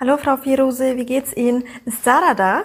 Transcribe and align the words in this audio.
Hallo 0.00 0.16
Frau 0.16 0.36
Firuse, 0.36 0.96
wie 0.96 1.04
geht's 1.06 1.32
Ihnen? 1.36 1.64
Ist 1.84 2.04
Sarah 2.04 2.34
da? 2.34 2.62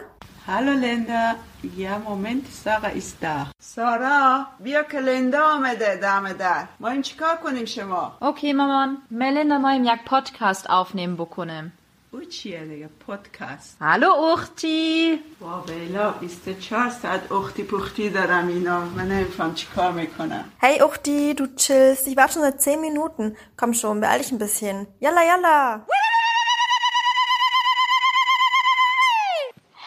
Hallo 0.48 0.72
Linda. 0.74 1.36
Ja, 1.76 1.98
Moment, 2.00 2.46
Sarah 2.64 2.92
ist 3.02 3.18
da. 3.22 3.48
سارا 3.60 4.46
بیا 4.60 4.84
که 4.84 5.00
لندا 5.00 5.44
آمده 5.56 5.96
دم 5.96 6.34
در 6.34 6.66
ما 6.80 6.88
این 6.90 7.02
چیکار 7.02 7.36
کنیم 7.36 7.66
شما 7.66 8.18
اوکی 8.22 8.54
مامان 8.54 8.98
ملندا 9.12 9.58
مایم 9.58 9.84
یک 9.84 10.04
پادکست 10.06 10.68
aufnehmen 10.68 11.16
بکنم 11.18 11.72
او 12.12 12.22
چیه 12.24 12.66
دیگه 12.66 12.90
پادکست 13.08 13.78
Hallo 13.82 14.38
Uchti 14.38 15.18
با 15.42 15.60
بیلا 15.68 16.12
24 16.12 16.90
ساعت 16.90 17.32
اختی 17.32 17.64
پختی 17.64 18.10
دارم 18.10 18.48
اینا 18.48 18.80
من 18.86 19.08
نمیفهم 19.08 19.54
چیکار 19.54 19.92
میکنم 19.92 20.46
Hey 20.62 20.82
Uchti, 20.82 21.34
du 21.36 21.48
chillst. 21.56 22.08
Ich 22.08 22.18
warte 22.18 22.34
schon 22.34 22.42
seit 22.44 22.62
10 22.62 22.82
Minuten. 22.82 23.36
Komm 23.58 23.74
schon, 23.74 24.00
beeil 24.02 24.20
dich 24.20 24.32
ein 24.32 24.38
bisschen. 24.38 24.88
Yalla, 25.00 25.24
yalla. 25.32 25.86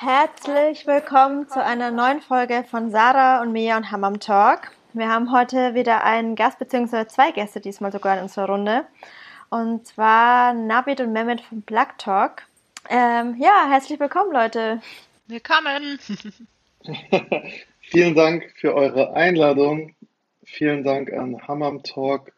Herzlich 0.06 0.86
willkommen 0.86 1.48
zu 1.48 1.64
einer 1.64 1.90
neuen 1.90 2.20
Folge 2.20 2.66
von 2.70 2.92
Sarah 2.92 3.42
und 3.42 3.54
Mia 3.54 3.78
und 3.78 3.90
Hammam 3.90 4.20
Talk. 4.20 4.72
Wir 4.92 5.08
haben 5.08 5.32
heute 5.32 5.76
wieder 5.76 6.04
einen 6.04 6.36
Gast, 6.36 6.60
beziehungsweise 6.60 7.08
zwei 7.08 7.32
Gäste 7.32 7.62
diesmal 7.62 7.94
sogar 7.94 8.18
in 8.18 8.24
unserer 8.24 8.48
Runde. 8.48 8.84
Und 9.50 9.88
zwar 9.88 10.54
Navid 10.54 11.00
und 11.00 11.14
Mehmet 11.14 11.40
vom 11.40 11.62
Plug 11.62 11.88
Talk. 11.98 12.44
Ähm, 12.90 13.38
ja, 13.40 13.70
herzlich 13.70 13.98
willkommen, 13.98 14.34
Leute. 14.34 14.82
Willkommen 15.28 15.98
Vielen 17.80 18.14
Dank 18.14 18.52
für 18.58 18.76
eure 18.76 19.14
Einladung. 19.14 19.96
Vielen 20.44 20.84
Dank 20.84 21.14
an 21.14 21.48
Hammam 21.48 21.82
Talk. 21.82 22.34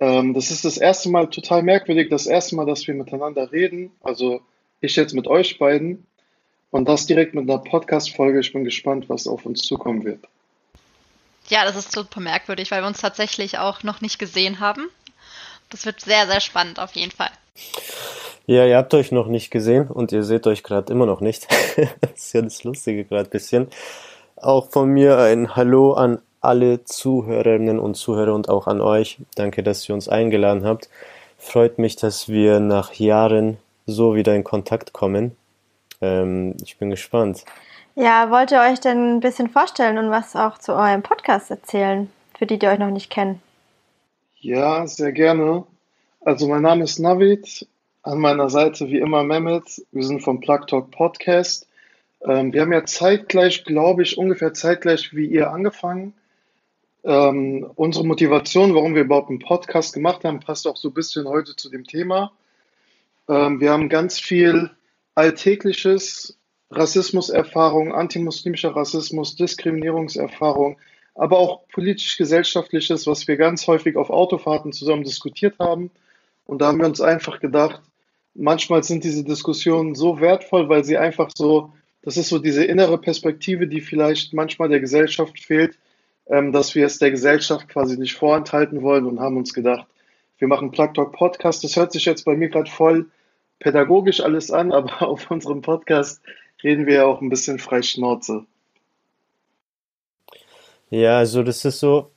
Ähm, 0.00 0.32
das 0.32 0.50
ist 0.50 0.64
das 0.64 0.78
erste 0.78 1.10
Mal 1.10 1.28
total 1.28 1.62
merkwürdig, 1.62 2.08
das 2.08 2.26
erste 2.26 2.56
Mal, 2.56 2.64
dass 2.64 2.86
wir 2.86 2.94
miteinander 2.94 3.52
reden. 3.52 3.90
Also 4.00 4.40
ich 4.80 4.96
jetzt 4.96 5.12
mit 5.12 5.26
euch 5.26 5.58
beiden. 5.58 6.06
Und 6.76 6.86
das 6.90 7.06
direkt 7.06 7.34
mit 7.34 7.48
einer 7.48 7.56
Podcast-Folge. 7.56 8.38
Ich 8.40 8.52
bin 8.52 8.62
gespannt, 8.62 9.08
was 9.08 9.26
auf 9.26 9.46
uns 9.46 9.62
zukommen 9.62 10.04
wird. 10.04 10.22
Ja, 11.48 11.64
das 11.64 11.74
ist 11.74 11.90
super 11.90 12.20
merkwürdig, 12.20 12.70
weil 12.70 12.82
wir 12.82 12.86
uns 12.86 13.00
tatsächlich 13.00 13.56
auch 13.56 13.82
noch 13.82 14.02
nicht 14.02 14.18
gesehen 14.18 14.60
haben. 14.60 14.90
Das 15.70 15.86
wird 15.86 16.02
sehr, 16.02 16.26
sehr 16.26 16.40
spannend 16.40 16.78
auf 16.78 16.94
jeden 16.94 17.12
Fall. 17.12 17.30
Ja, 18.44 18.66
ihr 18.66 18.76
habt 18.76 18.92
euch 18.92 19.10
noch 19.10 19.26
nicht 19.26 19.50
gesehen 19.50 19.86
und 19.88 20.12
ihr 20.12 20.22
seht 20.22 20.46
euch 20.46 20.62
gerade 20.62 20.92
immer 20.92 21.06
noch 21.06 21.22
nicht. 21.22 21.48
das 22.02 22.10
ist 22.14 22.34
ja 22.34 22.42
das 22.42 22.62
Lustige 22.62 23.06
gerade 23.06 23.30
ein 23.30 23.30
bisschen. 23.30 23.68
Auch 24.36 24.68
von 24.68 24.90
mir 24.90 25.16
ein 25.16 25.56
Hallo 25.56 25.94
an 25.94 26.18
alle 26.42 26.84
Zuhörerinnen 26.84 27.78
und 27.78 27.94
Zuhörer 27.94 28.34
und 28.34 28.50
auch 28.50 28.66
an 28.66 28.82
euch. 28.82 29.16
Danke, 29.34 29.62
dass 29.62 29.88
ihr 29.88 29.94
uns 29.94 30.10
eingeladen 30.10 30.66
habt. 30.66 30.90
Freut 31.38 31.78
mich, 31.78 31.96
dass 31.96 32.28
wir 32.28 32.60
nach 32.60 32.92
Jahren 32.92 33.56
so 33.86 34.14
wieder 34.14 34.34
in 34.34 34.44
Kontakt 34.44 34.92
kommen. 34.92 35.36
Ähm, 36.00 36.56
ich 36.62 36.78
bin 36.78 36.90
gespannt. 36.90 37.44
Ja, 37.94 38.30
wollt 38.30 38.52
ihr 38.52 38.60
euch 38.60 38.80
denn 38.80 39.16
ein 39.16 39.20
bisschen 39.20 39.48
vorstellen 39.48 39.98
und 39.98 40.10
was 40.10 40.36
auch 40.36 40.58
zu 40.58 40.72
eurem 40.72 41.02
Podcast 41.02 41.50
erzählen, 41.50 42.10
für 42.36 42.46
die, 42.46 42.58
die 42.58 42.66
euch 42.66 42.78
noch 42.78 42.90
nicht 42.90 43.10
kennen? 43.10 43.40
Ja, 44.38 44.86
sehr 44.86 45.12
gerne. 45.12 45.64
Also 46.20 46.46
mein 46.46 46.62
Name 46.62 46.84
ist 46.84 46.98
Navid. 46.98 47.66
An 48.02 48.18
meiner 48.18 48.50
Seite 48.50 48.88
wie 48.88 48.98
immer 48.98 49.24
Mehmet. 49.24 49.82
Wir 49.92 50.04
sind 50.04 50.22
vom 50.22 50.40
Plug 50.40 50.66
Talk 50.66 50.90
Podcast. 50.90 51.66
Ähm, 52.22 52.52
wir 52.52 52.60
haben 52.60 52.72
ja 52.72 52.84
zeitgleich, 52.84 53.64
glaube 53.64 54.02
ich, 54.02 54.18
ungefähr 54.18 54.52
zeitgleich 54.52 55.14
wie 55.14 55.26
ihr 55.26 55.50
angefangen. 55.50 56.14
Ähm, 57.02 57.70
unsere 57.76 58.06
Motivation, 58.06 58.74
warum 58.74 58.94
wir 58.94 59.02
überhaupt 59.02 59.30
einen 59.30 59.38
Podcast 59.38 59.94
gemacht 59.94 60.24
haben, 60.24 60.40
passt 60.40 60.66
auch 60.66 60.76
so 60.76 60.88
ein 60.88 60.94
bisschen 60.94 61.26
heute 61.26 61.56
zu 61.56 61.70
dem 61.70 61.84
Thema. 61.84 62.32
Ähm, 63.28 63.60
wir 63.60 63.70
haben 63.70 63.88
ganz 63.88 64.18
viel 64.18 64.70
alltägliches 65.16 66.38
Rassismuserfahrung, 66.70 67.92
antimuslimischer 67.92 68.76
Rassismus, 68.76 69.34
Diskriminierungserfahrung, 69.34 70.78
aber 71.14 71.38
auch 71.38 71.66
politisch-gesellschaftliches, 71.68 73.06
was 73.06 73.26
wir 73.26 73.36
ganz 73.36 73.66
häufig 73.66 73.96
auf 73.96 74.10
Autofahrten 74.10 74.72
zusammen 74.72 75.04
diskutiert 75.04 75.58
haben. 75.58 75.90
Und 76.44 76.60
da 76.60 76.66
haben 76.68 76.78
wir 76.78 76.86
uns 76.86 77.00
einfach 77.00 77.40
gedacht, 77.40 77.80
manchmal 78.34 78.84
sind 78.84 79.04
diese 79.04 79.24
Diskussionen 79.24 79.94
so 79.94 80.20
wertvoll, 80.20 80.68
weil 80.68 80.84
sie 80.84 80.98
einfach 80.98 81.30
so, 81.34 81.72
das 82.02 82.16
ist 82.16 82.28
so 82.28 82.38
diese 82.38 82.64
innere 82.64 82.98
Perspektive, 82.98 83.66
die 83.66 83.80
vielleicht 83.80 84.34
manchmal 84.34 84.68
der 84.68 84.80
Gesellschaft 84.80 85.40
fehlt, 85.40 85.78
ähm, 86.28 86.52
dass 86.52 86.74
wir 86.74 86.84
es 86.84 86.98
der 86.98 87.10
Gesellschaft 87.10 87.68
quasi 87.68 87.98
nicht 87.98 88.14
vorenthalten 88.14 88.82
wollen 88.82 89.06
und 89.06 89.20
haben 89.20 89.38
uns 89.38 89.54
gedacht, 89.54 89.86
wir 90.38 90.48
machen 90.48 90.70
Plug 90.70 90.92
Talk 90.92 91.12
Podcast. 91.12 91.64
Das 91.64 91.76
hört 91.76 91.92
sich 91.92 92.04
jetzt 92.04 92.24
bei 92.24 92.36
mir 92.36 92.50
gerade 92.50 92.70
voll 92.70 93.06
pädagogisch 93.58 94.20
alles 94.20 94.50
an, 94.50 94.72
aber 94.72 95.02
auf 95.08 95.30
unserem 95.30 95.62
Podcast 95.62 96.20
reden 96.62 96.86
wir 96.86 96.94
ja 96.94 97.04
auch 97.06 97.20
ein 97.20 97.28
bisschen 97.28 97.58
frei 97.58 97.82
Schnauze. 97.82 98.44
Ja, 100.90 101.18
also 101.18 101.42
das 101.42 101.64
ist 101.64 101.80
so, 101.80 102.10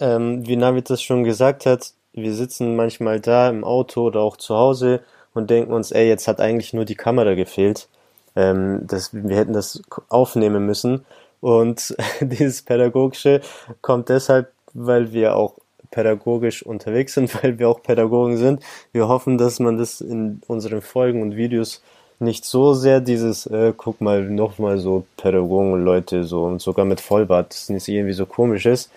ähm, 0.00 0.46
wie 0.46 0.56
Navid 0.56 0.90
das 0.90 1.02
schon 1.02 1.24
gesagt 1.24 1.66
hat, 1.66 1.92
wir 2.12 2.34
sitzen 2.34 2.76
manchmal 2.76 3.20
da 3.20 3.48
im 3.48 3.64
Auto 3.64 4.02
oder 4.02 4.20
auch 4.20 4.36
zu 4.36 4.56
Hause 4.56 5.02
und 5.34 5.50
denken 5.50 5.72
uns, 5.72 5.92
ey, 5.92 6.08
jetzt 6.08 6.26
hat 6.26 6.40
eigentlich 6.40 6.72
nur 6.72 6.84
die 6.84 6.96
Kamera 6.96 7.34
gefehlt. 7.34 7.88
Ähm, 8.34 8.80
das, 8.86 9.14
wir 9.14 9.36
hätten 9.36 9.52
das 9.52 9.82
aufnehmen 10.08 10.66
müssen. 10.66 11.04
Und 11.40 11.96
dieses 12.20 12.62
Pädagogische 12.62 13.40
kommt 13.80 14.08
deshalb, 14.08 14.52
weil 14.74 15.12
wir 15.12 15.36
auch 15.36 15.54
pädagogisch 15.90 16.62
unterwegs 16.62 17.14
sind, 17.14 17.32
weil 17.42 17.58
wir 17.58 17.68
auch 17.68 17.82
Pädagogen 17.82 18.36
sind. 18.36 18.62
Wir 18.92 19.08
hoffen, 19.08 19.38
dass 19.38 19.60
man 19.60 19.78
das 19.78 20.00
in 20.00 20.42
unseren 20.46 20.82
Folgen 20.82 21.22
und 21.22 21.36
Videos 21.36 21.82
nicht 22.20 22.44
so 22.44 22.74
sehr 22.74 23.00
dieses, 23.00 23.46
äh, 23.46 23.72
guck 23.76 24.00
mal, 24.00 24.22
nochmal 24.22 24.78
so 24.78 25.06
Pädagogen 25.16 25.84
Leute 25.84 26.24
so 26.24 26.44
und 26.44 26.60
sogar 26.60 26.84
mit 26.84 27.00
Vollbart, 27.00 27.50
das 27.50 27.68
nicht 27.68 27.86
irgendwie 27.88 28.12
so 28.12 28.26
komisch 28.26 28.66
ist. 28.66 28.90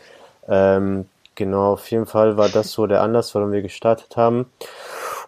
Ähm, 0.47 1.07
genau, 1.35 1.73
auf 1.73 1.89
jeden 1.91 2.07
Fall 2.07 2.37
war 2.37 2.49
das 2.49 2.71
so 2.71 2.87
der 2.87 3.01
Anlass, 3.01 3.35
warum 3.35 3.51
wir 3.51 3.61
gestartet 3.61 4.17
haben. 4.17 4.47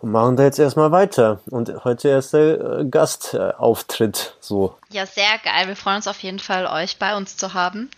Und 0.02 0.12
machen 0.12 0.36
da 0.36 0.44
jetzt 0.44 0.60
erstmal 0.60 0.92
weiter. 0.92 1.40
Und 1.50 1.86
heute 1.86 2.10
erst 2.10 2.34
der 2.34 2.80
äh, 2.80 2.86
Gastauftritt, 2.86 4.36
so. 4.40 4.76
Ja, 4.90 5.06
sehr 5.06 5.38
geil. 5.44 5.68
Wir 5.68 5.76
freuen 5.76 5.98
uns 5.98 6.08
auf 6.08 6.20
jeden 6.20 6.40
Fall, 6.40 6.66
euch 6.66 6.98
bei 6.98 7.16
uns 7.16 7.38
zu 7.38 7.54
haben. 7.54 7.90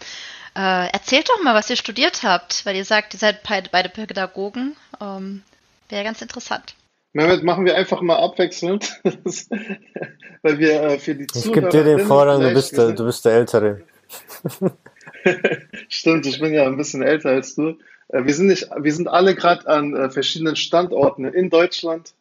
Äh, 0.55 0.87
erzählt 0.91 1.29
doch 1.29 1.43
mal, 1.43 1.53
was 1.53 1.69
ihr 1.69 1.75
studiert 1.75 2.23
habt, 2.23 2.65
weil 2.65 2.75
ihr 2.75 2.85
sagt, 2.85 3.13
ihr 3.13 3.19
seid 3.19 3.43
beide, 3.43 3.69
beide 3.69 3.89
Pädagogen. 3.89 4.75
Ähm, 5.01 5.43
Wäre 5.89 6.03
ganz 6.03 6.21
interessant. 6.21 6.75
Mehmet, 7.13 7.43
machen 7.43 7.65
wir 7.65 7.75
einfach 7.75 8.01
mal 8.01 8.17
abwechselnd, 8.17 8.99
weil 10.41 10.59
wir 10.59 10.81
äh, 10.81 10.99
für 10.99 11.15
die 11.15 11.27
Ich 11.33 11.51
gebe 11.51 11.69
dir 11.69 11.83
den 11.83 11.99
Vorrang, 12.01 12.41
du 12.41 12.53
bist, 12.53 12.77
der, 12.77 12.91
du 12.91 13.05
bist 13.05 13.23
der 13.23 13.33
Ältere. 13.33 13.81
Stimmt, 15.89 16.25
ich 16.25 16.39
bin 16.39 16.53
ja 16.53 16.65
ein 16.65 16.77
bisschen 16.77 17.01
älter 17.01 17.29
als 17.29 17.55
du. 17.55 17.77
Äh, 18.09 18.25
Wir 18.25 18.33
sind 18.33 18.47
nicht, 18.47 18.69
wir 18.77 18.93
sind 18.93 19.07
alle 19.07 19.35
gerade 19.35 19.67
an 19.67 19.95
äh, 19.95 20.09
verschiedenen 20.09 20.55
Standorten 20.55 21.25
in 21.25 21.49
Deutschland. 21.49 22.13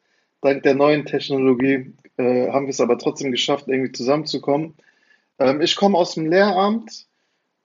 Dank 0.42 0.62
der 0.62 0.74
neuen 0.74 1.06
Technologie 1.06 1.92
äh, 2.16 2.50
haben 2.50 2.66
wir 2.66 2.70
es 2.70 2.80
aber 2.80 2.98
trotzdem 2.98 3.32
geschafft, 3.32 3.66
irgendwie 3.68 3.92
zusammenzukommen. 3.92 4.74
Ähm, 5.38 5.60
ich 5.60 5.74
komme 5.76 5.98
aus 5.98 6.14
dem 6.14 6.26
Lehramt, 6.26 7.06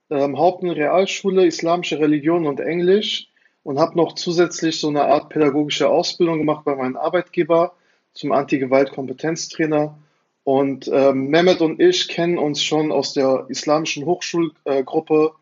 ähm, 0.09 0.37
Haupt- 0.37 0.63
und 0.63 0.71
Realschule, 0.71 1.45
Islamische 1.45 1.99
Religion 1.99 2.45
und 2.45 2.59
Englisch 2.59 3.27
und 3.63 3.79
habe 3.79 3.97
noch 3.97 4.13
zusätzlich 4.13 4.79
so 4.79 4.87
eine 4.87 5.03
Art 5.03 5.29
pädagogische 5.29 5.89
Ausbildung 5.89 6.39
gemacht 6.39 6.65
bei 6.65 6.75
meinem 6.75 6.97
Arbeitgeber 6.97 7.73
zum 8.13 8.31
Anti-Gewalt-Kompetenztrainer. 8.31 9.97
Und 10.43 10.89
ähm, 10.91 11.27
Mehmet 11.27 11.61
und 11.61 11.79
ich 11.79 12.07
kennen 12.07 12.37
uns 12.37 12.63
schon 12.63 12.91
aus 12.91 13.13
der 13.13 13.45
islamischen 13.49 14.05
Hochschulgruppe, 14.05 15.33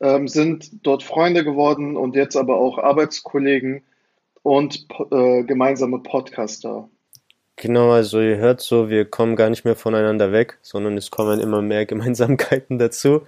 ähm, 0.00 0.28
sind 0.28 0.70
dort 0.82 1.02
Freunde 1.02 1.44
geworden 1.44 1.96
und 1.96 2.14
jetzt 2.14 2.36
aber 2.36 2.56
auch 2.56 2.78
Arbeitskollegen 2.78 3.82
und 4.42 4.86
äh, 5.10 5.42
gemeinsame 5.42 5.98
Podcaster. 5.98 6.88
Genau, 7.56 7.90
also 7.90 8.20
ihr 8.20 8.36
hört 8.36 8.60
so, 8.60 8.88
wir 8.88 9.04
kommen 9.04 9.34
gar 9.34 9.50
nicht 9.50 9.64
mehr 9.64 9.74
voneinander 9.74 10.30
weg, 10.30 10.58
sondern 10.62 10.96
es 10.96 11.10
kommen 11.10 11.40
immer 11.40 11.60
mehr 11.60 11.84
Gemeinsamkeiten 11.86 12.78
dazu. 12.78 13.22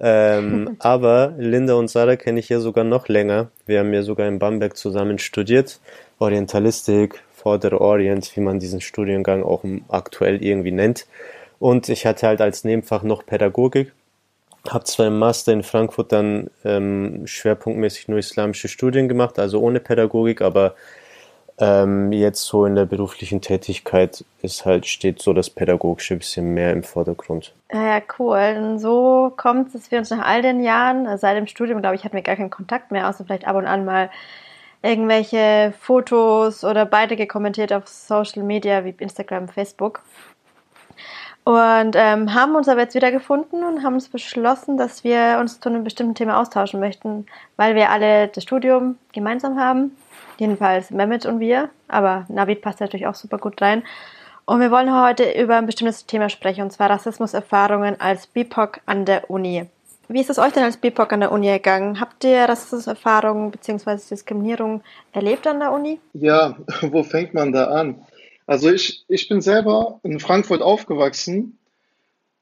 Ähm, 0.00 0.76
aber 0.78 1.34
Linda 1.38 1.74
und 1.74 1.88
Sarah 1.88 2.16
kenne 2.16 2.40
ich 2.40 2.48
ja 2.48 2.60
sogar 2.60 2.84
noch 2.84 3.08
länger. 3.08 3.50
Wir 3.66 3.80
haben 3.80 3.92
ja 3.92 4.02
sogar 4.02 4.28
in 4.28 4.38
Bamberg 4.38 4.76
zusammen 4.76 5.18
studiert. 5.18 5.80
Orientalistik, 6.18 7.22
Vordere 7.32 7.80
Orient, 7.80 8.34
wie 8.36 8.40
man 8.40 8.58
diesen 8.58 8.80
Studiengang 8.80 9.42
auch 9.42 9.64
aktuell 9.88 10.42
irgendwie 10.42 10.72
nennt. 10.72 11.06
Und 11.58 11.88
ich 11.88 12.06
hatte 12.06 12.26
halt 12.26 12.40
als 12.40 12.64
Nebenfach 12.64 13.02
noch 13.02 13.24
Pädagogik. 13.24 13.92
Habe 14.68 14.84
zwar 14.84 15.08
im 15.08 15.18
Master 15.18 15.52
in 15.52 15.62
Frankfurt 15.62 16.10
dann 16.10 16.48
ähm, 16.64 17.26
schwerpunktmäßig 17.26 18.08
nur 18.08 18.18
islamische 18.18 18.68
Studien 18.68 19.08
gemacht, 19.08 19.38
also 19.38 19.60
ohne 19.60 19.78
Pädagogik, 19.78 20.40
aber 20.40 20.74
ähm, 21.58 22.12
jetzt 22.12 22.44
so 22.44 22.66
in 22.66 22.74
der 22.74 22.84
beruflichen 22.84 23.40
Tätigkeit 23.40 24.24
ist 24.42 24.64
halt, 24.64 24.86
steht 24.86 25.22
so 25.22 25.32
das 25.32 25.50
Pädagogische 25.50 26.14
ein 26.14 26.18
bisschen 26.18 26.52
mehr 26.52 26.72
im 26.72 26.82
Vordergrund. 26.82 27.54
Ja, 27.72 27.96
ja, 27.96 28.02
cool. 28.18 28.56
Und 28.58 28.78
so 28.80 29.32
kommt 29.36 29.68
es, 29.68 29.72
dass 29.74 29.90
wir 29.90 29.98
uns 29.98 30.10
nach 30.10 30.26
all 30.26 30.42
den 30.42 30.62
Jahren, 30.62 31.06
also 31.06 31.22
seit 31.22 31.36
dem 31.36 31.46
Studium, 31.46 31.80
glaube 31.80 31.94
ich, 31.94 32.04
hatten 32.04 32.16
wir 32.16 32.22
gar 32.22 32.36
keinen 32.36 32.50
Kontakt 32.50 32.90
mehr, 32.90 33.08
außer 33.08 33.24
vielleicht 33.24 33.46
ab 33.46 33.56
und 33.56 33.66
an 33.66 33.84
mal 33.84 34.10
irgendwelche 34.82 35.72
Fotos 35.80 36.64
oder 36.64 36.84
Beiträge 36.86 37.26
kommentiert 37.26 37.72
auf 37.72 37.86
Social 37.86 38.42
Media 38.42 38.84
wie 38.84 38.94
Instagram, 38.98 39.48
Facebook. 39.48 40.02
Und 41.44 41.94
ähm, 41.94 42.34
haben 42.34 42.54
uns 42.56 42.68
aber 42.68 42.80
jetzt 42.80 42.94
wieder 42.94 43.12
gefunden 43.12 43.64
und 43.64 43.82
haben 43.82 43.94
uns 43.94 44.08
beschlossen, 44.08 44.78
dass 44.78 45.04
wir 45.04 45.36
uns 45.40 45.60
zu 45.60 45.68
einem 45.68 45.84
bestimmten 45.84 46.14
Thema 46.14 46.40
austauschen 46.40 46.80
möchten, 46.80 47.26
weil 47.56 47.74
wir 47.74 47.90
alle 47.90 48.28
das 48.28 48.42
Studium 48.42 48.96
gemeinsam 49.12 49.58
haben. 49.58 49.92
Jedenfalls 50.38 50.90
Mehmet 50.90 51.26
und 51.26 51.40
wir, 51.40 51.70
aber 51.88 52.26
Navid 52.28 52.62
passt 52.62 52.80
natürlich 52.80 53.06
auch 53.06 53.14
super 53.14 53.38
gut 53.38 53.60
rein. 53.62 53.82
Und 54.46 54.60
wir 54.60 54.70
wollen 54.70 54.94
heute 54.94 55.30
über 55.32 55.56
ein 55.56 55.66
bestimmtes 55.66 56.06
Thema 56.06 56.28
sprechen, 56.28 56.62
und 56.62 56.70
zwar 56.70 56.90
Rassismuserfahrungen 56.90 57.98
als 58.00 58.26
BIPOC 58.26 58.80
an 58.84 59.04
der 59.06 59.30
Uni. 59.30 59.66
Wie 60.08 60.20
ist 60.20 60.28
es 60.28 60.38
euch 60.38 60.52
denn 60.52 60.64
als 60.64 60.76
BIPOC 60.76 61.14
an 61.14 61.20
der 61.20 61.32
Uni 61.32 61.46
gegangen? 61.46 61.98
Habt 61.98 62.24
ihr 62.24 62.44
Rassismuserfahrungen 62.44 63.50
bzw. 63.50 63.98
Diskriminierung 64.10 64.82
erlebt 65.12 65.46
an 65.46 65.60
der 65.60 65.72
Uni? 65.72 65.98
Ja, 66.12 66.56
wo 66.82 67.02
fängt 67.02 67.32
man 67.32 67.52
da 67.52 67.68
an? 67.68 68.04
Also 68.46 68.70
ich, 68.70 69.04
ich 69.08 69.28
bin 69.28 69.40
selber 69.40 70.00
in 70.02 70.20
Frankfurt 70.20 70.60
aufgewachsen 70.60 71.58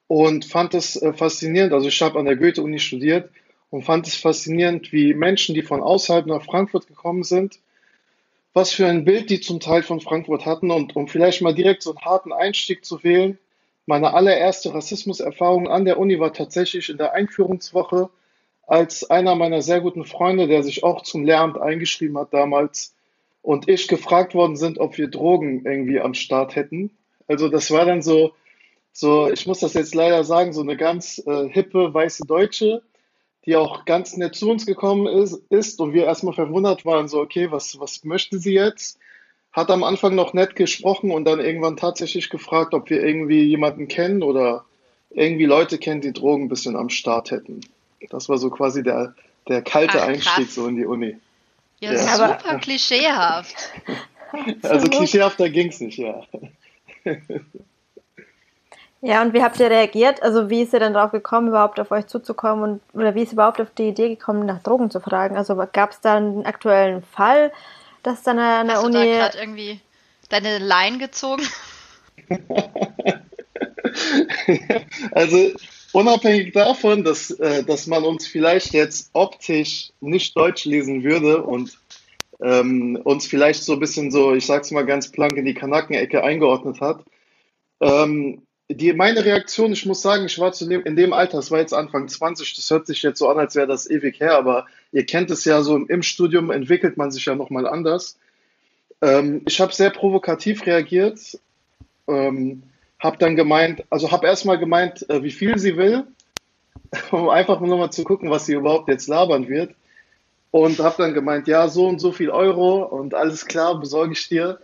und 0.09 0.45
fand 0.45 0.75
es 0.75 1.01
äh, 1.01 1.13
faszinierend. 1.13 1.73
Also 1.73 1.87
ich 1.87 2.03
habe 2.03 2.19
an 2.19 2.25
der 2.25 2.37
Goethe-Uni 2.37 2.81
studiert 2.81 3.31
und 3.71 3.85
fand 3.85 4.09
es 4.09 4.17
faszinierend, 4.17 4.93
wie 4.93 5.15
Menschen, 5.15 5.55
die 5.55 5.63
von 5.63 5.81
außerhalb 5.81 6.27
nach 6.27 6.43
Frankfurt 6.43 6.89
gekommen 6.89 7.23
sind, 7.23 7.61
was 8.55 8.73
für 8.73 8.87
ein 8.87 9.05
Bild 9.05 9.31
die 9.31 9.41
zum 9.41 9.61
Teil 9.61 9.83
von 9.83 10.01
Frankfurt 10.01 10.47
hatten. 10.47 10.71
Und 10.71 10.95
um 10.97 11.09
vielleicht 11.09 11.43
mal 11.43 11.55
direkt 11.55 11.83
so 11.83 11.91
einen 11.91 12.05
harten 12.05 12.33
Einstieg 12.33 12.85
zu 12.85 13.03
wählen, 13.03 13.39
meine 13.87 14.15
allererste 14.15 14.75
Rassismuserfahrung 14.75 15.69
an 15.69 15.85
der 15.85 15.99
Uni 15.99 16.21
war 16.21 16.33
tatsächlich 16.33 16.89
in 16.89 16.99
der 16.99 17.15
Einführungswoche, 17.15 18.11
als 18.67 19.11
einer 19.11 19.35
meiner 19.35 19.61
sehr 19.61 19.81
guten 19.81 20.05
Freunde, 20.05 20.47
der 20.47 20.63
sich 20.63 20.85
auch 20.85 21.03
zum 21.03 21.25
Lehramt 21.25 21.61
eingeschrieben 21.61 22.17
hat 22.17 22.33
damals, 22.33 22.95
und 23.43 23.69
ich 23.69 23.89
gefragt 23.89 24.35
worden 24.35 24.57
sind, 24.57 24.79
ob 24.79 24.97
wir 24.97 25.09
Drogen 25.09 25.67
irgendwie 25.67 26.01
am 26.01 26.15
Start 26.15 26.55
hätten. 26.55 26.97
Also 27.27 27.49
das 27.49 27.73
war 27.73 27.85
dann 27.85 28.01
so, 28.01 28.33
so, 28.93 29.29
ich 29.31 29.47
muss 29.47 29.61
das 29.61 29.75
jetzt 29.75 29.95
leider 29.95 30.23
sagen, 30.23 30.53
so 30.53 30.61
eine 30.61 30.77
ganz 30.77 31.21
äh, 31.27 31.49
hippe 31.49 31.93
weiße 31.93 32.25
Deutsche, 32.25 32.83
die 33.47 33.57
auch 33.57 33.85
ganz 33.85 34.17
nett 34.17 34.35
zu 34.35 34.51
uns 34.51 34.67
gekommen 34.67 35.07
ist, 35.07 35.41
ist 35.51 35.81
und 35.81 35.93
wir 35.93 36.05
erstmal 36.05 36.35
verwundert 36.35 36.85
waren, 36.85 37.09
so, 37.09 37.21
okay, 37.21 37.51
was, 37.51 37.79
was 37.81 38.05
möchte 38.05 38.39
sie 38.39 38.55
jetzt? 38.55 38.99
Hat 39.53 39.71
am 39.71 39.85
Anfang 39.85 40.15
noch 40.15 40.33
nett 40.33 40.57
gesprochen 40.57 41.11
und 41.11 41.25
dann 41.25 41.41
irgendwann 41.41 41.77
tatsächlich 41.77 42.31
gefragt, 42.31 42.73
ob 42.73 42.89
wir 42.89 43.03
irgendwie 43.03 43.43
jemanden 43.43 43.89
kennen 43.89 44.23
oder 44.23 44.65
irgendwie 45.11 45.45
Leute 45.45 45.79
kennen, 45.79 46.01
die 46.01 46.13
Drogen 46.13 46.45
ein 46.45 46.49
bisschen 46.49 46.77
am 46.77 46.89
Start 46.89 47.31
hätten. 47.31 47.61
Das 48.11 48.29
war 48.29 48.39
so 48.39 48.49
quasi 48.49 48.83
der, 48.83 49.15
der 49.49 49.63
kalte 49.63 50.01
Ach, 50.01 50.09
Einstieg 50.09 50.51
so 50.51 50.67
in 50.67 50.77
die 50.77 50.87
Uni. 50.87 51.17
Ja, 51.81 51.93
ja. 51.93 52.17
super 52.17 52.59
klischeehaft. 52.59 53.57
Also 54.63 54.89
klischeehafter 54.89 55.51
ging 55.51 55.69
es 55.69 55.81
nicht, 55.81 55.99
ja. 55.99 56.23
Ja, 59.05 59.21
und 59.21 59.35
wie 59.35 59.43
habt 59.43 59.59
ihr 59.59 59.69
reagiert? 59.69 60.23
Also 60.23 60.49
wie 60.49 60.63
ist 60.63 60.73
ihr 60.73 60.79
denn 60.79 60.95
drauf 60.95 61.11
gekommen, 61.11 61.49
überhaupt 61.49 61.81
auf 61.81 61.91
euch 61.91 62.07
zuzukommen 62.07 62.63
und 62.63 62.81
oder 62.95 63.17
wie 63.17 63.23
ist 63.25 63.33
überhaupt 63.33 63.61
auf 63.61 63.75
die 63.77 63.89
Idee 63.89 64.11
gekommen, 64.11 64.47
nach 64.47 64.63
Drogen 64.63 64.93
zu 64.93 65.01
fragen? 65.01 65.37
Also 65.37 65.57
gab 65.73 65.91
es 65.91 66.01
da 66.01 66.15
einen 66.15 66.47
aktuellen 66.47 67.03
Fall, 67.03 67.51
dass 68.05 68.23
dann 68.23 68.39
an 68.39 68.69
der 68.69 68.77
Hast 68.77 68.85
Uni. 68.85 68.93
Du 68.93 68.99
da 69.01 69.05
gerade 69.05 69.39
irgendwie 69.39 69.81
deine 70.29 70.59
Line 70.59 70.99
gezogen? 70.99 71.43
also 75.11 75.51
unabhängig 75.93 76.53
davon, 76.53 77.03
dass, 77.03 77.33
äh, 77.33 77.65
dass 77.65 77.89
man 77.89 78.05
uns 78.05 78.29
vielleicht 78.29 78.73
jetzt 78.73 79.11
optisch 79.15 79.93
nicht 79.99 80.37
Deutsch 80.37 80.65
lesen 80.65 81.03
würde 81.03 81.43
und 81.43 81.77
ähm, 82.41 83.01
uns 83.03 83.27
vielleicht 83.27 83.65
so 83.65 83.73
ein 83.73 83.81
bisschen 83.81 84.13
so, 84.13 84.33
ich 84.33 84.47
sag's 84.47 84.71
mal 84.71 84.87
ganz 84.87 85.11
plank, 85.11 85.37
in 85.37 85.45
die 85.45 85.55
Kanackenecke 85.55 86.23
eingeordnet 86.23 86.81
hat. 86.81 87.05
Ähm, 87.81 88.43
die, 88.75 88.93
meine 88.93 89.25
Reaktion, 89.25 89.73
ich 89.73 89.87
muss 89.87 90.03
sagen, 90.03 90.27
ich 90.27 90.39
war 90.39 90.53
zu 90.53 90.67
dem, 90.67 90.83
in 90.85 90.97
dem 90.97 91.13
Alter, 91.13 91.39
es 91.39 91.51
war 91.51 91.59
jetzt 91.59 91.75
Anfang 91.75 92.09
20, 92.09 92.55
das 92.55 92.71
hört 92.71 92.87
sich 92.87 93.03
jetzt 93.03 93.19
so 93.19 93.29
an, 93.29 93.39
als 93.39 93.55
wäre 93.55 93.67
das 93.67 93.89
ewig 93.91 94.21
her, 94.21 94.37
aber 94.37 94.67
ihr 94.93 95.07
kennt 95.07 95.31
es 95.31 95.45
ja 95.45 95.63
so, 95.63 95.77
im 95.77 96.03
Studium 96.03 96.51
entwickelt 96.51 96.97
man 96.97 97.11
sich 97.11 97.25
ja 97.25 97.35
nochmal 97.35 97.67
anders. 97.67 98.19
Ähm, 99.01 99.43
ich 99.47 99.61
habe 99.61 99.73
sehr 99.73 99.91
provokativ 99.91 100.67
reagiert, 100.67 101.39
ähm, 102.09 102.63
habe 102.99 103.19
dann 103.19 103.37
gemeint, 103.37 103.85
also 103.91 104.13
habe 104.13 104.27
erstmal 104.27 104.59
gemeint, 104.59 105.09
äh, 105.11 105.23
wie 105.23 105.33
viel 105.33 105.59
sie 105.59 105.77
will, 105.77 106.05
um 107.11 107.29
einfach 107.29 107.61
nur 107.61 107.79
mal 107.79 107.91
zu 107.91 108.05
gucken, 108.05 108.31
was 108.31 108.47
sie 108.47 108.55
überhaupt 108.55 108.89
jetzt 108.89 109.09
labern 109.09 109.49
wird. 109.49 109.75
Und 110.51 110.79
habe 110.81 110.97
dann 110.99 111.15
gemeint, 111.15 111.49
ja, 111.49 111.67
so 111.69 111.89
und 111.89 111.99
so 111.99 112.13
viel 112.13 112.29
Euro 112.29 112.83
und 112.83 113.15
alles 113.15 113.47
klar, 113.47 113.81
besorge 113.81 114.13
ich 114.13 114.29
dir. 114.29 114.61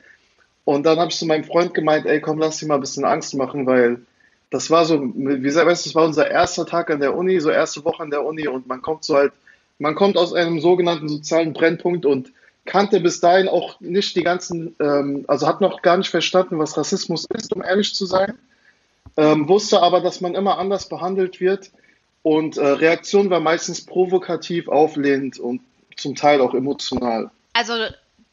Und 0.69 0.85
dann 0.85 0.99
habe 0.99 1.11
ich 1.11 1.17
zu 1.17 1.25
meinem 1.25 1.44
Freund 1.44 1.73
gemeint, 1.73 2.05
ey, 2.05 2.20
komm, 2.20 2.37
lass 2.37 2.59
dir 2.59 2.67
mal 2.67 2.75
ein 2.75 2.82
bisschen 2.82 3.06
Angst 3.06 3.35
machen, 3.35 3.65
weil 3.65 4.03
das 4.50 4.70
war 4.70 4.85
so, 4.85 5.00
wie 5.00 5.41
gesagt, 5.41 5.67
das 5.67 5.94
war 5.94 6.05
unser 6.05 6.31
erster 6.31 6.67
Tag 6.67 6.91
an 6.91 7.00
der 7.00 7.17
Uni, 7.17 7.41
so 7.41 7.49
erste 7.49 7.87
Woche 7.87 8.03
an 8.03 8.11
der 8.11 8.23
Uni 8.23 8.47
und 8.49 8.67
man 8.67 8.82
kommt 8.82 9.03
so 9.03 9.17
halt, 9.17 9.32
man 9.79 9.94
kommt 9.94 10.19
aus 10.19 10.35
einem 10.35 10.61
sogenannten 10.61 11.09
sozialen 11.09 11.55
Brennpunkt 11.55 12.05
und 12.05 12.32
kannte 12.67 13.00
bis 13.00 13.19
dahin 13.19 13.49
auch 13.49 13.81
nicht 13.81 14.15
die 14.15 14.23
ganzen, 14.23 14.76
ähm, 14.79 15.25
also 15.26 15.47
hat 15.47 15.62
noch 15.62 15.81
gar 15.81 15.97
nicht 15.97 16.11
verstanden, 16.11 16.59
was 16.59 16.76
Rassismus 16.76 17.25
ist, 17.35 17.56
um 17.56 17.62
ehrlich 17.62 17.94
zu 17.94 18.05
sein, 18.05 18.35
ähm, 19.17 19.49
wusste 19.49 19.81
aber, 19.81 20.03
dass 20.03 20.20
man 20.20 20.35
immer 20.35 20.59
anders 20.59 20.91
behandelt 20.91 21.41
wird 21.41 21.70
und 22.23 22.59
äh, 22.59 22.67
Reaktion 22.67 23.31
war 23.31 23.41
meistens 23.41 23.87
provokativ, 23.87 24.69
auflehnend 24.69 25.38
und 25.38 25.62
zum 25.97 26.15
Teil 26.15 26.43
auch 26.43 26.53
emotional. 26.53 27.31
Also 27.55 27.73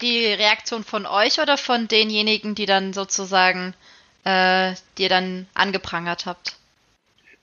die 0.02 0.26
Reaktion 0.26 0.84
von 0.84 1.06
euch 1.06 1.40
oder 1.40 1.58
von 1.58 1.88
denjenigen, 1.88 2.56
die 2.56 2.66
dann 2.66 2.94
sozusagen 2.94 3.74
äh, 4.24 4.74
dir 4.98 5.10
dann 5.10 5.48
angeprangert 5.54 6.26
habt? 6.26 6.56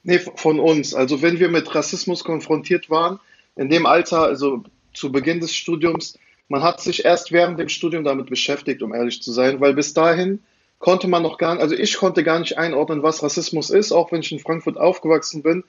Nee, 0.05 0.19
von 0.19 0.59
uns. 0.59 0.95
Also 0.95 1.23
wenn 1.23 1.39
wir 1.39 1.49
mit 1.49 1.75
Rassismus 1.75 2.25
konfrontiert 2.25 2.91
waren, 2.91 3.21
in 3.57 3.71
dem 3.71 3.87
Alter, 3.87 4.23
also 4.23 4.65
zu 4.93 5.13
Beginn 5.13 5.41
des 5.41 5.55
Studiums, 5.55 6.19
man 6.49 6.63
hat 6.63 6.81
sich 6.81 7.05
erst 7.05 7.33
während 7.33 7.59
dem 7.59 7.69
Studium 7.69 8.05
damit 8.05 8.27
beschäftigt, 8.27 8.83
um 8.83 8.93
ehrlich 8.93 9.23
zu 9.23 9.33
sein, 9.33 9.61
weil 9.61 9.75
bis 9.75 9.95
dahin 9.95 10.41
konnte 10.79 11.07
man 11.07 11.23
noch 11.23 11.39
gar 11.39 11.55
nicht, 11.55 11.63
also 11.63 11.75
ich 11.75 11.97
konnte 11.97 12.25
gar 12.25 12.41
nicht 12.41 12.59
einordnen, 12.59 13.03
was 13.03 13.23
Rassismus 13.23 13.71
ist, 13.71 13.93
auch 13.93 14.11
wenn 14.11 14.21
ich 14.21 14.33
in 14.33 14.41
Frankfurt 14.41 14.77
aufgewachsen 14.77 15.43
bin 15.43 15.65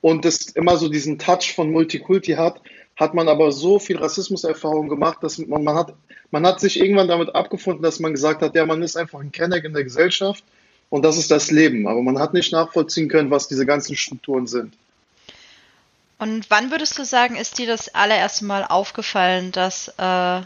und 0.00 0.24
es 0.24 0.50
immer 0.50 0.78
so 0.78 0.88
diesen 0.88 1.18
Touch 1.18 1.52
von 1.54 1.70
Multikulti 1.70 2.32
hat, 2.32 2.60
hat 2.96 3.14
man 3.14 3.28
aber 3.28 3.52
so 3.52 3.78
viel 3.78 3.98
Rassismuserfahrung 3.98 4.88
gemacht, 4.88 5.18
dass 5.22 5.38
man, 5.38 5.62
man 5.62 5.76
hat, 5.76 5.94
man 6.30 6.46
hat 6.46 6.60
sich 6.60 6.80
irgendwann 6.80 7.08
damit 7.08 7.34
abgefunden, 7.34 7.82
dass 7.82 8.00
man 8.00 8.12
gesagt 8.12 8.42
hat, 8.42 8.54
ja, 8.54 8.64
man 8.64 8.82
ist 8.82 8.96
einfach 8.96 9.20
ein 9.20 9.32
Kenner 9.32 9.62
in 9.62 9.74
der 9.74 9.84
Gesellschaft 9.84 10.42
und 10.88 11.04
das 11.04 11.18
ist 11.18 11.30
das 11.30 11.50
Leben. 11.50 11.86
Aber 11.86 12.02
man 12.02 12.18
hat 12.18 12.32
nicht 12.32 12.52
nachvollziehen 12.52 13.08
können, 13.08 13.30
was 13.30 13.48
diese 13.48 13.66
ganzen 13.66 13.96
Strukturen 13.96 14.46
sind. 14.46 14.74
Und 16.18 16.48
wann 16.48 16.70
würdest 16.70 16.98
du 16.98 17.04
sagen, 17.04 17.36
ist 17.36 17.58
dir 17.58 17.66
das 17.66 17.94
allererste 17.94 18.46
Mal 18.46 18.64
aufgefallen, 18.64 19.52
dass 19.52 19.88
äh, 19.98 20.40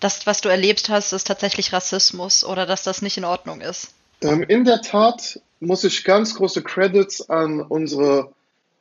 das, 0.00 0.26
was 0.26 0.40
du 0.40 0.48
erlebt 0.48 0.88
hast, 0.88 1.12
ist 1.12 1.28
tatsächlich 1.28 1.72
Rassismus 1.72 2.44
oder 2.44 2.66
dass 2.66 2.82
das 2.82 3.00
nicht 3.00 3.16
in 3.16 3.24
Ordnung 3.24 3.60
ist? 3.60 3.94
Ähm, 4.20 4.42
in 4.42 4.64
der 4.64 4.82
Tat 4.82 5.40
muss 5.60 5.84
ich 5.84 6.02
ganz 6.02 6.34
große 6.34 6.62
Credits 6.62 7.30
an 7.30 7.60
unsere 7.60 8.32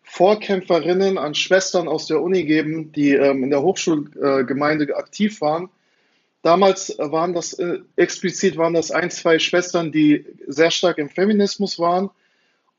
Vorkämpferinnen, 0.03 1.17
an 1.17 1.33
Schwestern 1.33 1.87
aus 1.87 2.07
der 2.07 2.21
Uni 2.21 2.43
geben, 2.43 2.91
die 2.91 3.13
ähm, 3.13 3.43
in 3.43 3.49
der 3.49 3.61
Hochschulgemeinde 3.61 4.89
äh, 4.89 4.93
aktiv 4.93 5.41
waren. 5.41 5.69
Damals 6.41 6.95
waren 6.99 7.33
das 7.33 7.53
äh, 7.53 7.79
explizit 7.95 8.57
waren 8.57 8.73
das 8.73 8.91
ein, 8.91 9.09
zwei 9.09 9.39
Schwestern, 9.39 9.91
die 9.91 10.25
sehr 10.45 10.71
stark 10.71 10.97
im 10.97 11.09
Feminismus 11.09 11.79
waren 11.79 12.09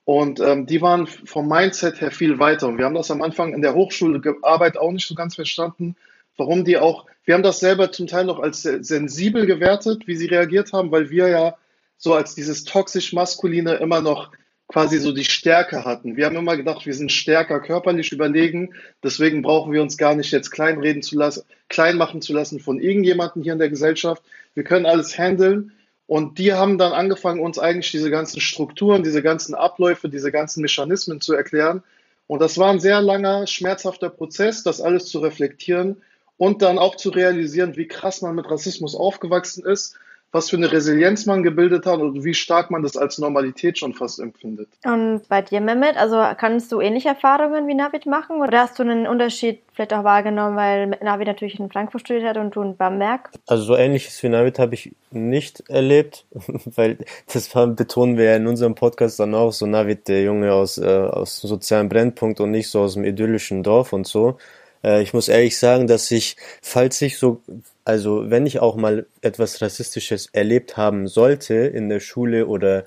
und 0.05 0.39
ähm, 0.41 0.67
die 0.67 0.83
waren 0.83 1.07
vom 1.07 1.49
Mindset 1.49 2.01
her 2.01 2.11
viel 2.11 2.39
weiter. 2.39 2.69
Und 2.69 2.79
wir 2.79 2.85
haben 2.85 2.95
das 2.95 3.11
am 3.11 3.23
Anfang 3.23 3.55
in 3.55 3.63
der 3.63 3.75
Hochschularbeit 3.75 4.77
auch 4.77 4.93
nicht 4.93 5.09
so 5.09 5.15
ganz 5.15 5.35
verstanden, 5.35 5.97
warum 6.37 6.65
die 6.65 6.77
auch, 6.77 7.07
wir 7.25 7.35
haben 7.35 7.43
das 7.43 7.61
selber 7.61 7.91
zum 7.91 8.07
Teil 8.07 8.27
noch 8.27 8.39
als 8.39 8.63
sensibel 8.63 9.47
gewertet, 9.47 10.07
wie 10.07 10.17
sie 10.17 10.27
reagiert 10.27 10.75
haben, 10.75 10.91
weil 10.91 11.09
wir 11.09 11.29
ja 11.29 11.57
so 11.97 12.13
als 12.13 12.35
dieses 12.35 12.65
toxisch 12.65 13.15
maskuline 13.15 13.77
immer 13.77 14.03
noch 14.03 14.31
quasi 14.69 14.99
so 14.99 15.13
die 15.13 15.25
Stärke 15.25 15.85
hatten. 15.85 16.17
Wir 16.17 16.27
haben 16.27 16.37
immer 16.37 16.57
gedacht, 16.57 16.87
wir 16.87 16.95
sind 16.95 17.13
stärker 17.13 17.61
körperlich 17.61 18.13
überlegen, 18.13 18.75
deswegen 19.03 19.43
brauchen 19.43 19.73
wir 19.73 19.83
uns 19.83 19.97
gar 19.97 20.15
nicht 20.15 20.33
jetzt 20.33 20.51
kleinreden 20.51 21.03
zu 21.03 21.17
lassen, 21.17 21.45
klein 21.69 21.97
machen 21.97 22.23
zu 22.23 22.33
lassen 22.33 22.61
von 22.61 22.81
irgendjemandem 22.81 23.43
hier 23.43 23.53
in 23.53 23.59
der 23.59 23.69
Gesellschaft. 23.69 24.23
Wir 24.55 24.65
können 24.65 24.87
alles 24.87 25.19
handeln 25.19 25.73
und 26.07 26.39
die 26.39 26.53
haben 26.53 26.79
dann 26.79 26.93
angefangen, 26.93 27.41
uns 27.41 27.59
eigentlich 27.59 27.91
diese 27.91 28.11
ganzen 28.11 28.41
Strukturen, 28.41 29.03
diese 29.03 29.23
ganzen 29.23 29.55
Abläufe, 29.55 30.09
diese 30.09 30.33
ganzen 30.33 30.63
Mechanismen 30.63 31.21
zu 31.21 31.35
erklären. 31.35 31.83
Und 32.27 32.41
das 32.41 32.59
war 32.59 32.71
ein 32.71 32.81
sehr 32.81 33.03
langer, 33.03 33.47
schmerzhafter 33.47 34.09
Prozess, 34.09 34.63
das 34.63 34.81
alles 34.81 35.07
zu 35.07 35.19
reflektieren 35.19 36.03
und 36.37 36.63
dann 36.63 36.79
auch 36.79 36.97
zu 36.97 37.11
realisieren, 37.11 37.77
wie 37.77 37.87
krass 37.87 38.23
man 38.23 38.35
mit 38.35 38.51
Rassismus 38.51 38.95
aufgewachsen 38.95 39.65
ist, 39.65 39.97
was 40.35 40.51
für 40.51 40.57
eine 40.57 40.73
Resilienz 40.73 41.27
man 41.27 41.45
gebildet 41.45 41.87
hat 41.87 42.01
und 42.01 42.25
wie 42.25 42.35
stark 42.35 42.69
man 42.69 42.83
das 42.83 42.97
als 42.97 43.19
Normalität 43.19 43.79
schon 43.79 43.95
fast 43.95 44.19
empfindet. 44.19 44.69
Und 44.85 45.23
bei 45.29 45.43
dir, 45.43 45.61
Mehmet, 45.61 45.97
also 45.97 46.17
kannst 46.37 46.73
du 46.73 46.81
ähnliche 46.81 47.11
Erfahrungen 47.11 47.69
wie 47.69 47.75
Navid 47.75 48.05
machen 48.07 48.43
oder 48.43 48.63
hast 48.63 48.77
du 48.77 48.83
einen 48.83 49.07
Unterschied 49.07 49.61
vielleicht 49.73 49.95
auch 49.95 50.03
wahrgenommen, 50.03 50.57
weil 50.57 50.87
Navid 51.03 51.29
natürlich 51.29 51.61
in 51.61 51.71
Frankfurt 51.71 52.01
studiert 52.01 52.27
hat 52.27 52.37
und 52.37 52.57
du 52.57 52.63
in 52.63 52.77
Bamberg? 52.77 53.31
Also 53.47 53.63
so 53.63 53.77
ähnliches 53.77 54.21
wie 54.25 54.29
Navid 54.29 54.59
habe 54.59 54.75
ich 54.75 54.93
nicht 55.13 55.71
erlebt, 55.71 56.27
weil 56.75 56.99
das 57.33 57.49
betonen 57.49 58.17
wir 58.17 58.25
ja 58.25 58.37
in 58.37 58.49
unserem 58.49 58.75
Podcast 58.75 59.21
dann 59.21 59.37
auch, 59.37 59.53
so 59.53 59.67
Navid, 59.67 60.09
der 60.09 60.25
Junge 60.25 60.53
aus, 60.53 60.79
äh, 60.79 60.85
aus 60.85 61.37
sozialen 61.37 61.89
Brennpunkt 61.89 62.41
und 62.41 62.51
nicht 62.51 62.69
so 62.69 62.81
aus 62.81 62.95
dem 62.95 63.05
idyllischen 63.05 63.63
Dorf 63.63 63.93
und 63.93 64.09
so. 64.09 64.37
Äh, 64.83 65.01
ich 65.03 65.15
muss 65.15 65.29
ehrlich 65.29 65.57
sagen, 65.57 65.87
dass 65.87 66.11
ich, 66.11 66.37
falls 66.61 67.01
ich 67.03 67.19
so, 67.19 67.41
also 67.85 68.31
wenn 68.31 68.47
ich 68.47 68.61
auch 68.61 68.77
mal 68.77 69.07
etwas 69.21 69.61
Rassistisches 69.61 70.29
erlebt 70.33 70.77
haben 70.77 71.07
sollte 71.07 71.55
in 71.55 71.89
der 71.89 72.01
Schule 72.01 72.47
oder 72.47 72.85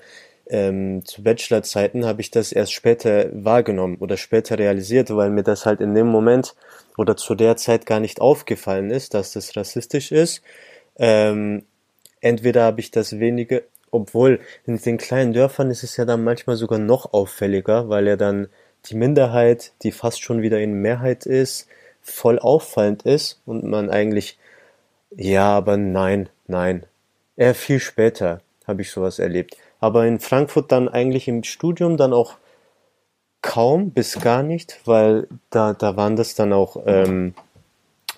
ähm, 0.50 1.04
zu 1.04 1.22
Bachelorzeiten, 1.22 2.04
habe 2.04 2.20
ich 2.20 2.30
das 2.30 2.52
erst 2.52 2.72
später 2.72 3.28
wahrgenommen 3.32 3.96
oder 4.00 4.16
später 4.16 4.58
realisiert, 4.58 5.14
weil 5.14 5.30
mir 5.30 5.42
das 5.42 5.66
halt 5.66 5.80
in 5.80 5.94
dem 5.94 6.06
Moment 6.06 6.54
oder 6.96 7.16
zu 7.16 7.34
der 7.34 7.56
Zeit 7.56 7.86
gar 7.86 8.00
nicht 8.00 8.20
aufgefallen 8.20 8.90
ist, 8.90 9.14
dass 9.14 9.32
das 9.32 9.56
rassistisch 9.56 10.10
ist. 10.10 10.42
Ähm, 10.98 11.64
entweder 12.20 12.64
habe 12.64 12.80
ich 12.80 12.90
das 12.90 13.18
wenige, 13.20 13.64
obwohl 13.90 14.40
in 14.66 14.78
den 14.78 14.98
kleinen 14.98 15.32
Dörfern 15.32 15.70
ist 15.70 15.84
es 15.84 15.96
ja 15.96 16.04
dann 16.04 16.24
manchmal 16.24 16.56
sogar 16.56 16.78
noch 16.78 17.12
auffälliger, 17.12 17.88
weil 17.88 18.08
ja 18.08 18.16
dann 18.16 18.48
die 18.86 18.96
Minderheit, 18.96 19.72
die 19.82 19.92
fast 19.92 20.22
schon 20.22 20.42
wieder 20.42 20.60
in 20.60 20.72
Mehrheit 20.74 21.26
ist, 21.26 21.68
voll 22.00 22.38
auffallend 22.38 23.02
ist 23.02 23.40
und 23.44 23.64
man 23.64 23.90
eigentlich, 23.90 24.38
ja, 25.16 25.56
aber 25.56 25.76
nein, 25.76 26.28
nein. 26.46 26.84
Eher 27.36 27.54
viel 27.54 27.80
später 27.80 28.40
habe 28.66 28.82
ich 28.82 28.90
sowas 28.90 29.18
erlebt. 29.18 29.56
Aber 29.80 30.06
in 30.06 30.20
Frankfurt 30.20 30.72
dann 30.72 30.88
eigentlich 30.88 31.28
im 31.28 31.44
Studium 31.44 31.96
dann 31.96 32.12
auch 32.12 32.36
kaum 33.42 33.90
bis 33.90 34.20
gar 34.20 34.42
nicht, 34.42 34.80
weil 34.84 35.28
da, 35.50 35.72
da 35.72 35.96
waren 35.96 36.16
das 36.16 36.34
dann 36.34 36.52
auch 36.52 36.76
ähm, 36.86 37.34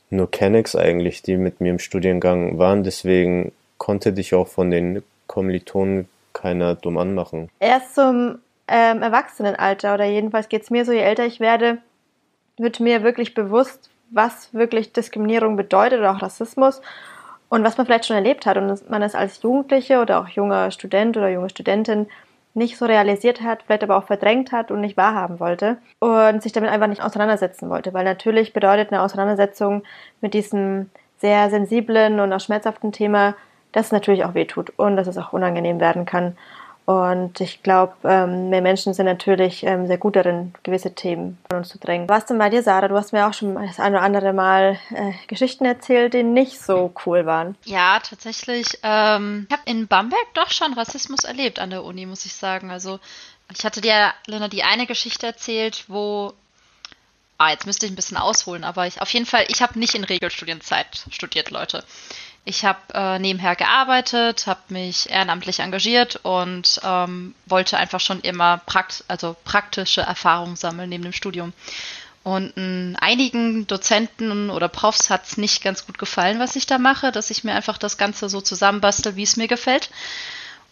nur 0.09 0.30
Kennex 0.30 0.75
eigentlich, 0.75 1.23
die 1.23 1.37
mit 1.37 1.61
mir 1.61 1.70
im 1.70 1.78
Studiengang 1.78 2.59
waren. 2.59 2.82
Deswegen 2.82 3.52
konnte 3.78 4.12
dich 4.12 4.35
auch 4.35 4.49
von 4.49 4.70
den 4.70 5.02
Kommilitonen 5.26 6.09
keiner 6.32 6.75
dumm 6.75 6.99
anmachen. 6.99 7.50
Erst 7.61 7.94
zum 7.94 8.38
ähm, 8.66 9.02
Erwachsenenalter 9.02 9.94
oder 9.94 10.04
jedenfalls 10.04 10.49
geht 10.49 10.62
es 10.62 10.70
mir 10.70 10.85
so, 10.85 10.92
je 10.92 11.00
älter 11.00 11.26
ich 11.26 11.40
werde, 11.40 11.78
wird 12.56 12.80
mir 12.80 13.02
wirklich 13.02 13.35
bewusst, 13.35 13.90
was 14.11 14.52
wirklich 14.52 14.93
Diskriminierung 14.93 15.57
bedeutet 15.57 16.00
oder 16.00 16.12
auch 16.12 16.23
Rassismus 16.23 16.81
und 17.49 17.64
was 17.64 17.76
man 17.76 17.87
vielleicht 17.87 18.07
schon 18.07 18.17
erlebt 18.17 18.47
hat 18.47 18.57
und 18.57 18.90
man 18.90 19.02
es 19.02 19.14
als 19.14 19.43
Jugendliche 19.43 20.00
oder 20.00 20.21
auch 20.21 20.29
junger 20.29 20.71
Student 20.71 21.17
oder 21.17 21.29
junge 21.29 21.50
Studentin 21.50 22.07
nicht 22.55 22.76
so 22.76 22.87
realisiert 22.87 23.43
hat, 23.43 23.62
vielleicht 23.62 23.85
aber 23.85 23.97
auch 23.97 24.05
verdrängt 24.05 24.52
hat 24.52 24.71
und 24.71 24.81
nicht 24.81 24.97
wahrhaben 24.97 25.38
wollte 25.38 25.79
und 26.00 26.43
sich 26.43 26.52
damit 26.52 26.71
einfach 26.71 26.88
nicht 26.88 27.02
auseinandersetzen 27.02 27.71
wollte, 27.71 27.93
weil 27.93 28.05
natürlich 28.05 28.52
bedeutet 28.52 28.93
eine 28.93 29.02
Auseinandersetzung 29.02 29.83
mit 30.21 30.35
diesem 30.35 30.90
sehr 31.19 31.50
sensiblen 31.50 32.19
und 32.19 32.33
auch 32.33 32.40
schmerzhaften 32.40 32.93
Thema, 32.93 33.35
dass 33.73 33.87
es 33.87 33.93
natürlich 33.93 34.25
auch 34.25 34.35
wehtut 34.35 34.73
und 34.76 34.97
dass 34.97 35.07
es 35.07 35.19
auch 35.19 35.33
unangenehm 35.33 35.79
werden 35.81 36.07
kann. 36.07 36.37
Und 36.87 37.40
ich 37.40 37.62
glaube, 37.62 37.94
ähm, 38.04 38.50
wir 38.50 38.60
Menschen 38.62 38.94
sind 38.94 39.06
natürlich 39.06 39.62
ähm, 39.62 39.87
sehr 39.87 39.99
gut 39.99 40.16
darin, 40.16 40.52
gewisse 40.64 40.94
Themen 40.94 41.38
von 41.49 41.58
uns 41.58 41.68
zu 41.68 41.78
drängen. 41.78 42.08
Was 42.08 42.26
denn 42.26 42.38
bei 42.38 42.50
dir, 42.50 42.62
Sarah? 42.62 42.88
Du 42.88 42.96
hast 42.96 43.12
mir 43.12 43.28
auch 43.28 43.34
schon 43.34 43.54
das 43.54 43.78
ein 43.78 43.92
oder 43.92 44.02
andere 44.02 44.32
Mal 44.32 44.78
äh, 44.90 45.12
Geschichten 45.28 45.64
erzählt, 45.64 46.14
die 46.14 46.25
nicht 46.25 46.60
so 46.60 46.92
cool 47.06 47.26
waren. 47.26 47.56
Ja, 47.64 48.00
tatsächlich. 48.00 48.78
Ähm, 48.82 49.46
ich 49.49 49.56
habe 49.56 49.70
in 49.70 49.87
Bamberg 49.87 50.34
doch 50.34 50.50
schon 50.50 50.72
Rassismus 50.72 51.25
erlebt 51.25 51.60
an 51.60 51.70
der 51.70 51.84
Uni, 51.84 52.06
muss 52.06 52.26
ich 52.26 52.34
sagen. 52.34 52.70
Also 52.70 52.99
ich 53.56 53.64
hatte 53.64 53.80
dir, 53.80 54.12
Lena, 54.26 54.49
die 54.49 54.64
eine 54.64 54.87
Geschichte 54.87 55.26
erzählt, 55.26 55.84
wo 55.88 56.32
Ah, 57.40 57.52
jetzt 57.52 57.64
müsste 57.64 57.87
ich 57.87 57.92
ein 57.92 57.96
bisschen 57.96 58.18
ausholen, 58.18 58.64
aber 58.64 58.87
ich 58.87 59.00
auf 59.00 59.10
jeden 59.14 59.25
Fall, 59.25 59.46
ich 59.49 59.62
habe 59.62 59.78
nicht 59.78 59.94
in 59.94 60.04
Regelstudienzeit 60.04 61.06
studiert, 61.10 61.50
Leute. 61.50 61.82
Ich 62.44 62.64
habe 62.64 62.78
äh, 62.94 63.18
nebenher 63.18 63.54
gearbeitet, 63.54 64.47
habe 64.47 64.61
mich 64.68 65.11
ehrenamtlich 65.11 65.61
engagiert 65.61 66.20
und 66.23 66.80
ähm, 66.82 67.35
wollte 67.47 67.76
einfach 67.76 68.00
schon 68.00 68.20
immer 68.20 68.59
prakt 68.59 69.04
also 69.09 69.37
praktische 69.44 70.00
Erfahrungen 70.00 70.56
sammeln 70.56 70.88
neben 70.88 71.04
dem 71.04 71.12
Studium. 71.12 71.52
Und 72.23 72.56
äh, 72.56 72.94
einigen 73.00 73.66
Dozenten 73.66 74.50
oder 74.50 74.68
Profs 74.68 75.11
hat 75.11 75.26
es 75.26 75.37
nicht 75.37 75.62
ganz 75.62 75.87
gut 75.87 75.99
gefallen, 75.99 76.38
was 76.38 76.56
ich 76.56 76.66
da 76.66 76.78
mache, 76.78 77.12
dass 77.12 77.30
ich 77.30 77.44
mir 77.44 77.54
einfach 77.54 77.78
das 77.78 77.99
Ganze 77.99 78.28
so 78.28 78.40
zusammenbastel, 78.40 79.16
wie 79.16 79.23
es 79.23 79.37
mir 79.37 79.49
gefällt. 79.49 79.90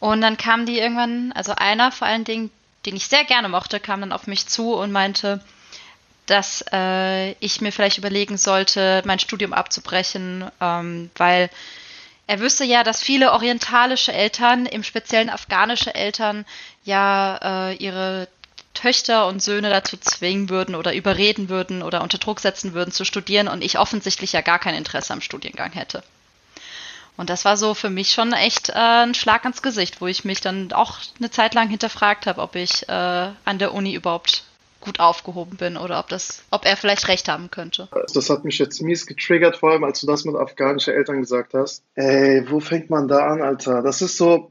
Und 0.00 0.20
dann 0.20 0.36
kamen 0.36 0.66
die 0.66 0.78
irgendwann, 0.78 1.32
also 1.32 1.52
einer 1.54 1.90
vor 1.92 2.06
allen 2.06 2.24
Dingen, 2.24 2.50
den 2.86 2.96
ich 2.96 3.08
sehr 3.08 3.24
gerne 3.24 3.48
mochte, 3.48 3.80
kam 3.80 4.00
dann 4.00 4.12
auf 4.12 4.26
mich 4.26 4.46
zu 4.46 4.74
und 4.74 4.92
meinte, 4.92 5.42
dass 6.30 6.64
äh, 6.72 7.32
ich 7.40 7.60
mir 7.60 7.72
vielleicht 7.72 7.98
überlegen 7.98 8.36
sollte, 8.36 9.02
mein 9.04 9.18
Studium 9.18 9.52
abzubrechen, 9.52 10.50
ähm, 10.60 11.10
weil 11.16 11.50
er 12.26 12.40
wüsste 12.40 12.64
ja, 12.64 12.84
dass 12.84 13.02
viele 13.02 13.32
orientalische 13.32 14.12
Eltern, 14.12 14.66
im 14.66 14.82
speziellen 14.82 15.30
afghanische 15.30 15.94
Eltern, 15.94 16.44
ja 16.84 17.70
äh, 17.70 17.76
ihre 17.76 18.28
Töchter 18.74 19.26
und 19.26 19.42
Söhne 19.42 19.70
dazu 19.70 19.96
zwingen 19.96 20.50
würden 20.50 20.74
oder 20.74 20.94
überreden 20.94 21.48
würden 21.48 21.82
oder 21.82 22.02
unter 22.02 22.18
Druck 22.18 22.40
setzen 22.40 22.74
würden 22.74 22.92
zu 22.92 23.04
studieren 23.04 23.48
und 23.48 23.64
ich 23.64 23.78
offensichtlich 23.78 24.32
ja 24.32 24.40
gar 24.42 24.58
kein 24.58 24.74
Interesse 24.74 25.12
am 25.12 25.20
Studiengang 25.20 25.72
hätte. 25.72 26.04
Und 27.16 27.30
das 27.30 27.44
war 27.44 27.56
so 27.56 27.74
für 27.74 27.90
mich 27.90 28.12
schon 28.12 28.32
echt 28.32 28.68
äh, 28.68 28.74
ein 28.74 29.14
Schlag 29.14 29.42
ans 29.44 29.62
Gesicht, 29.62 30.00
wo 30.00 30.06
ich 30.06 30.24
mich 30.24 30.40
dann 30.40 30.72
auch 30.72 30.98
eine 31.18 31.30
Zeit 31.30 31.54
lang 31.54 31.68
hinterfragt 31.68 32.26
habe, 32.26 32.40
ob 32.40 32.54
ich 32.54 32.88
äh, 32.88 32.92
an 32.92 33.58
der 33.58 33.74
Uni 33.74 33.94
überhaupt 33.94 34.44
gut 34.80 35.00
aufgehoben 35.00 35.56
bin 35.56 35.76
oder 35.76 35.98
ob 35.98 36.08
das, 36.08 36.42
ob 36.50 36.64
er 36.64 36.76
vielleicht 36.76 37.08
recht 37.08 37.28
haben 37.28 37.50
könnte. 37.50 37.88
Das 38.14 38.30
hat 38.30 38.44
mich 38.44 38.58
jetzt 38.58 38.80
mies 38.80 39.06
getriggert, 39.06 39.56
vor 39.56 39.72
allem 39.72 39.84
als 39.84 40.00
du 40.00 40.06
das 40.06 40.24
mit 40.24 40.36
afghanischen 40.36 40.94
Eltern 40.94 41.20
gesagt 41.20 41.54
hast. 41.54 41.82
Ey, 41.94 42.44
wo 42.48 42.60
fängt 42.60 42.90
man 42.90 43.08
da 43.08 43.26
an, 43.26 43.42
Alter? 43.42 43.82
Das 43.82 44.02
ist 44.02 44.16
so, 44.16 44.50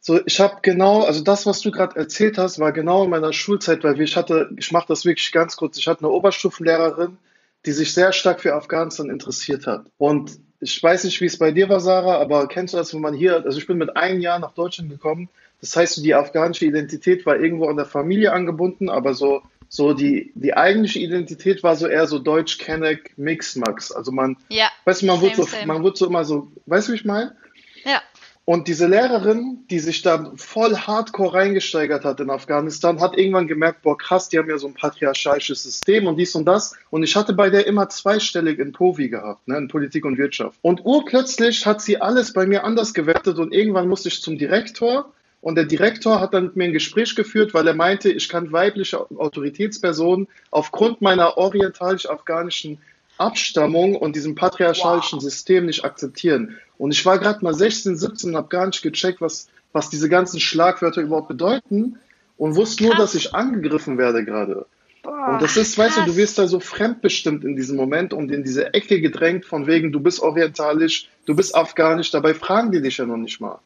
so 0.00 0.20
ich 0.24 0.40
habe 0.40 0.56
genau, 0.62 1.02
also 1.02 1.22
das, 1.22 1.46
was 1.46 1.60
du 1.60 1.70
gerade 1.70 1.96
erzählt 1.96 2.38
hast, 2.38 2.58
war 2.58 2.72
genau 2.72 3.04
in 3.04 3.10
meiner 3.10 3.32
Schulzeit, 3.32 3.84
weil 3.84 4.00
ich 4.00 4.16
hatte, 4.16 4.50
ich 4.56 4.72
mache 4.72 4.88
das 4.88 5.04
wirklich 5.04 5.30
ganz 5.32 5.56
kurz, 5.56 5.78
ich 5.78 5.88
hatte 5.88 6.00
eine 6.00 6.10
Oberstufenlehrerin, 6.10 7.18
die 7.66 7.72
sich 7.72 7.92
sehr 7.92 8.12
stark 8.12 8.40
für 8.40 8.54
Afghanistan 8.54 9.10
interessiert 9.10 9.66
hat. 9.66 9.86
Und 9.98 10.38
ich 10.60 10.82
weiß 10.82 11.04
nicht, 11.04 11.20
wie 11.20 11.26
es 11.26 11.38
bei 11.38 11.50
dir 11.50 11.68
war, 11.68 11.80
Sarah, 11.80 12.18
aber 12.18 12.48
kennst 12.48 12.72
du 12.72 12.78
das, 12.78 12.94
wenn 12.94 13.02
man 13.02 13.14
hier, 13.14 13.44
also 13.44 13.58
ich 13.58 13.66
bin 13.66 13.76
mit 13.76 13.96
einem 13.96 14.20
Jahr 14.20 14.38
nach 14.38 14.52
Deutschland 14.52 14.90
gekommen, 14.90 15.28
das 15.60 15.76
heißt, 15.76 16.04
die 16.04 16.14
afghanische 16.14 16.66
Identität 16.66 17.26
war 17.26 17.38
irgendwo 17.38 17.68
an 17.68 17.76
der 17.76 17.86
Familie 17.86 18.32
angebunden, 18.32 18.88
aber 18.88 19.14
so 19.14 19.42
so 19.76 19.92
die, 19.92 20.32
die 20.34 20.56
eigentliche 20.56 21.00
Identität 21.00 21.62
war 21.62 21.76
so 21.76 21.86
eher 21.86 22.06
so 22.06 22.18
deutsch 22.18 22.56
kenneck 22.56 23.12
Mix-Max. 23.18 23.92
Also 23.92 24.10
man, 24.10 24.38
ja, 24.48 24.70
weißt 24.86 25.02
du, 25.02 25.06
man 25.06 25.20
wird, 25.20 25.36
so, 25.36 25.46
man 25.66 25.84
wird 25.84 25.98
so 25.98 26.06
immer 26.06 26.24
so, 26.24 26.50
weißt 26.64 26.88
du, 26.88 26.92
wie 26.92 26.96
ich 26.96 27.04
meine? 27.04 27.36
Ja. 27.84 28.00
Und 28.46 28.68
diese 28.68 28.86
Lehrerin, 28.86 29.64
die 29.70 29.80
sich 29.80 30.02
da 30.02 30.32
voll 30.36 30.76
hardcore 30.76 31.34
reingesteigert 31.34 32.04
hat 32.04 32.20
in 32.20 32.30
Afghanistan, 32.30 33.00
hat 33.00 33.18
irgendwann 33.18 33.48
gemerkt, 33.48 33.82
boah, 33.82 33.98
krass, 33.98 34.28
die 34.28 34.38
haben 34.38 34.48
ja 34.48 34.56
so 34.56 34.68
ein 34.68 34.74
patriarchalisches 34.74 35.64
System 35.64 36.06
und 36.06 36.16
dies 36.16 36.34
und 36.36 36.46
das. 36.46 36.76
Und 36.90 37.02
ich 37.02 37.16
hatte 37.16 37.32
bei 37.32 37.50
der 37.50 37.66
immer 37.66 37.88
zweistellig 37.88 38.60
in 38.60 38.72
POVI 38.72 39.08
gehabt, 39.08 39.48
ne, 39.48 39.58
in 39.58 39.68
Politik 39.68 40.04
und 40.04 40.16
Wirtschaft. 40.16 40.58
Und 40.62 40.84
urplötzlich 40.84 41.66
hat 41.66 41.82
sie 41.82 42.00
alles 42.00 42.32
bei 42.32 42.46
mir 42.46 42.64
anders 42.64 42.94
gewertet 42.94 43.38
und 43.38 43.52
irgendwann 43.52 43.88
musste 43.88 44.08
ich 44.08 44.22
zum 44.22 44.38
Direktor 44.38 45.12
und 45.40 45.54
der 45.54 45.64
Direktor 45.64 46.20
hat 46.20 46.34
dann 46.34 46.44
mit 46.44 46.56
mir 46.56 46.64
ein 46.64 46.72
Gespräch 46.72 47.14
geführt, 47.14 47.54
weil 47.54 47.66
er 47.68 47.74
meinte, 47.74 48.10
ich 48.10 48.28
kann 48.28 48.52
weibliche 48.52 49.00
Autoritätspersonen 49.16 50.28
aufgrund 50.50 51.02
meiner 51.02 51.36
orientalisch-afghanischen 51.36 52.78
Abstammung 53.18 53.96
und 53.96 54.16
diesem 54.16 54.34
patriarchalischen 54.34 55.18
wow. 55.18 55.22
System 55.22 55.66
nicht 55.66 55.84
akzeptieren. 55.84 56.56
Und 56.78 56.90
ich 56.90 57.04
war 57.06 57.18
gerade 57.18 57.44
mal 57.44 57.54
16, 57.54 57.96
17 57.96 58.30
und 58.30 58.36
habe 58.36 58.48
gar 58.48 58.66
nicht 58.66 58.82
gecheckt, 58.82 59.20
was, 59.20 59.48
was 59.72 59.88
diese 59.88 60.08
ganzen 60.08 60.40
Schlagwörter 60.40 61.02
überhaupt 61.02 61.28
bedeuten 61.28 61.98
und 62.36 62.56
wusste 62.56 62.84
krass. 62.84 62.92
nur, 62.92 62.96
dass 62.96 63.14
ich 63.14 63.34
angegriffen 63.34 63.98
werde 63.98 64.24
gerade. 64.24 64.66
Und 65.04 65.40
das 65.40 65.56
ist, 65.56 65.76
krass. 65.76 65.86
weißt 65.86 65.98
du, 65.98 66.10
du 66.12 66.16
wirst 66.16 66.38
da 66.38 66.48
so 66.48 66.60
fremdbestimmt 66.60 67.44
in 67.44 67.56
diesem 67.56 67.76
Moment 67.76 68.12
und 68.12 68.30
in 68.30 68.42
diese 68.42 68.74
Ecke 68.74 69.00
gedrängt 69.00 69.44
von 69.44 69.66
wegen, 69.66 69.92
du 69.92 70.00
bist 70.00 70.20
orientalisch, 70.20 71.08
du 71.24 71.36
bist 71.36 71.54
afghanisch, 71.54 72.10
dabei 72.10 72.34
fragen 72.34 72.72
die 72.72 72.82
dich 72.82 72.98
ja 72.98 73.06
noch 73.06 73.16
nicht 73.16 73.40
mal. 73.40 73.60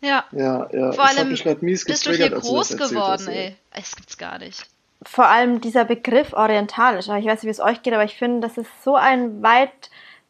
Ja. 0.00 0.24
Ja, 0.32 0.68
ja. 0.72 0.92
Vor 0.92 1.04
allem 1.04 1.28
bist 1.28 2.06
du 2.06 2.12
hier 2.12 2.30
groß 2.30 2.76
geworden, 2.76 3.28
ey. 3.28 3.56
Es 3.72 3.94
gibt's 3.94 4.16
gar 4.16 4.38
nicht. 4.38 4.66
Vor 5.02 5.26
allem 5.26 5.60
dieser 5.60 5.84
Begriff 5.84 6.32
orientalisch. 6.32 7.06
Ich 7.06 7.26
weiß 7.26 7.42
nicht, 7.42 7.44
wie 7.44 7.48
es 7.48 7.60
euch 7.60 7.82
geht, 7.82 7.94
aber 7.94 8.04
ich 8.04 8.16
finde, 8.16 8.46
das 8.46 8.58
ist 8.58 8.70
so 8.84 8.96
ein 8.96 9.42
weit 9.42 9.70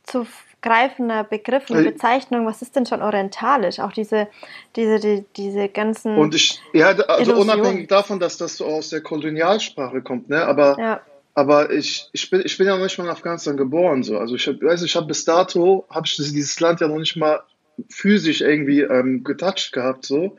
zu 0.05 0.27
greifender 0.63 1.25
Begriff 1.25 1.71
und 1.71 1.85
Bezeichnung. 1.85 2.47
Was 2.47 2.63
ist 2.63 2.77
denn 2.77 2.87
schon 2.87 3.03
orientalisch? 3.03 3.81
Auch 3.81 3.93
diese, 3.93 4.29
diese, 4.77 5.01
die, 5.01 5.25
diese 5.37 5.69
ganzen. 5.69 6.17
Und 6.17 6.35
ich, 6.35 6.61
ja, 6.73 6.89
also 6.89 7.33
Illusionen. 7.33 7.61
unabhängig 7.61 7.89
davon, 7.89 8.21
dass 8.21 8.37
das 8.37 8.57
so 8.57 8.67
aus 8.67 8.91
der 8.91 9.01
Kolonialsprache 9.01 10.03
kommt, 10.03 10.29
ne? 10.29 10.45
Aber, 10.45 10.77
ja. 10.79 11.01
aber 11.35 11.71
ich, 11.71 12.09
ich 12.13 12.29
bin, 12.31 12.43
ich 12.45 12.57
bin 12.59 12.67
ja 12.67 12.77
noch 12.77 12.85
nicht 12.85 12.99
mal 12.99 13.05
in 13.05 13.11
Afghanistan 13.11 13.57
geboren, 13.57 14.03
so. 14.03 14.19
Also 14.19 14.35
ich 14.35 14.47
hab, 14.47 14.63
weiß, 14.63 14.83
ich 14.83 14.95
habe 14.95 15.07
bis 15.07 15.25
dato, 15.25 15.87
habe 15.91 16.07
ich 16.07 16.17
dieses 16.17 16.61
Land 16.61 16.81
ja 16.81 16.89
noch 16.89 16.99
nicht 16.99 17.17
mal 17.17 17.41
physisch 17.89 18.41
irgendwie 18.41 18.81
ähm, 18.81 19.25
getoucht 19.25 19.73
gehabt, 19.73 20.07
so. 20.07 20.39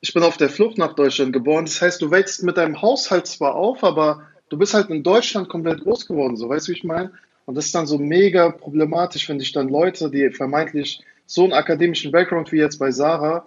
Ich 0.00 0.14
bin 0.14 0.22
auf 0.22 0.38
der 0.38 0.48
Flucht 0.48 0.78
nach 0.78 0.94
Deutschland 0.94 1.32
geboren. 1.32 1.66
Das 1.66 1.82
heißt, 1.82 2.00
du 2.00 2.10
wächst 2.10 2.42
mit 2.42 2.56
deinem 2.56 2.80
Haushalt 2.80 3.26
zwar 3.26 3.54
auf, 3.54 3.84
aber 3.84 4.22
du 4.48 4.56
bist 4.56 4.72
halt 4.72 4.88
in 4.88 5.02
Deutschland 5.02 5.48
komplett 5.48 5.82
groß 5.82 6.06
geworden, 6.06 6.36
so 6.36 6.48
weißt 6.48 6.68
du, 6.68 6.72
wie 6.72 6.76
ich 6.76 6.84
meine? 6.84 7.12
Und 7.46 7.54
das 7.54 7.66
ist 7.66 7.74
dann 7.74 7.86
so 7.86 7.98
mega 7.98 8.50
problematisch, 8.50 9.28
wenn 9.28 9.38
dich 9.38 9.52
dann 9.52 9.68
Leute, 9.68 10.10
die 10.10 10.30
vermeintlich 10.30 11.00
so 11.26 11.44
einen 11.44 11.52
akademischen 11.52 12.12
Background 12.12 12.52
wie 12.52 12.58
jetzt 12.58 12.78
bei 12.78 12.90
Sarah 12.90 13.46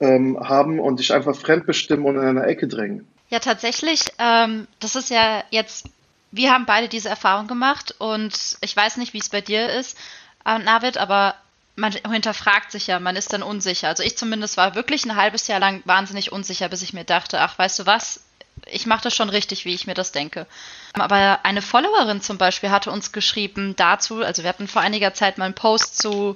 ähm, 0.00 0.38
haben 0.40 0.80
und 0.80 1.00
dich 1.00 1.12
einfach 1.12 1.36
fremdbestimmen 1.36 2.04
und 2.04 2.16
in 2.16 2.26
eine 2.26 2.44
Ecke 2.44 2.68
drängen. 2.68 3.06
Ja, 3.30 3.38
tatsächlich, 3.38 4.04
ähm, 4.18 4.66
das 4.80 4.96
ist 4.96 5.10
ja 5.10 5.44
jetzt, 5.50 5.86
wir 6.30 6.52
haben 6.52 6.66
beide 6.66 6.88
diese 6.88 7.08
Erfahrung 7.08 7.46
gemacht 7.46 7.94
und 7.98 8.56
ich 8.60 8.76
weiß 8.76 8.98
nicht, 8.98 9.14
wie 9.14 9.18
es 9.18 9.30
bei 9.30 9.40
dir 9.40 9.70
ist, 9.70 9.96
äh, 10.44 10.58
Navid, 10.58 10.98
aber 10.98 11.34
man 11.74 11.92
hinterfragt 11.92 12.70
sich 12.70 12.86
ja, 12.86 13.00
man 13.00 13.16
ist 13.16 13.32
dann 13.32 13.42
unsicher. 13.42 13.88
Also 13.88 14.02
ich 14.02 14.16
zumindest 14.16 14.56
war 14.56 14.74
wirklich 14.74 15.04
ein 15.04 15.16
halbes 15.16 15.46
Jahr 15.46 15.60
lang 15.60 15.82
wahnsinnig 15.84 16.32
unsicher, 16.32 16.68
bis 16.68 16.82
ich 16.82 16.92
mir 16.92 17.04
dachte, 17.04 17.40
ach, 17.40 17.58
weißt 17.58 17.78
du 17.80 17.86
was, 17.86 18.20
ich 18.66 18.86
mache 18.86 19.04
das 19.04 19.14
schon 19.14 19.30
richtig, 19.30 19.64
wie 19.64 19.74
ich 19.74 19.86
mir 19.86 19.94
das 19.94 20.12
denke. 20.12 20.46
Aber 20.92 21.40
eine 21.44 21.62
Followerin 21.62 22.20
zum 22.20 22.38
Beispiel 22.38 22.70
hatte 22.70 22.90
uns 22.90 23.12
geschrieben 23.12 23.74
dazu, 23.76 24.22
also 24.22 24.42
wir 24.42 24.48
hatten 24.48 24.68
vor 24.68 24.82
einiger 24.82 25.14
Zeit 25.14 25.38
mal 25.38 25.46
einen 25.46 25.54
Post 25.54 25.98
zu 25.98 26.34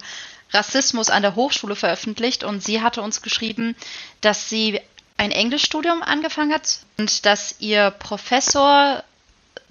Rassismus 0.53 1.11
an 1.11 1.23
der 1.23 1.35
Hochschule 1.35 1.77
veröffentlicht 1.77 2.45
und 2.45 2.63
sie 2.63 2.81
hatte 2.81 3.03
uns 3.03 3.21
geschrieben, 3.21 3.77
dass 4.21 4.49
sie 4.49 4.81
ein 5.19 5.31
Englischstudium 5.31 6.03
angefangen 6.03 6.55
hat 6.55 6.81
und 6.99 7.27
dass 7.27 7.57
ihr 7.59 7.91
Professor 7.91 9.03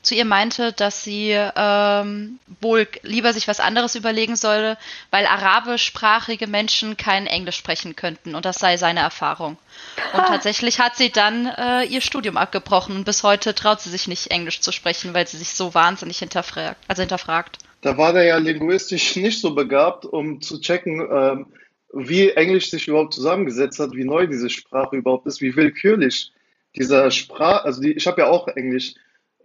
zu 0.06 0.16
ihr 0.16 0.26
meinte, 0.26 0.72
dass 0.72 1.04
sie 1.04 1.32
ähm, 1.32 2.40
wohl 2.62 2.88
lieber 3.04 3.34
sich 3.34 3.48
was 3.48 3.60
anderes 3.60 3.96
überlegen 3.96 4.36
solle, 4.36 4.78
weil 5.12 5.26
arabischsprachige 5.26 6.48
Menschen 6.48 6.98
kein 6.98 7.28
Englisch 7.28 7.58
sprechen 7.58 7.96
könnten. 7.96 8.36
Und 8.36 8.46
das 8.46 8.58
sei 8.58 8.78
seine 8.78 9.02
Erfahrung. 9.02 9.58
Und 10.14 10.20
ah. 10.22 10.26
tatsächlich 10.28 10.80
hat 10.80 10.96
sie 10.96 11.12
dann 11.12 11.48
äh, 11.48 11.84
ihr 11.84 12.02
Studium 12.02 12.38
abgebrochen 12.38 12.96
und 12.96 13.04
bis 13.06 13.24
heute 13.24 13.56
traut 13.56 13.82
sie 13.82 13.90
sich 13.90 14.08
nicht, 14.08 14.32
Englisch 14.32 14.62
zu 14.62 14.72
sprechen, 14.72 15.14
weil 15.14 15.28
sie 15.28 15.38
sich 15.38 15.50
so 15.50 15.74
wahnsinnig 15.74 16.20
hinterfragt. 16.20 16.78
Also 16.88 17.02
hinterfragt. 17.02 17.58
Da 17.82 17.98
war 17.98 18.14
der 18.14 18.24
ja 18.24 18.38
linguistisch 18.38 19.16
nicht 19.16 19.42
so 19.42 19.54
begabt, 19.54 20.06
um 20.06 20.42
zu 20.42 20.60
checken, 20.60 21.08
ähm, 21.12 21.46
wie 21.94 22.30
Englisch 22.30 22.70
sich 22.70 22.88
überhaupt 22.88 23.14
zusammengesetzt 23.14 23.80
hat, 23.80 23.94
wie 23.94 24.04
neu 24.04 24.28
diese 24.28 24.50
Sprache 24.50 24.96
überhaupt 24.96 25.28
ist, 25.28 25.42
wie 25.42 25.56
willkürlich 25.56 26.32
dieser 26.76 27.10
Sprache, 27.12 27.64
also 27.64 27.82
die, 27.82 27.94
ich 27.94 28.06
habe 28.06 28.22
ja 28.22 28.28
auch 28.28 28.48
Englisch 28.50 28.96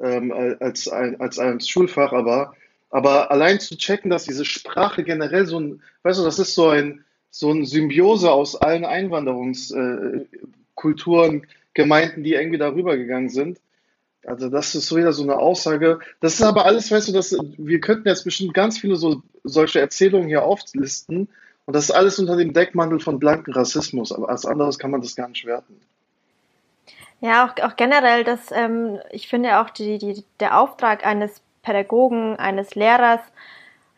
ähm, 0.03 0.33
als, 0.61 0.89
ein, 0.89 1.21
als 1.21 1.39
ein 1.39 1.61
Schulfach, 1.61 2.13
aber, 2.13 2.55
aber 2.91 3.31
allein 3.31 3.61
zu 3.61 3.77
checken, 3.77 4.11
dass 4.11 4.25
diese 4.25 4.45
Sprache 4.45 5.05
generell 5.05 5.47
so 5.47 5.61
ein, 5.61 5.83
weißt 6.03 6.21
du, 6.21 6.25
das 6.25 6.39
ist 6.39 6.55
so 6.55 6.69
ein, 6.69 7.05
so 7.31 7.51
ein 7.53 7.65
Symbiose 7.65 8.31
aus 8.31 8.57
allen 8.57 8.85
Einwanderungskulturen, 8.85 11.47
Gemeinden, 11.75 12.25
die 12.25 12.35
irgendwie 12.35 12.59
darüber 12.59 12.97
gegangen 12.97 13.29
sind. 13.29 13.61
Also 14.27 14.49
das 14.49 14.75
ist 14.75 14.89
so 14.89 14.97
wieder 14.97 15.13
so 15.13 15.23
eine 15.23 15.39
Aussage. 15.39 16.01
Das 16.21 16.35
ist 16.35 16.43
aber 16.43 16.67
alles, 16.67 16.91
weißt 16.91 17.09
du, 17.09 17.13
das, 17.13 17.37
wir 17.57 17.81
könnten 17.81 18.09
jetzt 18.09 18.25
bestimmt 18.25 18.55
ganz 18.55 18.79
viele 18.79 18.97
so 18.97 19.23
solche 19.45 19.81
Erzählungen 19.81 20.29
hier 20.29 20.43
auflisten 20.43 21.29
und 21.67 21.77
das 21.77 21.85
ist 21.85 21.93
alles 21.93 22.19
unter 22.19 22.37
dem 22.37 22.53
Deckmantel 22.53 23.01
von 23.01 23.19
blanken 23.19 23.55
Rassismus. 23.55 24.13
Aber 24.13 24.29
als 24.29 24.45
anderes 24.45 24.79
kann 24.79 24.91
man 24.91 25.01
das 25.01 25.15
gar 25.15 25.29
nicht 25.29 25.47
werten. 25.47 25.81
Ja, 27.21 27.45
auch, 27.45 27.63
auch 27.63 27.77
generell, 27.77 28.25
dass 28.25 28.51
ähm, 28.51 28.99
ich 29.11 29.29
finde 29.29 29.61
auch 29.61 29.71
die, 29.71 29.99
die, 29.99 30.25
der 30.41 30.59
Auftrag 30.59 31.07
eines 31.07 31.43
Pädagogen, 31.63 32.37
eines 32.37 32.75
Lehrers, 32.75 33.21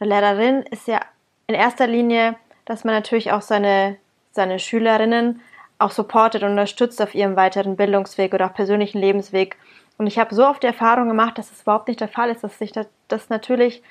einer 0.01 0.21
Lehrerin 0.21 0.63
ist 0.71 0.89
ja 0.89 1.01
in 1.47 1.55
erster 1.55 1.87
Linie, 1.87 2.37
dass 2.65 2.85
man 2.85 2.95
natürlich 2.95 3.33
auch 3.33 3.43
seine, 3.43 3.97
seine 4.33 4.59
Schülerinnen 4.59 5.41
auch 5.79 5.91
supportet 5.91 6.43
und 6.43 6.51
unterstützt 6.51 7.01
auf 7.03 7.15
ihrem 7.15 7.37
weiteren 7.37 7.77
Bildungsweg 7.77 8.35
oder 8.35 8.47
auch 8.47 8.55
persönlichen 8.55 8.99
Lebensweg. 8.99 9.57
Und 9.99 10.07
ich 10.07 10.19
habe 10.19 10.35
so 10.35 10.47
oft 10.47 10.63
die 10.63 10.69
Erfahrung 10.69 11.09
gemacht, 11.09 11.39
dass 11.39 11.53
es 11.53 11.63
überhaupt 11.63 11.89
nicht 11.89 12.01
der 12.01 12.09
Fall 12.09 12.31
ist, 12.31 12.43
dass 12.43 12.59
sich 12.59 12.73
das, 12.73 12.87
das 13.09 13.29
natürlich 13.29 13.83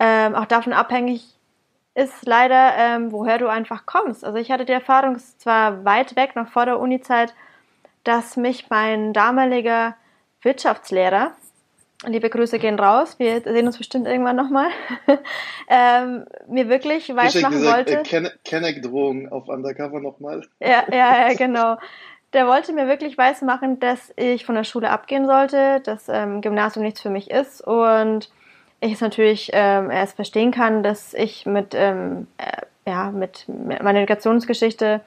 ähm, 0.00 0.34
auch 0.34 0.46
davon 0.46 0.72
abhängig 0.72 1.24
ist 1.94 2.26
leider, 2.26 2.74
ähm, 2.76 3.12
woher 3.12 3.38
du 3.38 3.48
einfach 3.48 3.86
kommst. 3.86 4.24
Also 4.24 4.38
ich 4.38 4.50
hatte 4.50 4.64
die 4.64 4.72
Erfahrung, 4.72 5.18
zwar 5.18 5.84
weit 5.84 6.16
weg, 6.16 6.34
noch 6.34 6.48
vor 6.48 6.66
der 6.66 6.80
Uni-Zeit, 6.80 7.34
dass 8.04 8.36
mich 8.36 8.70
mein 8.70 9.12
damaliger 9.12 9.96
Wirtschaftslehrer, 10.42 11.32
liebe 12.06 12.28
Grüße 12.28 12.58
gehen 12.58 12.78
raus, 12.78 13.18
wir 13.18 13.40
sehen 13.40 13.66
uns 13.66 13.78
bestimmt 13.78 14.06
irgendwann 14.06 14.36
nochmal, 14.36 14.68
ähm, 15.68 16.26
mir 16.48 16.68
wirklich 16.68 17.08
weiß 17.08 17.40
machen 17.40 17.54
gesagt, 17.54 17.90
wollte. 17.90 18.16
Äh, 18.16 18.30
Kenneck-Drohung 18.44 19.32
auf 19.32 19.48
Undercover 19.48 20.00
nochmal. 20.00 20.42
Ja, 20.60 20.84
ja, 20.90 21.28
ja, 21.28 21.34
genau. 21.38 21.76
Der 22.34 22.46
wollte 22.46 22.72
mir 22.72 22.88
wirklich 22.88 23.16
weiß 23.16 23.42
machen, 23.42 23.78
dass 23.78 24.12
ich 24.16 24.44
von 24.44 24.56
der 24.56 24.64
Schule 24.64 24.90
abgehen 24.90 25.26
sollte, 25.26 25.80
dass 25.80 26.08
ähm, 26.08 26.40
Gymnasium 26.40 26.84
nichts 26.84 27.00
für 27.00 27.10
mich 27.10 27.30
ist 27.30 27.60
und 27.60 28.28
ich 28.80 28.92
es 28.92 29.00
natürlich 29.00 29.50
ähm, 29.52 29.90
erst 29.90 30.16
verstehen 30.16 30.50
kann, 30.50 30.82
dass 30.82 31.14
ich 31.14 31.46
mit, 31.46 31.74
ähm, 31.74 32.26
äh, 32.38 32.90
ja, 32.90 33.10
mit, 33.12 33.48
mit 33.48 33.82
meiner 33.82 34.00
Migrationsgeschichte 34.00 35.00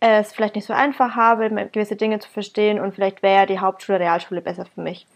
es 0.00 0.32
vielleicht 0.32 0.54
nicht 0.54 0.66
so 0.66 0.72
einfach 0.72 1.16
habe, 1.16 1.50
gewisse 1.72 1.96
Dinge 1.96 2.18
zu 2.18 2.28
verstehen 2.28 2.78
und 2.80 2.94
vielleicht 2.94 3.22
wäre 3.22 3.46
die 3.46 3.58
Hauptschule, 3.58 4.00
Realschule 4.00 4.40
besser 4.40 4.66
für 4.66 4.80
mich. 4.80 5.06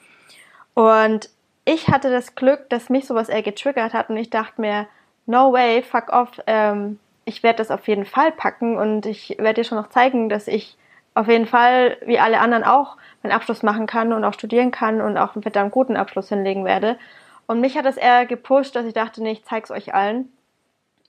Und 0.75 1.29
ich 1.65 1.89
hatte 1.89 2.11
das 2.11 2.35
Glück, 2.35 2.69
dass 2.71 2.91
mich 2.91 3.07
sowas 3.07 3.29
eher 3.29 3.43
getriggert 3.43 3.93
hat 3.93 4.11
und 4.11 4.17
ich 4.17 4.31
dachte 4.31 4.61
mir, 4.61 4.87
no 5.27 5.53
way, 5.53 5.83
fuck 5.83 6.13
off, 6.13 6.41
ähm, 6.47 6.99
ich 7.25 7.43
werde 7.43 7.59
das 7.59 7.71
auf 7.71 7.87
jeden 7.87 8.05
Fall 8.05 8.33
packen 8.33 8.77
und 8.77 9.07
ich 9.07 9.37
werde 9.39 9.61
dir 9.61 9.65
schon 9.65 9.79
noch 9.79 9.91
zeigen, 9.91 10.29
dass 10.29 10.49
ich 10.49 10.77
auf 11.15 11.29
jeden 11.29 11.47
Fall, 11.47 11.99
wie 12.05 12.19
alle 12.19 12.41
anderen 12.41 12.65
auch, 12.65 12.97
meinen 13.23 13.33
Abschluss 13.33 13.63
machen 13.63 13.87
kann 13.87 14.13
und 14.13 14.25
auch 14.25 14.35
studieren 14.35 14.71
kann 14.71 15.01
und 15.01 15.17
auch 15.19 15.35
einen 15.35 15.43
verdammt 15.43 15.71
guten 15.71 15.97
Abschluss 15.97 16.31
hinlegen 16.31 16.65
werde. 16.65 16.99
Und 17.47 17.61
mich 17.61 17.77
hat 17.77 17.85
das 17.85 17.97
eher 17.97 18.27
gepusht, 18.27 18.75
dass 18.75 18.87
ich 18.87 18.95
dachte, 18.95 19.23
nee, 19.23 19.33
ich 19.33 19.45
zeig's 19.45 19.71
euch 19.71 19.95
allen. 19.95 20.33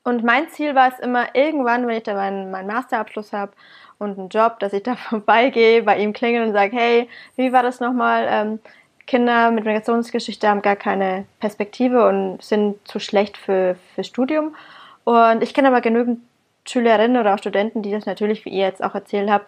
Und 0.03 0.23
mein 0.23 0.49
Ziel 0.49 0.75
war 0.75 0.89
es 0.89 0.99
immer, 0.99 1.33
irgendwann, 1.33 1.87
wenn 1.87 1.97
ich 1.97 2.03
dann 2.03 2.17
meinen, 2.17 2.51
meinen 2.51 2.67
Masterabschluss 2.67 3.31
habe 3.31 3.53
und 3.99 4.19
einen 4.19 4.29
Job, 4.29 4.59
dass 4.59 4.73
ich 4.73 4.83
da 4.83 4.95
vorbeigehe, 5.09 5.83
bei 5.83 5.97
ihm 5.97 6.13
klingel 6.13 6.45
und 6.45 6.53
sage, 6.53 6.75
hey, 6.75 7.09
wie 7.35 7.53
war 7.53 7.63
das 7.63 7.79
nochmal? 7.79 8.27
Ähm, 8.29 8.59
Kinder 9.05 9.51
mit 9.51 9.65
Migrationsgeschichte 9.65 10.47
haben 10.47 10.61
gar 10.61 10.77
keine 10.77 11.25
Perspektive 11.39 12.07
und 12.07 12.41
sind 12.41 12.77
zu 12.87 12.99
schlecht 12.99 13.37
für, 13.37 13.75
für 13.95 14.03
Studium. 14.03 14.55
Und 15.03 15.43
ich 15.43 15.53
kenne 15.53 15.67
aber 15.67 15.81
genügend 15.81 16.21
Schülerinnen 16.65 17.19
oder 17.19 17.33
auch 17.33 17.39
Studenten, 17.39 17.81
die 17.81 17.91
das 17.91 18.05
natürlich, 18.05 18.45
wie 18.45 18.49
ihr 18.49 18.65
jetzt 18.65 18.83
auch 18.83 18.95
erzählt 18.95 19.29
habt, 19.29 19.47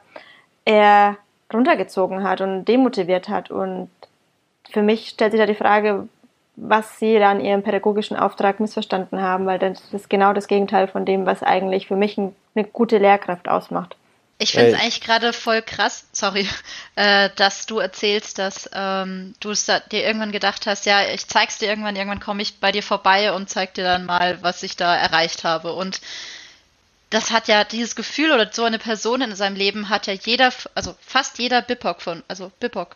eher 0.65 1.17
runtergezogen 1.53 2.23
hat 2.23 2.41
und 2.41 2.65
demotiviert 2.65 3.29
hat. 3.29 3.49
Und 3.49 3.89
für 4.69 4.81
mich 4.81 5.07
stellt 5.07 5.31
sich 5.31 5.39
da 5.39 5.45
die 5.45 5.55
Frage, 5.55 6.09
was 6.55 6.99
sie 6.99 7.19
dann 7.19 7.43
ihren 7.43 7.63
pädagogischen 7.63 8.17
Auftrag 8.17 8.59
missverstanden 8.59 9.21
haben, 9.21 9.45
weil 9.45 9.59
das 9.59 9.93
ist 9.93 10.09
genau 10.09 10.33
das 10.33 10.47
Gegenteil 10.47 10.87
von 10.87 11.05
dem, 11.05 11.25
was 11.25 11.43
eigentlich 11.43 11.87
für 11.87 11.95
mich 11.95 12.17
eine 12.17 12.65
gute 12.71 12.97
Lehrkraft 12.97 13.47
ausmacht. 13.47 13.95
Ich 14.37 14.51
finde 14.51 14.71
es 14.71 14.79
eigentlich 14.79 14.99
gerade 14.99 15.31
voll 15.31 15.61
krass, 15.61 16.07
sorry, 16.11 16.47
äh, 16.95 17.29
dass 17.37 17.65
du 17.65 17.79
erzählst, 17.79 18.37
dass 18.37 18.69
ähm, 18.73 19.33
du 19.39 19.51
es 19.51 19.65
dir 19.65 20.03
irgendwann 20.03 20.33
gedacht 20.33 20.67
hast, 20.67 20.85
ja, 20.85 21.07
ich 21.07 21.27
zeig's 21.27 21.57
dir 21.57 21.69
irgendwann, 21.69 21.95
irgendwann 21.95 22.19
komme 22.19 22.41
ich 22.41 22.59
bei 22.59 22.71
dir 22.71 22.83
vorbei 22.83 23.31
und 23.31 23.49
zeig 23.49 23.73
dir 23.75 23.85
dann 23.85 24.05
mal, 24.05 24.41
was 24.41 24.63
ich 24.63 24.75
da 24.75 24.93
erreicht 24.93 25.45
habe. 25.45 25.73
Und 25.73 26.01
das 27.11 27.31
hat 27.31 27.47
ja 27.47 27.63
dieses 27.63 27.95
Gefühl 27.95 28.31
oder 28.31 28.49
so 28.51 28.65
eine 28.65 28.79
Person 28.79 29.21
in 29.21 29.35
seinem 29.35 29.55
Leben 29.55 29.87
hat 29.87 30.07
ja 30.07 30.13
jeder, 30.13 30.51
also 30.73 30.95
fast 30.99 31.39
jeder 31.39 31.61
BIPOC 31.61 32.01
von, 32.01 32.23
also 32.27 32.51
BIPOC 32.59 32.95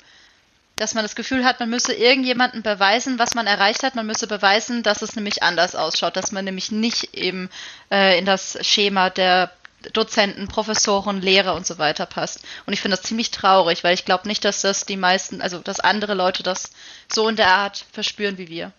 dass 0.80 0.94
man 0.94 1.04
das 1.04 1.15
Gefühl 1.15 1.44
hat, 1.44 1.60
man 1.60 1.70
müsse 1.70 1.94
irgendjemanden 1.94 2.63
beweisen, 2.63 3.20
was 3.20 3.36
man 3.36 3.48
erreicht 3.48 3.84
hat. 3.84 3.96
Man 3.96 4.06
müsse 4.06 4.28
beweisen, 4.28 4.82
dass 4.82 5.02
es 5.02 5.15
nämlich 5.15 5.44
anders 5.44 5.76
ausschaut, 5.76 6.15
dass 6.15 6.32
man 6.32 6.46
nämlich 6.46 6.72
nicht 6.72 7.13
eben 7.15 7.50
äh, 7.92 8.18
in 8.18 8.26
das 8.26 8.58
Schema 8.62 9.10
der 9.10 9.52
Dozenten, 9.94 10.48
Professoren, 10.48 11.22
Lehrer 11.22 11.56
und 11.56 11.65
so 11.65 11.78
weiter 11.78 12.06
passt. 12.06 12.44
Und 12.65 12.74
ich 12.74 12.82
finde 12.82 12.98
das 12.98 13.06
ziemlich 13.06 13.32
traurig, 13.32 13.84
weil 13.84 13.94
ich 13.94 14.06
glaube 14.06 14.28
nicht, 14.28 14.44
dass 14.46 14.62
das 14.62 14.86
die 14.86 14.98
meisten, 14.98 15.42
also 15.42 15.60
dass 15.60 15.80
andere 15.80 16.13
Leute 16.13 16.44
das 16.44 16.72
so 17.12 17.28
in 17.28 17.36
der 17.36 17.48
Art 17.48 17.86
verspüren 17.92 18.38
wie 18.38 18.50
wir. 18.50 18.72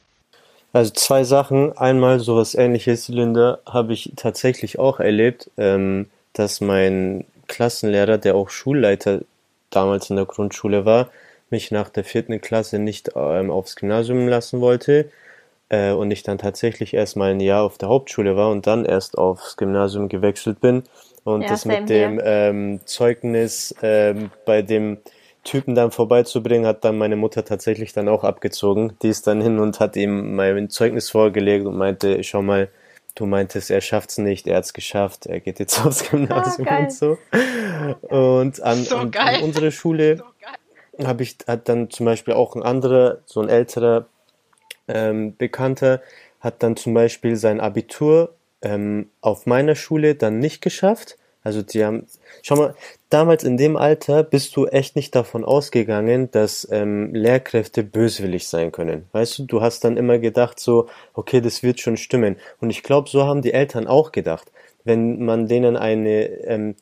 Also 0.72 0.92
zwei 0.92 1.24
Sachen. 1.24 1.76
Einmal 1.76 2.20
sowas 2.20 2.54
ähnliches, 2.54 3.08
Linda, 3.08 3.58
habe 3.66 3.92
ich 3.92 4.12
tatsächlich 4.16 4.78
auch 4.78 5.00
erlebt, 5.00 5.50
ähm, 5.58 6.08
dass 6.32 6.60
mein 6.60 7.26
Klassenlehrer, 7.48 8.18
der 8.18 8.36
auch 8.36 8.50
Schulleiter 8.50 9.20
damals 9.70 10.10
in 10.10 10.16
der 10.16 10.26
Grundschule 10.26 10.84
war, 10.84 11.10
mich 11.50 11.70
nach 11.70 11.88
der 11.88 12.04
vierten 12.04 12.40
Klasse 12.40 12.78
nicht 12.78 13.10
ähm, 13.16 13.50
aufs 13.50 13.76
Gymnasium 13.76 14.28
lassen 14.28 14.60
wollte 14.60 15.10
äh, 15.68 15.92
und 15.92 16.10
ich 16.10 16.22
dann 16.22 16.38
tatsächlich 16.38 16.94
erst 16.94 17.16
mal 17.16 17.30
ein 17.32 17.40
Jahr 17.40 17.62
auf 17.64 17.78
der 17.78 17.88
Hauptschule 17.88 18.36
war 18.36 18.50
und 18.50 18.66
dann 18.66 18.84
erst 18.84 19.18
aufs 19.18 19.56
Gymnasium 19.56 20.08
gewechselt 20.08 20.60
bin 20.60 20.84
und 21.24 21.42
ja, 21.42 21.48
das 21.48 21.64
mit 21.64 21.88
dem 21.88 22.20
ähm, 22.24 22.80
Zeugnis 22.84 23.74
ähm, 23.82 24.30
bei 24.46 24.62
dem 24.62 24.98
Typen 25.44 25.74
dann 25.74 25.90
vorbeizubringen, 25.90 26.66
hat 26.66 26.84
dann 26.84 26.98
meine 26.98 27.16
Mutter 27.16 27.44
tatsächlich 27.44 27.92
dann 27.92 28.08
auch 28.08 28.24
abgezogen. 28.24 28.92
Die 29.02 29.08
ist 29.08 29.26
dann 29.26 29.40
hin 29.40 29.58
und 29.58 29.80
hat 29.80 29.96
ihm 29.96 30.34
mein 30.34 30.68
Zeugnis 30.68 31.08
vorgelegt 31.10 31.66
und 31.66 31.78
meinte, 31.78 32.22
schau 32.24 32.42
mal, 32.42 32.68
du 33.14 33.26
meintest, 33.26 33.70
er 33.70 33.80
schafft's 33.80 34.18
nicht, 34.18 34.46
er 34.46 34.58
hat's 34.58 34.74
geschafft, 34.74 35.26
er 35.26 35.40
geht 35.40 35.58
jetzt 35.58 35.78
aufs 35.84 36.08
Gymnasium 36.10 36.68
Ah, 36.68 36.78
und 36.80 36.92
so. 36.92 37.18
Und 38.08 38.62
an, 38.62 38.84
So 38.84 38.96
an, 38.96 39.12
an 39.14 39.42
unsere 39.42 39.72
Schule 39.72 40.22
habe 41.06 41.22
ich 41.22 41.38
hat 41.46 41.68
dann 41.68 41.90
zum 41.90 42.06
Beispiel 42.06 42.34
auch 42.34 42.54
ein 42.56 42.62
anderer, 42.62 43.18
so 43.26 43.40
ein 43.40 43.48
älterer 43.48 44.06
ähm, 44.88 45.36
Bekannter, 45.36 46.00
hat 46.40 46.62
dann 46.62 46.76
zum 46.76 46.94
Beispiel 46.94 47.36
sein 47.36 47.60
Abitur 47.60 48.34
ähm, 48.62 49.10
auf 49.20 49.46
meiner 49.46 49.74
Schule 49.74 50.14
dann 50.14 50.38
nicht 50.38 50.62
geschafft. 50.62 51.16
Also 51.42 51.62
die 51.62 51.84
haben, 51.84 52.06
schau 52.42 52.56
mal, 52.56 52.74
damals 53.08 53.44
in 53.44 53.56
dem 53.56 53.76
Alter 53.76 54.22
bist 54.22 54.56
du 54.56 54.66
echt 54.66 54.94
nicht 54.94 55.14
davon 55.14 55.44
ausgegangen, 55.44 56.30
dass 56.30 56.68
ähm, 56.70 57.14
Lehrkräfte 57.14 57.82
böswillig 57.82 58.46
sein 58.46 58.72
können. 58.72 59.06
Weißt 59.12 59.38
du, 59.38 59.44
du 59.44 59.62
hast 59.62 59.84
dann 59.84 59.96
immer 59.96 60.18
gedacht 60.18 60.60
so, 60.60 60.88
okay, 61.14 61.40
das 61.40 61.62
wird 61.62 61.80
schon 61.80 61.96
stimmen. 61.96 62.36
Und 62.60 62.68
ich 62.68 62.82
glaube, 62.82 63.08
so 63.08 63.24
haben 63.24 63.40
die 63.40 63.54
Eltern 63.54 63.86
auch 63.86 64.12
gedacht. 64.12 64.52
Wenn 64.84 65.24
man 65.24 65.46
denen 65.46 65.76
eine 65.76 66.24
ähm, 66.44 66.74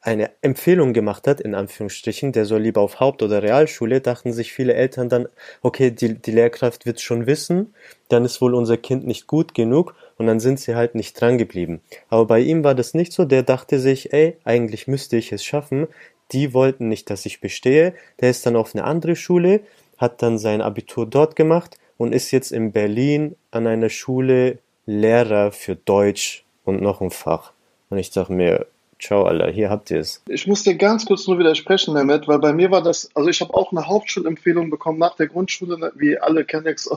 eine 0.00 0.30
Empfehlung 0.42 0.92
gemacht 0.92 1.26
hat, 1.26 1.40
in 1.40 1.54
Anführungsstrichen, 1.54 2.32
der 2.32 2.44
soll 2.44 2.60
lieber 2.60 2.80
auf 2.80 3.00
Haupt- 3.00 3.22
oder 3.22 3.42
Realschule, 3.42 4.00
dachten 4.00 4.32
sich 4.32 4.52
viele 4.52 4.74
Eltern 4.74 5.08
dann, 5.08 5.28
okay, 5.62 5.90
die, 5.90 6.14
die 6.14 6.30
Lehrkraft 6.30 6.86
wird's 6.86 7.02
schon 7.02 7.26
wissen, 7.26 7.74
dann 8.08 8.24
ist 8.24 8.40
wohl 8.40 8.54
unser 8.54 8.76
Kind 8.76 9.06
nicht 9.06 9.26
gut 9.26 9.54
genug 9.54 9.94
und 10.16 10.26
dann 10.26 10.40
sind 10.40 10.60
sie 10.60 10.74
halt 10.74 10.94
nicht 10.94 11.20
dran 11.20 11.36
geblieben. 11.36 11.80
Aber 12.08 12.26
bei 12.26 12.40
ihm 12.40 12.64
war 12.64 12.74
das 12.74 12.94
nicht 12.94 13.12
so, 13.12 13.24
der 13.24 13.42
dachte 13.42 13.80
sich, 13.80 14.12
ey, 14.12 14.36
eigentlich 14.44 14.86
müsste 14.86 15.16
ich 15.16 15.32
es 15.32 15.44
schaffen, 15.44 15.88
die 16.32 16.54
wollten 16.54 16.88
nicht, 16.88 17.10
dass 17.10 17.26
ich 17.26 17.40
bestehe, 17.40 17.94
der 18.20 18.30
ist 18.30 18.46
dann 18.46 18.56
auf 18.56 18.74
eine 18.74 18.84
andere 18.84 19.16
Schule, 19.16 19.60
hat 19.96 20.22
dann 20.22 20.38
sein 20.38 20.62
Abitur 20.62 21.06
dort 21.06 21.36
gemacht 21.36 21.76
und 21.96 22.12
ist 22.14 22.30
jetzt 22.30 22.52
in 22.52 22.72
Berlin 22.72 23.34
an 23.50 23.66
einer 23.66 23.88
Schule 23.88 24.58
Lehrer 24.86 25.52
für 25.52 25.76
Deutsch 25.76 26.44
und 26.64 26.80
noch 26.80 27.00
ein 27.00 27.10
Fach. 27.10 27.52
Und 27.90 27.98
ich 27.98 28.10
dachte 28.10 28.32
mir, 28.32 28.66
ciao, 29.00 29.24
Alter, 29.24 29.50
hier 29.50 29.70
habt 29.70 29.90
ihr 29.90 30.00
es. 30.00 30.22
Ich 30.28 30.46
muss 30.46 30.62
dir 30.62 30.76
ganz 30.76 31.06
kurz 31.06 31.26
nur 31.26 31.38
widersprechen, 31.38 31.94
Mehmet, 31.94 32.28
weil 32.28 32.38
bei 32.38 32.52
mir 32.52 32.70
war 32.70 32.82
das, 32.82 33.10
also 33.14 33.28
ich 33.28 33.40
habe 33.40 33.54
auch 33.54 33.72
eine 33.72 33.86
Hauptschulempfehlung 33.86 34.70
bekommen 34.70 34.98
nach 34.98 35.16
der 35.16 35.28
Grundschule, 35.28 35.78
ne, 35.78 35.92
wie 35.96 36.18
alle 36.18 36.46
jetzt, 36.64 36.90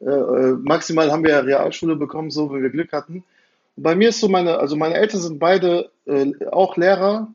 äh, 0.00 0.06
äh, 0.08 0.52
maximal 0.62 1.10
haben 1.10 1.24
wir 1.24 1.30
ja 1.30 1.40
Realschule 1.40 1.96
bekommen, 1.96 2.30
so 2.30 2.52
wenn 2.52 2.62
wir 2.62 2.70
Glück 2.70 2.92
hatten. 2.92 3.24
Und 3.76 3.82
bei 3.82 3.94
mir 3.94 4.10
ist 4.10 4.20
so 4.20 4.28
meine, 4.28 4.58
also 4.58 4.76
meine 4.76 4.94
Eltern 4.94 5.20
sind 5.20 5.38
beide 5.38 5.90
äh, 6.06 6.32
auch 6.50 6.76
Lehrer, 6.76 7.32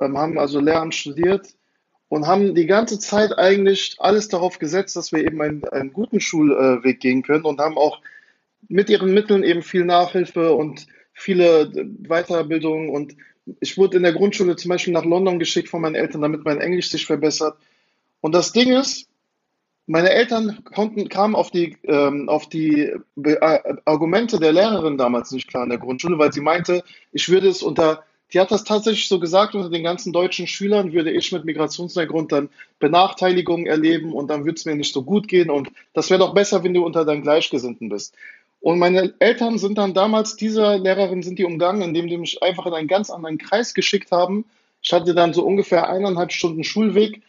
ähm, 0.00 0.18
haben 0.18 0.38
also 0.38 0.60
Lehramt 0.60 0.94
studiert 0.94 1.48
und 2.08 2.26
haben 2.26 2.54
die 2.54 2.66
ganze 2.66 2.98
Zeit 2.98 3.36
eigentlich 3.38 3.96
alles 3.98 4.28
darauf 4.28 4.58
gesetzt, 4.58 4.96
dass 4.96 5.12
wir 5.12 5.20
eben 5.20 5.40
einen, 5.42 5.64
einen 5.68 5.92
guten 5.92 6.20
Schulweg 6.20 7.00
gehen 7.00 7.22
können 7.22 7.44
und 7.44 7.60
haben 7.60 7.76
auch 7.76 8.00
mit 8.68 8.90
ihren 8.90 9.14
Mitteln 9.14 9.42
eben 9.42 9.62
viel 9.62 9.84
Nachhilfe 9.84 10.52
und 10.52 10.86
viele 11.12 11.62
äh, 11.62 11.84
Weiterbildungen 12.08 12.88
und 12.88 13.16
ich 13.60 13.78
wurde 13.78 13.96
in 13.96 14.02
der 14.02 14.12
Grundschule 14.12 14.56
zum 14.56 14.70
Beispiel 14.70 14.92
nach 14.92 15.04
London 15.04 15.38
geschickt 15.38 15.68
von 15.68 15.80
meinen 15.80 15.94
Eltern, 15.94 16.22
damit 16.22 16.44
mein 16.44 16.60
Englisch 16.60 16.90
sich 16.90 17.06
verbessert. 17.06 17.56
Und 18.20 18.34
das 18.34 18.52
Ding 18.52 18.72
ist, 18.72 19.08
meine 19.88 20.10
Eltern 20.10 20.62
konnten, 20.64 21.08
kamen 21.08 21.34
auf 21.34 21.50
die, 21.50 21.76
ähm, 21.84 22.28
auf 22.28 22.48
die 22.48 22.92
äh, 23.24 23.58
Argumente 23.86 24.38
der 24.38 24.52
Lehrerin 24.52 24.98
damals 24.98 25.32
nicht 25.32 25.48
klar 25.48 25.64
in 25.64 25.70
der 25.70 25.78
Grundschule, 25.78 26.18
weil 26.18 26.32
sie 26.32 26.42
meinte, 26.42 26.84
ich 27.12 27.28
würde 27.30 27.48
es 27.48 27.62
unter, 27.62 28.04
die 28.32 28.38
hat 28.38 28.50
das 28.50 28.64
tatsächlich 28.64 29.08
so 29.08 29.18
gesagt, 29.18 29.54
unter 29.54 29.70
den 29.70 29.82
ganzen 29.82 30.12
deutschen 30.12 30.46
Schülern 30.46 30.92
würde 30.92 31.10
ich 31.10 31.32
mit 31.32 31.46
Migrationshintergrund 31.46 32.32
dann 32.32 32.50
Benachteiligungen 32.78 33.66
erleben 33.66 34.12
und 34.12 34.28
dann 34.28 34.44
würde 34.44 34.56
es 34.56 34.66
mir 34.66 34.76
nicht 34.76 34.92
so 34.92 35.02
gut 35.02 35.26
gehen 35.26 35.48
und 35.48 35.70
das 35.94 36.10
wäre 36.10 36.20
doch 36.20 36.34
besser, 36.34 36.62
wenn 36.64 36.74
du 36.74 36.84
unter 36.84 37.06
deinen 37.06 37.22
Gleichgesinnten 37.22 37.88
bist. 37.88 38.14
Und 38.60 38.78
meine 38.78 39.14
Eltern 39.20 39.58
sind 39.58 39.78
dann 39.78 39.94
damals 39.94 40.36
dieser 40.36 40.78
Lehrerin 40.78 41.22
sind 41.22 41.38
die 41.38 41.44
umgangen, 41.44 41.82
indem 41.82 42.08
die 42.08 42.18
mich 42.18 42.42
einfach 42.42 42.66
in 42.66 42.74
einen 42.74 42.88
ganz 42.88 43.10
anderen 43.10 43.38
Kreis 43.38 43.72
geschickt 43.72 44.10
haben. 44.10 44.44
Ich 44.82 44.92
hatte 44.92 45.14
dann 45.14 45.32
so 45.32 45.44
ungefähr 45.44 45.88
eineinhalb 45.88 46.32
Stunden 46.32 46.64
Schulweg. 46.64 47.22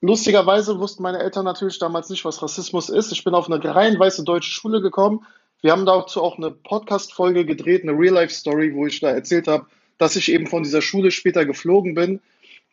Lustigerweise 0.00 0.80
wussten 0.80 1.02
meine 1.02 1.20
Eltern 1.20 1.44
natürlich 1.44 1.78
damals 1.78 2.08
nicht, 2.10 2.24
was 2.24 2.42
Rassismus 2.42 2.88
ist. 2.88 3.12
Ich 3.12 3.22
bin 3.22 3.34
auf 3.34 3.50
eine 3.50 3.62
rein 3.62 3.98
weiße 3.98 4.24
deutsche 4.24 4.50
Schule 4.50 4.80
gekommen. 4.80 5.24
Wir 5.60 5.72
haben 5.72 5.86
dazu 5.86 6.22
auch 6.22 6.38
eine 6.38 6.50
Podcast-Folge 6.50 7.46
gedreht, 7.46 7.82
eine 7.82 7.96
Real-Life-Story, 7.96 8.74
wo 8.74 8.86
ich 8.86 8.98
da 8.98 9.10
erzählt 9.10 9.46
habe, 9.46 9.66
dass 9.98 10.16
ich 10.16 10.32
eben 10.32 10.48
von 10.48 10.64
dieser 10.64 10.82
Schule 10.82 11.12
später 11.12 11.46
geflogen 11.46 11.94
bin. 11.94 12.20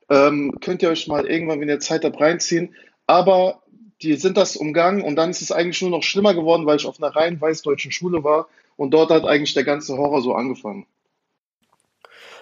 Ähm, 0.09 0.57
könnt 0.59 0.81
ihr 0.81 0.89
euch 0.89 1.07
mal 1.07 1.27
irgendwann, 1.27 1.61
wenn 1.61 1.69
ihr 1.69 1.79
Zeit 1.79 2.03
habt, 2.03 2.19
reinziehen. 2.19 2.73
Aber 3.05 3.61
die 4.01 4.15
sind 4.15 4.37
das 4.37 4.55
umgangen 4.55 5.01
und 5.01 5.15
dann 5.15 5.29
ist 5.29 5.41
es 5.41 5.51
eigentlich 5.51 5.81
nur 5.81 5.91
noch 5.91 6.03
schlimmer 6.03 6.33
geworden, 6.33 6.65
weil 6.65 6.77
ich 6.77 6.85
auf 6.85 7.01
einer 7.01 7.15
rein 7.15 7.39
weiß-deutschen 7.39 7.91
Schule 7.91 8.23
war 8.23 8.47
und 8.77 8.91
dort 8.91 9.11
hat 9.11 9.25
eigentlich 9.25 9.53
der 9.53 9.65
ganze 9.65 9.97
Horror 9.97 10.21
so 10.21 10.33
angefangen. 10.33 10.85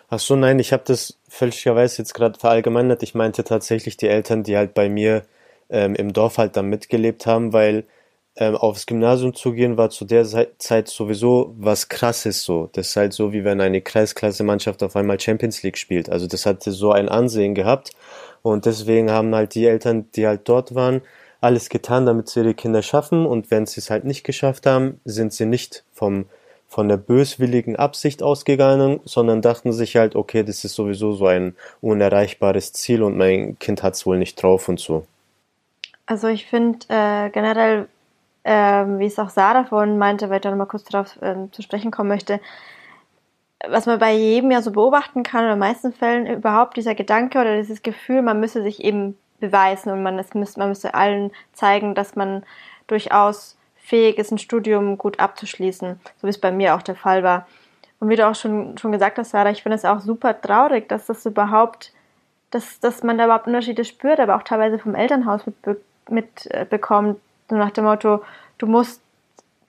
Ach 0.09 0.19
so, 0.19 0.35
nein, 0.35 0.59
ich 0.59 0.71
habe 0.71 0.83
das 0.85 1.17
fälschlicherweise 1.27 1.97
jetzt 1.97 2.13
gerade 2.13 2.39
verallgemeinert. 2.39 3.03
Ich 3.03 3.13
meinte 3.13 3.43
tatsächlich 3.43 3.97
die 3.97 4.07
Eltern, 4.07 4.43
die 4.43 4.55
halt 4.55 4.73
bei 4.73 4.87
mir 4.87 5.23
ähm, 5.69 5.95
im 5.95 6.13
Dorf 6.13 6.37
halt 6.37 6.55
dann 6.55 6.67
mitgelebt 6.67 7.25
haben, 7.25 7.51
weil 7.51 7.85
ähm, 8.37 8.55
aufs 8.55 8.85
Gymnasium 8.85 9.33
zu 9.33 9.51
gehen 9.51 9.77
war 9.77 9.89
zu 9.89 10.05
der 10.05 10.25
Zeit 10.59 10.87
sowieso 10.87 11.55
was 11.57 11.89
krasses 11.89 12.43
so. 12.43 12.69
Das 12.71 12.89
ist 12.89 12.95
halt 12.95 13.13
so, 13.13 13.33
wie 13.33 13.43
wenn 13.43 13.59
eine 13.59 13.81
Kreisklasse-Mannschaft 13.81 14.83
auf 14.83 14.95
einmal 14.95 15.19
Champions 15.19 15.63
League 15.63 15.77
spielt. 15.77 16.09
Also 16.09 16.27
das 16.27 16.45
hatte 16.45 16.71
so 16.71 16.91
ein 16.91 17.09
Ansehen 17.09 17.55
gehabt 17.55 17.91
und 18.43 18.65
deswegen 18.65 19.11
haben 19.11 19.33
halt 19.35 19.55
die 19.55 19.65
Eltern, 19.65 20.09
die 20.15 20.27
halt 20.27 20.47
dort 20.47 20.75
waren, 20.75 21.01
alles 21.41 21.69
getan, 21.69 22.05
damit 22.05 22.29
sie 22.29 22.41
ihre 22.41 22.53
Kinder 22.53 22.81
schaffen 22.81 23.25
und 23.25 23.51
wenn 23.51 23.65
sie 23.65 23.79
es 23.79 23.89
halt 23.89 24.05
nicht 24.05 24.23
geschafft 24.23 24.65
haben, 24.65 24.99
sind 25.05 25.33
sie 25.33 25.45
nicht 25.45 25.83
vom 25.93 26.25
von 26.67 26.89
der 26.89 26.97
böswilligen 26.97 27.77
Absicht 27.77 28.21
ausgegangen, 28.21 28.99
sondern 29.05 29.41
dachten 29.41 29.71
sich 29.71 29.95
halt, 29.95 30.15
okay, 30.15 30.43
das 30.43 30.65
ist 30.65 30.75
sowieso 30.75 31.13
so 31.13 31.25
ein 31.25 31.55
unerreichbares 31.81 32.73
Ziel 32.73 33.03
und 33.03 33.17
mein 33.17 33.57
Kind 33.57 33.83
hat's 33.83 34.05
wohl 34.05 34.17
nicht 34.17 34.41
drauf 34.41 34.67
und 34.67 34.79
so. 34.79 35.05
Also 36.05 36.27
ich 36.27 36.45
finde 36.45 36.79
äh, 36.89 37.29
generell, 37.29 37.87
ähm, 38.43 38.99
wie 38.99 39.05
es 39.05 39.17
auch 39.17 39.29
Sarah 39.29 39.65
vorhin 39.65 39.97
meinte, 39.97 40.29
weil 40.29 40.37
ich 40.37 40.41
da 40.41 40.51
nochmal 40.51 40.67
kurz 40.67 40.83
darauf 40.83 41.17
ähm, 41.21 41.51
zu 41.53 41.61
sprechen 41.61 41.91
kommen 41.91 42.09
möchte, 42.09 42.39
was 43.67 43.85
man 43.85 43.97
bei 43.97 44.13
jedem 44.13 44.51
ja 44.51 44.61
so 44.61 44.71
beobachten 44.71 45.23
kann, 45.23 45.45
oder 45.45 45.53
in 45.53 45.59
den 45.59 45.67
meisten 45.67 45.93
Fällen 45.93 46.27
überhaupt 46.27 46.77
dieser 46.77 46.95
Gedanke 46.95 47.39
oder 47.39 47.57
dieses 47.57 47.81
Gefühl, 47.81 48.21
man 48.21 48.39
müsse 48.39 48.61
sich 48.61 48.83
eben 48.83 49.17
beweisen 49.39 49.91
und 49.91 50.03
man, 50.03 50.17
es 50.19 50.33
müsste, 50.33 50.59
man 50.59 50.69
müsste 50.69 50.93
allen 50.93 51.31
zeigen, 51.53 51.95
dass 51.95 52.15
man 52.15 52.43
durchaus 52.87 53.57
fähig 53.75 54.17
ist, 54.17 54.31
ein 54.31 54.37
Studium 54.37 54.97
gut 54.97 55.19
abzuschließen, 55.19 55.99
so 56.17 56.27
wie 56.27 56.29
es 56.29 56.41
bei 56.41 56.51
mir 56.51 56.75
auch 56.75 56.81
der 56.81 56.95
Fall 56.95 57.23
war. 57.23 57.47
Und 57.99 58.09
wie 58.09 58.15
du 58.15 58.27
auch 58.27 58.35
schon, 58.35 58.77
schon 58.77 58.91
gesagt 58.91 59.17
hast, 59.17 59.31
Sarah, 59.31 59.49
ich 59.49 59.63
finde 59.63 59.75
es 59.75 59.85
auch 59.85 60.01
super 60.01 60.39
traurig, 60.39 60.87
dass 60.89 61.05
das 61.05 61.25
überhaupt, 61.25 61.93
dass, 62.51 62.79
dass 62.79 63.03
man 63.03 63.17
da 63.17 63.25
überhaupt 63.25 63.47
Unterschiede 63.47 63.85
spürt, 63.85 64.19
aber 64.19 64.35
auch 64.35 64.43
teilweise 64.43 64.77
vom 64.77 64.93
Elternhaus 64.93 65.45
mitbekommt, 65.45 65.83
mit, 66.09 66.45
äh, 66.51 66.65
so 67.49 67.55
nach 67.55 67.71
dem 67.71 67.85
Motto, 67.85 68.21
du 68.57 68.67
musst 68.67 69.01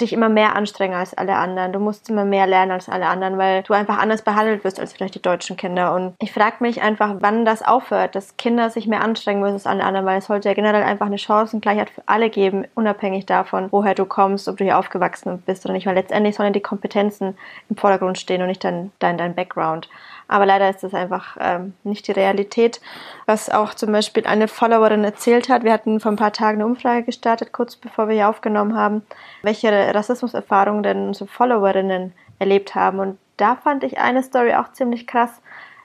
dich 0.00 0.12
immer 0.12 0.28
mehr 0.28 0.54
anstrengen 0.54 0.94
als 0.94 1.14
alle 1.14 1.36
anderen. 1.36 1.72
Du 1.72 1.80
musst 1.80 2.08
immer 2.08 2.24
mehr 2.24 2.46
lernen 2.46 2.72
als 2.72 2.88
alle 2.88 3.06
anderen, 3.06 3.38
weil 3.38 3.62
du 3.62 3.74
einfach 3.74 3.98
anders 3.98 4.22
behandelt 4.22 4.64
wirst 4.64 4.78
als 4.80 4.92
vielleicht 4.92 5.14
die 5.14 5.22
deutschen 5.22 5.56
Kinder. 5.56 5.94
Und 5.94 6.14
ich 6.20 6.32
frage 6.32 6.56
mich 6.60 6.82
einfach, 6.82 7.16
wann 7.20 7.44
das 7.44 7.62
aufhört, 7.62 8.14
dass 8.14 8.36
Kinder 8.36 8.70
sich 8.70 8.86
mehr 8.86 9.02
anstrengen 9.02 9.40
müssen 9.40 9.54
als 9.54 9.66
alle 9.66 9.84
anderen, 9.84 10.06
weil 10.06 10.18
es 10.18 10.26
sollte 10.26 10.48
ja 10.48 10.54
generell 10.54 10.82
einfach 10.82 11.06
eine 11.06 11.18
Chancengleichheit 11.18 11.90
für 11.90 12.02
alle 12.06 12.30
geben, 12.30 12.66
unabhängig 12.74 13.26
davon, 13.26 13.68
woher 13.70 13.94
du 13.94 14.04
kommst, 14.04 14.48
ob 14.48 14.56
du 14.56 14.64
hier 14.64 14.78
aufgewachsen 14.78 15.42
bist 15.44 15.64
oder 15.64 15.74
nicht, 15.74 15.86
weil 15.86 15.94
letztendlich 15.94 16.36
sollen 16.36 16.52
die 16.52 16.60
Kompetenzen 16.60 17.36
im 17.68 17.76
Vordergrund 17.76 18.18
stehen 18.18 18.40
und 18.42 18.48
nicht 18.48 18.64
dein, 18.64 18.92
dein, 18.98 19.18
dein 19.18 19.34
Background. 19.34 19.88
Aber 20.28 20.44
leider 20.44 20.68
ist 20.68 20.82
das 20.82 20.92
einfach 20.92 21.38
ähm, 21.40 21.72
nicht 21.84 22.06
die 22.06 22.12
Realität. 22.12 22.80
Was 23.24 23.48
auch 23.48 23.72
zum 23.72 23.92
Beispiel 23.92 24.26
eine 24.26 24.46
Followerin 24.46 25.02
erzählt 25.02 25.48
hat, 25.48 25.64
wir 25.64 25.72
hatten 25.72 26.00
vor 26.00 26.12
ein 26.12 26.16
paar 26.16 26.34
Tagen 26.34 26.58
eine 26.58 26.66
Umfrage 26.66 27.04
gestartet, 27.04 27.52
kurz 27.52 27.76
bevor 27.76 28.08
wir 28.08 28.14
hier 28.14 28.28
aufgenommen 28.28 28.76
haben, 28.76 29.02
welche 29.42 29.70
Rassismuserfahrungen 29.94 30.82
denn 30.82 31.08
unsere 31.08 31.28
Followerinnen 31.28 32.12
erlebt 32.38 32.74
haben. 32.74 32.98
Und 32.98 33.18
da 33.38 33.56
fand 33.56 33.84
ich 33.84 33.98
eine 33.98 34.22
Story 34.22 34.54
auch 34.54 34.72
ziemlich 34.72 35.06
krass. 35.06 35.40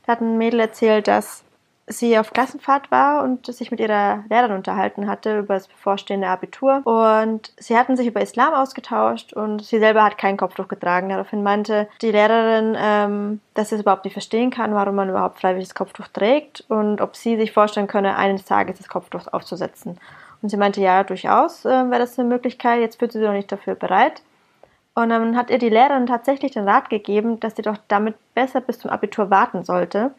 Da 0.06 0.12
hat 0.12 0.22
ein 0.22 0.38
Mädel 0.38 0.60
erzählt, 0.60 1.08
dass 1.08 1.43
sie 1.88 2.18
auf 2.18 2.32
Klassenfahrt 2.32 2.92
war 2.92 3.24
und 3.24 3.46
sich 3.46 3.70
mit 3.70 3.80
ihrer 3.80 4.24
Lehrerin 4.30 4.56
unterhalten 4.56 5.08
hatte 5.08 5.40
über 5.40 5.56
das 5.56 5.68
bevorstehende 5.68 6.28
Abitur. 6.28 6.82
Und 6.86 7.52
sie 7.58 7.78
hatten 7.78 7.98
sich 7.98 8.08
über 8.08 8.22
Islam 8.22 8.54
ausgetauscht 8.54 9.34
und 9.34 9.64
sie 9.64 9.80
selber 9.80 10.04
hat 10.04 10.18
kein 10.18 10.38
Kopftuch 10.38 10.68
getragen. 10.68 11.10
Daraufhin 11.10 11.44
meinte 11.44 11.90
die 12.02 12.12
Lehrerin, 12.12 12.78
ähm, 12.80 13.42
dass 13.54 13.70
sie 13.70 13.76
es 13.76 13.82
überhaupt 13.82 14.06
nicht 14.06 14.14
verstehen 14.14 14.50
kann, 14.50 14.74
warum 14.74 14.96
man 14.96 15.10
überhaupt 15.10 15.40
freiwillig 15.40 15.68
das 15.68 15.76
Kopftuch 15.76 16.08
trägt 16.08 16.64
und 16.70 17.02
ob 17.02 17.16
sie 17.16 17.36
sich 17.38 17.52
vorstellen 17.52 17.88
könne, 17.88 18.16
eines 18.16 18.46
Tages 18.46 18.78
das 18.78 18.88
Kopftuch 18.88 19.28
aufzusetzen. 19.32 20.00
Und 20.42 20.50
sie 20.50 20.58
meinte, 20.58 20.82
ja, 20.82 21.04
durchaus 21.04 21.66
äh, 21.66 21.70
wäre 21.70 22.00
das 22.00 22.18
eine 22.18 22.28
Möglichkeit, 22.28 22.80
jetzt 22.80 23.00
fühlt 23.00 23.12
sie 23.12 23.20
sich 23.20 23.28
noch 23.28 23.34
nicht 23.34 23.52
dafür 23.52 23.76
bereit. 23.76 24.22
Und 24.96 25.10
dann 25.10 25.36
hat 25.36 25.50
ihr 25.50 25.58
die 25.58 25.70
Lehrerin 25.70 26.06
tatsächlich 26.06 26.52
den 26.52 26.68
Rat 26.68 26.90
gegeben, 26.90 27.40
dass 27.40 27.56
sie 27.56 27.62
doch 27.62 27.78
damit 27.88 28.16
besser 28.36 28.62
bis 28.62 28.80
zum 28.80 28.92
Abitur 28.92 29.30
warten 29.30 29.64
sollte, 29.64 30.12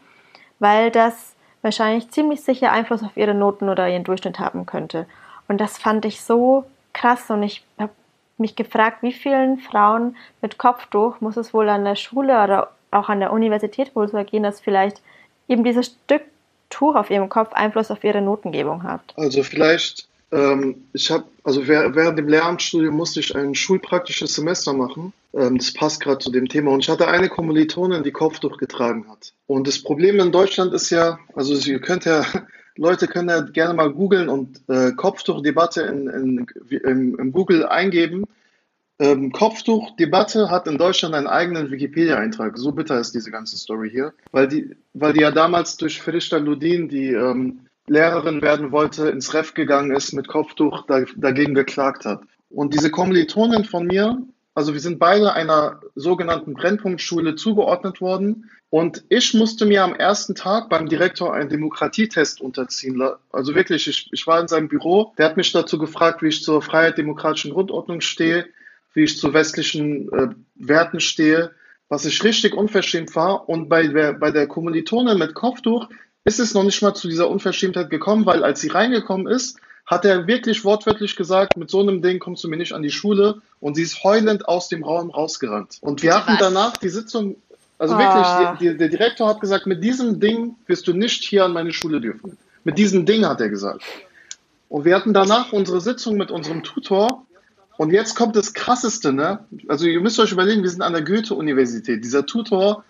weil 0.59 0.91
das 0.91 1.34
wahrscheinlich 1.65 2.11
ziemlich 2.11 2.43
sicher 2.43 2.71
Einfluss 2.71 3.03
auf 3.03 3.17
ihre 3.17 3.35
Noten 3.35 3.69
oder 3.69 3.89
ihren 3.89 4.05
Durchschnitt 4.05 4.39
haben 4.39 4.67
könnte. 4.67 5.07
Und 5.49 5.61
das 5.61 5.79
fand 5.79 6.05
ich 6.05 6.21
so 6.21 6.65
krass 6.93 7.31
und 7.31 7.43
ich 7.43 7.65
habe 7.79 7.93
mich 8.39 8.55
gefragt, 8.55 9.03
wie 9.03 9.13
vielen 9.13 9.59
Frauen 9.59 10.17
mit 10.43 10.59
Kopftuch 10.59 11.21
muss 11.21 11.37
es 11.37 11.55
wohl 11.55 11.69
an 11.69 11.85
der 11.85 11.97
Schule 11.97 12.43
oder 12.43 12.71
auch 12.91 13.09
an 13.09 13.21
der 13.21 13.33
Universität 13.33 13.97
wohl 13.97 14.09
so 14.09 14.17
ergehen, 14.17 14.43
dass 14.43 14.61
vielleicht 14.61 15.01
eben 15.49 15.65
dieses 15.65 15.87
Stück 15.87 16.23
Tuch 16.71 16.97
auf 16.97 17.11
ihrem 17.11 17.29
Kopf 17.29 17.53
Einfluss 17.53 17.91
auf 17.91 18.03
ihre 18.05 18.21
Notengebung 18.21 18.83
hat? 18.83 19.01
Also 19.17 19.43
vielleicht, 19.43 20.09
ähm, 20.33 20.85
ich 20.93 21.11
habe, 21.11 21.25
also 21.45 21.67
während 21.69 22.19
dem 22.19 22.29
Lehramtsstudium 22.29 22.95
musste 22.95 23.21
ich 23.21 23.35
ein 23.37 23.55
schulpraktisches 23.55 24.35
Semester 24.35 24.73
machen. 24.73 25.13
Ähm, 25.35 25.59
das 25.59 25.73
passt 25.73 26.01
gerade 26.01 26.19
zu 26.19 26.31
dem 26.31 26.49
Thema. 26.49 26.71
Und 26.71 26.81
ich 26.81 26.89
hatte 26.89 27.09
eine 27.09 27.29
Kommilitonin, 27.29 28.03
die 28.03 28.13
Kopftuch 28.13 28.59
getragen 28.59 29.09
hat. 29.09 29.33
Und 29.47 29.67
das 29.67 29.83
Problem 29.83 30.21
in 30.21 30.33
Deutschland 30.33 30.73
ist 30.73 30.91
ja, 30.91 31.19
also 31.35 31.55
ihr 31.55 31.81
könnt 31.81 32.05
ja 32.05 32.25
Leute 32.77 33.07
können 33.07 33.29
ja 33.29 33.41
gerne 33.41 33.75
mal 33.75 33.93
googeln 33.93 34.29
und 34.29 34.63
äh, 34.69 34.93
Kopftuchdebatte 34.93 35.83
in, 35.83 36.09
in, 36.09 36.47
in, 36.71 37.15
in 37.15 37.33
Google 37.33 37.67
eingeben. 37.67 38.25
Ähm, 38.99 39.33
Kopftuchdebatte 39.33 40.51
hat 40.51 40.67
in 40.67 40.79
Deutschland 40.79 41.15
einen 41.15 41.27
eigenen 41.27 41.71
Wikipedia-Eintrag. 41.71 42.59
So 42.59 42.73
bitter 42.73 42.99
ist 42.99 43.15
diese 43.15 43.31
ganze 43.31 43.57
Story 43.57 43.91
hier. 43.91 44.13
Weil 44.33 44.49
die, 44.49 44.77
weil 44.93 45.13
die 45.13 45.21
ja 45.21 45.31
damals 45.31 45.77
durch 45.77 46.01
Ferishta 46.01 46.37
Ludin, 46.37 46.89
die 46.89 47.13
ähm, 47.13 47.61
Lehrerin 47.87 48.43
werden 48.43 48.73
wollte, 48.73 49.09
ins 49.09 49.35
Ref 49.35 49.55
gegangen 49.55 49.95
ist, 49.95 50.13
mit 50.13 50.27
Kopftuch 50.27 50.85
da, 50.87 51.05
dagegen 51.17 51.55
geklagt 51.55 52.05
hat. 52.05 52.23
Und 52.51 52.73
diese 52.73 52.91
Kommilitonin 52.91 53.65
von 53.65 53.87
mir, 53.87 54.19
also 54.55 54.73
wir 54.73 54.81
sind 54.81 55.01
beide 55.01 55.33
einer 55.33 55.81
sogenannten 55.97 56.55
Brennpunktschule 56.55 57.35
zugeordnet 57.35 58.01
worden. 58.01 58.51
Und 58.71 59.05
ich 59.09 59.35
musste 59.35 59.67
mir 59.67 59.83
am 59.83 59.95
ersten 59.95 60.35
Tag 60.35 60.69
beim 60.69 60.89
Direktor 60.89 61.35
einen 61.35 61.49
Demokratietest 61.49 62.41
unterziehen. 62.41 63.03
Also 63.33 63.55
wirklich, 63.55 63.89
ich, 63.89 64.09
ich 64.13 64.27
war 64.27 64.41
in 64.41 64.49
seinem 64.49 64.69
Büro. 64.69 65.13
Der 65.19 65.27
hat 65.27 65.37
mich 65.37 65.53
dazu 65.53 65.77
gefragt, 65.79 66.23
wie 66.23 66.29
ich 66.29 66.43
zur 66.43 66.63
Freiheit 66.63 66.99
demokratischen 66.99 67.53
Grundordnung 67.53 68.01
stehe, 68.01 68.47
wie 68.95 69.05
ich 69.05 69.19
zu 69.19 69.35
westlichen 69.35 70.13
äh, 70.13 70.29
Werten 70.55 71.01
stehe, 71.01 71.53
was 71.89 72.05
ich 72.05 72.23
richtig 72.23 72.55
unverschämt 72.55 73.15
war. 73.17 73.49
Und 73.49 73.69
bei 73.69 73.89
der, 73.89 74.13
bei 74.13 74.31
der 74.31 74.47
Kommilitonin 74.47 75.19
mit 75.19 75.35
Kopftuch 75.35 75.89
ist 76.25 76.39
es 76.39 76.55
noch 76.55 76.65
nicht 76.65 76.81
mal 76.81 76.95
zu 76.95 77.09
dieser 77.09 77.29
Unverschämtheit 77.29 77.91
gekommen, 77.91 78.25
weil 78.25 78.45
als 78.45 78.61
sie 78.61 78.69
reingekommen 78.69 79.27
ist, 79.27 79.59
hat 79.87 80.05
er 80.05 80.27
wirklich 80.27 80.65
wortwörtlich 80.65 81.15
gesagt, 81.15 81.57
mit 81.57 81.71
so 81.71 81.81
einem 81.81 82.01
Ding 82.01 82.19
kommst 82.19 82.43
du 82.43 82.49
mir 82.49 82.57
nicht 82.57 82.73
an 82.73 82.83
die 82.83 82.91
Schule. 82.91 83.43
Und 83.61 83.75
sie 83.75 83.83
ist 83.83 84.03
heulend 84.03 84.49
aus 84.49 84.69
dem 84.69 84.83
Raum 84.83 85.11
rausgerannt. 85.11 85.79
Und 85.81 86.03
wir 86.03 86.15
hatten 86.15 86.37
danach 86.39 86.77
die 86.77 86.89
Sitzung, 86.89 87.37
also 87.79 87.95
ah. 87.95 87.99
wirklich, 87.99 88.59
die, 88.61 88.69
die, 88.73 88.79
der 88.79 88.89
Direktor 88.89 89.29
hat 89.29 89.41
gesagt, 89.41 89.67
mit 89.67 89.85
diesem 89.85 90.21
Ding 90.21 90.57
wirst 90.67 90.87
du 90.87 90.93
nicht 90.93 91.25
hier 91.25 91.45
an 91.45 91.53
meine 91.53 91.73
Schule 91.73 92.01
dürfen. 92.01 92.39
Mit 92.65 92.79
diesem 92.79 93.05
Ding 93.05 93.27
hat 93.27 93.41
er 93.41 93.51
gesagt. 93.51 93.83
Und 94.71 94.85
wir 94.85 94.95
hatten 94.95 95.13
danach 95.13 95.53
unsere 95.53 95.81
Sitzung 95.81 96.17
mit 96.17 96.31
unserem 96.31 96.63
Tutor. 96.63 97.27
Und 97.77 97.93
jetzt 97.93 98.15
kommt 98.15 98.37
das 98.37 98.55
Krasseste, 98.55 99.13
ne? 99.13 99.45
Also 99.69 99.87
ihr 99.87 100.01
müsst 100.01 100.19
euch 100.19 100.33
überlegen, 100.33 100.63
wir 100.63 100.71
sind 100.71 100.83
an 100.83 100.93
der 100.93 101.03
Goethe-Universität. 101.03 102.03
Dieser 102.05 102.25
Tutor, 102.25 102.85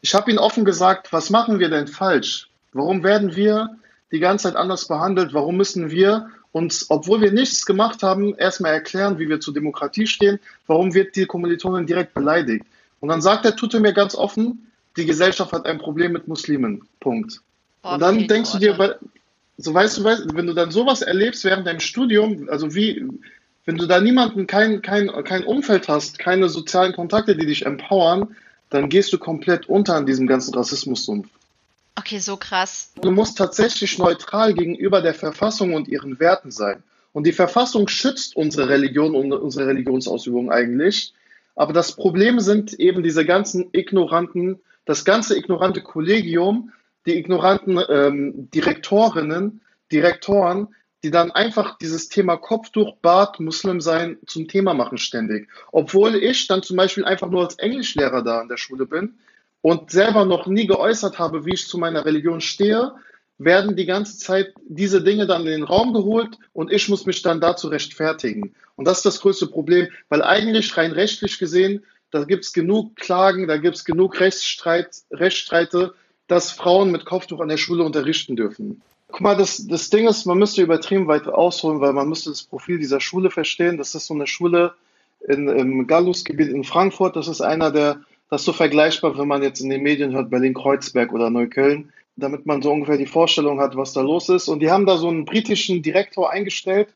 ich 0.00 0.14
habe 0.14 0.30
ihn 0.30 0.38
offen 0.38 0.64
gesagt, 0.64 1.12
was 1.12 1.30
machen 1.30 1.58
wir 1.58 1.68
denn 1.68 1.88
falsch? 1.88 2.48
Warum 2.72 3.02
werden 3.02 3.34
wir 3.34 3.76
die 4.12 4.20
ganze 4.20 4.44
Zeit 4.44 4.56
anders 4.56 4.88
behandelt? 4.88 5.34
Warum 5.34 5.56
müssen 5.56 5.90
wir 5.90 6.30
uns, 6.52 6.86
obwohl 6.88 7.20
wir 7.20 7.32
nichts 7.32 7.66
gemacht 7.66 8.02
haben, 8.02 8.34
erstmal 8.34 8.72
erklären, 8.72 9.18
wie 9.18 9.28
wir 9.28 9.40
zur 9.40 9.54
Demokratie 9.54 10.06
stehen? 10.06 10.38
Warum 10.66 10.94
wird 10.94 11.16
die 11.16 11.26
Kommilitonin 11.26 11.86
direkt 11.86 12.14
beleidigt? 12.14 12.64
Und 13.00 13.08
dann 13.08 13.20
sagt 13.20 13.44
der 13.44 13.56
Tutor 13.56 13.80
mir 13.80 13.92
ganz 13.92 14.14
offen, 14.14 14.66
die 14.96 15.06
Gesellschaft 15.06 15.52
hat 15.52 15.66
ein 15.66 15.78
Problem 15.78 16.12
mit 16.12 16.26
Muslimen. 16.26 16.82
Punkt. 17.00 17.40
Boah, 17.82 17.94
und 17.94 18.00
dann 18.00 18.26
denkst 18.26 18.52
du 18.52 18.58
dir, 18.58 18.98
so 19.56 19.74
weißt 19.74 19.98
du, 19.98 20.04
wenn 20.04 20.46
du 20.46 20.54
dann 20.54 20.70
sowas 20.70 21.02
erlebst 21.02 21.44
während 21.44 21.66
deinem 21.66 21.80
Studium, 21.80 22.48
also 22.48 22.74
wie, 22.74 23.06
wenn 23.64 23.76
du 23.76 23.86
da 23.86 24.00
niemanden, 24.00 24.46
kein, 24.46 24.82
kein, 24.82 25.08
kein 25.24 25.44
Umfeld 25.44 25.88
hast, 25.88 26.18
keine 26.18 26.48
sozialen 26.48 26.92
Kontakte, 26.92 27.36
die 27.36 27.46
dich 27.46 27.66
empowern, 27.66 28.36
dann 28.70 28.88
gehst 28.88 29.12
du 29.12 29.18
komplett 29.18 29.68
unter 29.68 29.94
an 29.94 30.06
diesem 30.06 30.26
ganzen 30.26 30.54
Rassismussumpf. 30.54 31.28
Okay, 31.98 32.20
so 32.20 32.36
krass. 32.36 32.92
Du 33.00 33.10
musst 33.10 33.38
tatsächlich 33.38 33.98
neutral 33.98 34.54
gegenüber 34.54 35.02
der 35.02 35.14
Verfassung 35.14 35.74
und 35.74 35.88
ihren 35.88 36.20
Werten 36.20 36.52
sein. 36.52 36.84
Und 37.12 37.26
die 37.26 37.32
Verfassung 37.32 37.88
schützt 37.88 38.36
unsere 38.36 38.68
Religion 38.68 39.16
und 39.16 39.32
unsere 39.32 39.66
Religionsausübung 39.66 40.52
eigentlich. 40.52 41.12
Aber 41.56 41.72
das 41.72 41.96
Problem 41.96 42.38
sind 42.38 42.72
eben 42.74 43.02
diese 43.02 43.24
ganzen 43.24 43.70
ignoranten, 43.72 44.60
das 44.84 45.04
ganze 45.04 45.36
ignorante 45.36 45.80
Kollegium, 45.82 46.70
die 47.04 47.18
ignoranten 47.18 47.80
ähm, 47.88 48.48
Direktorinnen, 48.54 49.60
Direktoren, 49.90 50.68
die 51.02 51.10
dann 51.10 51.32
einfach 51.32 51.78
dieses 51.78 52.08
Thema 52.08 52.36
Kopftuch, 52.36 52.94
Bart, 53.02 53.40
Muslim 53.40 53.80
sein 53.80 54.18
zum 54.24 54.46
Thema 54.46 54.72
machen 54.72 54.98
ständig. 54.98 55.48
Obwohl 55.72 56.14
ich 56.14 56.46
dann 56.46 56.62
zum 56.62 56.76
Beispiel 56.76 57.04
einfach 57.04 57.28
nur 57.28 57.42
als 57.42 57.56
Englischlehrer 57.56 58.22
da 58.22 58.38
an 58.38 58.48
der 58.48 58.56
Schule 58.56 58.86
bin 58.86 59.18
und 59.62 59.90
selber 59.90 60.24
noch 60.24 60.46
nie 60.46 60.66
geäußert 60.66 61.18
habe, 61.18 61.44
wie 61.44 61.54
ich 61.54 61.66
zu 61.66 61.78
meiner 61.78 62.04
Religion 62.04 62.40
stehe, 62.40 62.92
werden 63.38 63.76
die 63.76 63.86
ganze 63.86 64.18
Zeit 64.18 64.52
diese 64.68 65.02
Dinge 65.02 65.26
dann 65.26 65.42
in 65.42 65.52
den 65.52 65.62
Raum 65.62 65.92
geholt 65.92 66.36
und 66.52 66.72
ich 66.72 66.88
muss 66.88 67.06
mich 67.06 67.22
dann 67.22 67.40
dazu 67.40 67.68
rechtfertigen. 67.68 68.54
Und 68.76 68.86
das 68.86 68.98
ist 68.98 69.06
das 69.06 69.20
größte 69.20 69.46
Problem, 69.46 69.88
weil 70.08 70.22
eigentlich 70.22 70.76
rein 70.76 70.92
rechtlich 70.92 71.38
gesehen, 71.38 71.84
da 72.10 72.24
gibt 72.24 72.44
es 72.44 72.52
genug 72.52 72.96
Klagen, 72.96 73.46
da 73.46 73.56
gibt 73.56 73.76
es 73.76 73.84
genug 73.84 74.18
Rechtsstreit, 74.18 74.88
Rechtsstreite, 75.12 75.94
dass 76.26 76.50
Frauen 76.50 76.90
mit 76.90 77.04
Kopftuch 77.04 77.40
an 77.40 77.48
der 77.48 77.56
Schule 77.56 77.84
unterrichten 77.84 78.34
dürfen. 78.34 78.82
Guck 79.08 79.20
mal, 79.20 79.36
das, 79.36 79.66
das 79.66 79.88
Ding 79.88 80.06
ist, 80.06 80.26
man 80.26 80.38
müsste 80.38 80.62
übertrieben 80.62 81.06
weit 81.06 81.26
ausholen, 81.26 81.80
weil 81.80 81.92
man 81.92 82.08
müsste 82.08 82.30
das 82.30 82.42
Profil 82.42 82.78
dieser 82.78 83.00
Schule 83.00 83.30
verstehen. 83.30 83.78
Das 83.78 83.94
ist 83.94 84.06
so 84.06 84.14
eine 84.14 84.26
Schule 84.26 84.74
in, 85.26 85.48
im 85.48 85.86
Gallusgebiet 85.86 86.48
in 86.48 86.64
Frankfurt. 86.64 87.16
Das 87.16 87.28
ist 87.28 87.40
einer 87.40 87.70
der 87.70 88.00
das 88.30 88.42
ist 88.42 88.46
so 88.46 88.52
vergleichbar, 88.52 89.16
wenn 89.18 89.28
man 89.28 89.42
jetzt 89.42 89.60
in 89.60 89.70
den 89.70 89.82
Medien 89.82 90.12
hört, 90.12 90.30
Berlin-Kreuzberg 90.30 91.12
oder 91.12 91.30
Neukölln, 91.30 91.92
damit 92.16 92.46
man 92.46 92.62
so 92.62 92.70
ungefähr 92.70 92.98
die 92.98 93.06
Vorstellung 93.06 93.60
hat, 93.60 93.76
was 93.76 93.92
da 93.92 94.00
los 94.00 94.28
ist. 94.28 94.48
Und 94.48 94.60
die 94.60 94.70
haben 94.70 94.86
da 94.86 94.96
so 94.98 95.08
einen 95.08 95.24
britischen 95.24 95.82
Direktor 95.82 96.30
eingestellt, 96.30 96.94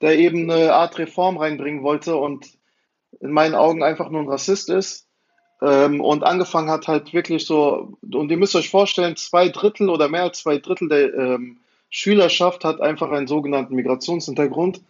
der 0.00 0.18
eben 0.18 0.50
eine 0.50 0.74
Art 0.74 0.98
Reform 0.98 1.38
reinbringen 1.38 1.82
wollte 1.82 2.16
und 2.16 2.50
in 3.20 3.30
meinen 3.30 3.54
Augen 3.54 3.82
einfach 3.82 4.10
nur 4.10 4.22
ein 4.22 4.28
Rassist 4.28 4.68
ist. 4.68 5.06
Ähm, 5.62 6.00
und 6.00 6.24
angefangen 6.24 6.70
hat 6.70 6.88
halt 6.88 7.14
wirklich 7.14 7.46
so, 7.46 7.96
und 8.02 8.30
ihr 8.30 8.36
müsst 8.36 8.56
euch 8.56 8.68
vorstellen, 8.68 9.16
zwei 9.16 9.48
Drittel 9.48 9.88
oder 9.88 10.08
mehr 10.08 10.24
als 10.24 10.40
zwei 10.40 10.58
Drittel 10.58 10.88
der 10.88 11.14
ähm, 11.14 11.58
Schülerschaft 11.88 12.64
hat 12.64 12.80
einfach 12.80 13.10
einen 13.12 13.28
sogenannten 13.28 13.76
Migrationshintergrund. 13.76 14.82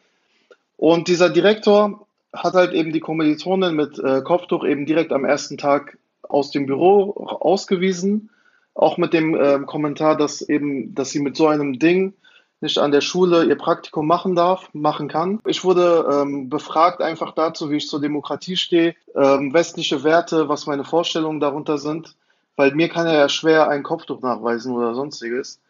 Und 0.77 1.07
dieser 1.07 1.31
Direktor 1.31 2.07
hat 2.35 2.55
halt 2.55 2.73
eben 2.73 2.93
die 2.93 3.01
Kommilitonin 3.01 3.75
mit 3.75 3.99
äh, 3.99 4.23
Kopftuch 4.23 4.65
eben 4.65 4.87
direkt 4.87 5.13
am 5.13 5.25
ersten 5.25 5.57
Tag 5.57 5.99
aus 6.23 6.51
dem 6.51 6.67
Büro 6.67 7.13
ausgewiesen. 7.41 8.31
Auch 8.75 8.97
mit 8.97 9.13
dem 9.13 9.35
äh, 9.35 9.61
Kommentar, 9.61 10.17
dass 10.17 10.43
eben, 10.43 10.95
dass 10.95 11.11
sie 11.11 11.21
mit 11.21 11.37
so 11.37 11.47
einem 11.47 11.79
Ding 11.79 12.15
nicht 12.61 12.79
an 12.79 12.93
der 12.93 13.03
Schule 13.03 13.45
ihr 13.45 13.57
Praktikum 13.57 14.07
machen 14.07 14.35
darf, 14.35 14.71
machen 14.73 15.07
kann. 15.07 15.41
Ich 15.47 15.65
wurde 15.65 16.09
ähm, 16.11 16.49
befragt 16.49 17.03
einfach 17.03 17.33
dazu, 17.33 17.71
wie 17.71 17.77
ich 17.77 17.89
zur 17.89 18.01
Demokratie 18.01 18.57
stehe, 18.57 18.95
ähm, 19.15 19.53
westliche 19.53 20.03
Werte, 20.03 20.49
was 20.49 20.67
meine 20.67 20.85
Vorstellungen 20.85 21.41
darunter 21.41 21.79
sind, 21.79 22.17
weil 22.57 22.75
mir 22.75 22.89
kann 22.89 23.07
er 23.07 23.15
ja 23.15 23.29
schwer 23.29 23.69
ein 23.69 23.83
Kopftuch 23.83 24.23
nachweisen 24.23 24.75
oder 24.75 24.95
sonstiges. 24.95 25.61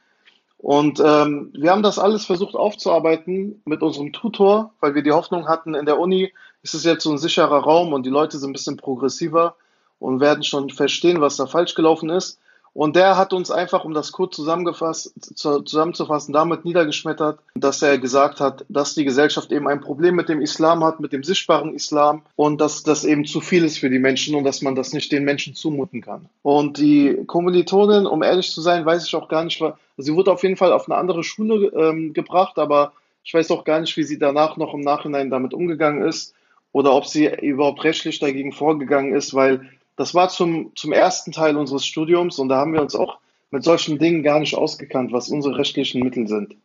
Und 0.56 0.98
ähm, 0.98 1.50
wir 1.52 1.72
haben 1.72 1.82
das 1.82 1.98
alles 1.98 2.24
versucht 2.24 2.54
aufzuarbeiten 2.54 3.60
mit 3.66 3.82
unserem 3.82 4.12
Tutor, 4.12 4.72
weil 4.80 4.94
wir 4.94 5.02
die 5.02 5.12
Hoffnung 5.12 5.46
hatten, 5.46 5.74
in 5.74 5.84
der 5.84 5.98
Uni 5.98 6.32
ist 6.64 6.74
es 6.74 6.84
jetzt 6.84 7.04
so 7.04 7.12
ein 7.12 7.18
sicherer 7.18 7.58
Raum 7.58 7.92
und 7.92 8.04
die 8.06 8.10
Leute 8.10 8.38
sind 8.38 8.50
ein 8.50 8.54
bisschen 8.54 8.78
progressiver 8.78 9.54
und 9.98 10.20
werden 10.20 10.42
schon 10.42 10.70
verstehen, 10.70 11.20
was 11.20 11.36
da 11.36 11.46
falsch 11.46 11.74
gelaufen 11.74 12.08
ist. 12.08 12.40
Und 12.72 12.96
der 12.96 13.16
hat 13.16 13.32
uns 13.32 13.52
einfach, 13.52 13.84
um 13.84 13.94
das 13.94 14.10
kurz 14.10 14.34
zusammengefasst, 14.34 15.12
zusammenzufassen, 15.36 16.32
damit 16.32 16.64
niedergeschmettert, 16.64 17.38
dass 17.54 17.82
er 17.82 17.98
gesagt 17.98 18.40
hat, 18.40 18.64
dass 18.68 18.94
die 18.94 19.04
Gesellschaft 19.04 19.52
eben 19.52 19.68
ein 19.68 19.80
Problem 19.80 20.16
mit 20.16 20.28
dem 20.28 20.40
Islam 20.40 20.82
hat, 20.82 20.98
mit 20.98 21.12
dem 21.12 21.22
sichtbaren 21.22 21.74
Islam 21.74 22.22
und 22.34 22.60
dass 22.60 22.82
das 22.82 23.04
eben 23.04 23.26
zu 23.26 23.40
viel 23.40 23.64
ist 23.64 23.78
für 23.78 23.90
die 23.90 24.00
Menschen 24.00 24.34
und 24.34 24.42
dass 24.42 24.60
man 24.60 24.74
das 24.74 24.92
nicht 24.92 25.12
den 25.12 25.24
Menschen 25.24 25.54
zumuten 25.54 26.00
kann. 26.00 26.28
Und 26.42 26.78
die 26.78 27.22
Kommilitonin, 27.26 28.06
um 28.06 28.24
ehrlich 28.24 28.50
zu 28.50 28.60
sein, 28.60 28.84
weiß 28.84 29.06
ich 29.06 29.14
auch 29.14 29.28
gar 29.28 29.44
nicht, 29.44 29.62
sie 29.98 30.14
wurde 30.14 30.32
auf 30.32 30.42
jeden 30.42 30.56
Fall 30.56 30.72
auf 30.72 30.88
eine 30.88 30.98
andere 30.98 31.22
Schule 31.22 31.66
ähm, 31.76 32.12
gebracht, 32.12 32.58
aber 32.58 32.92
ich 33.22 33.32
weiß 33.32 33.52
auch 33.52 33.64
gar 33.64 33.80
nicht, 33.80 33.96
wie 33.96 34.02
sie 34.02 34.18
danach 34.18 34.56
noch 34.56 34.74
im 34.74 34.80
Nachhinein 34.80 35.30
damit 35.30 35.54
umgegangen 35.54 36.02
ist 36.02 36.34
oder 36.74 36.92
ob 36.92 37.06
sie 37.06 37.26
überhaupt 37.26 37.84
rechtlich 37.84 38.18
dagegen 38.18 38.52
vorgegangen 38.52 39.14
ist, 39.14 39.32
weil 39.32 39.70
das 39.96 40.12
war 40.12 40.28
zum, 40.28 40.72
zum 40.74 40.92
ersten 40.92 41.30
Teil 41.30 41.56
unseres 41.56 41.86
Studiums 41.86 42.40
und 42.40 42.48
da 42.48 42.56
haben 42.56 42.72
wir 42.72 42.82
uns 42.82 42.96
auch 42.96 43.18
mit 43.52 43.62
solchen 43.62 44.00
Dingen 44.00 44.24
gar 44.24 44.40
nicht 44.40 44.56
ausgekannt, 44.56 45.12
was 45.12 45.28
unsere 45.28 45.56
rechtlichen 45.56 46.02
Mittel 46.02 46.26
sind. 46.26 46.56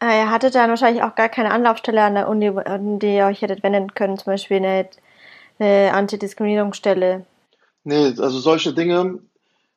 Ah, 0.00 0.16
ihr 0.16 0.30
hattet 0.32 0.56
dann 0.56 0.68
wahrscheinlich 0.68 1.04
auch 1.04 1.14
gar 1.14 1.28
keine 1.28 1.52
Anlaufstelle 1.52 2.02
an 2.02 2.14
der 2.16 2.28
Uni, 2.28 2.48
an 2.48 2.98
die 2.98 3.14
ihr 3.14 3.26
euch 3.26 3.40
hättet 3.40 3.62
wenden 3.62 3.94
können, 3.94 4.18
zum 4.18 4.32
Beispiel 4.32 4.56
eine, 4.56 4.88
eine 5.60 5.94
Antidiskriminierungsstelle. 5.94 7.24
Nee, 7.84 8.06
also 8.18 8.40
solche 8.40 8.74
Dinge, 8.74 9.20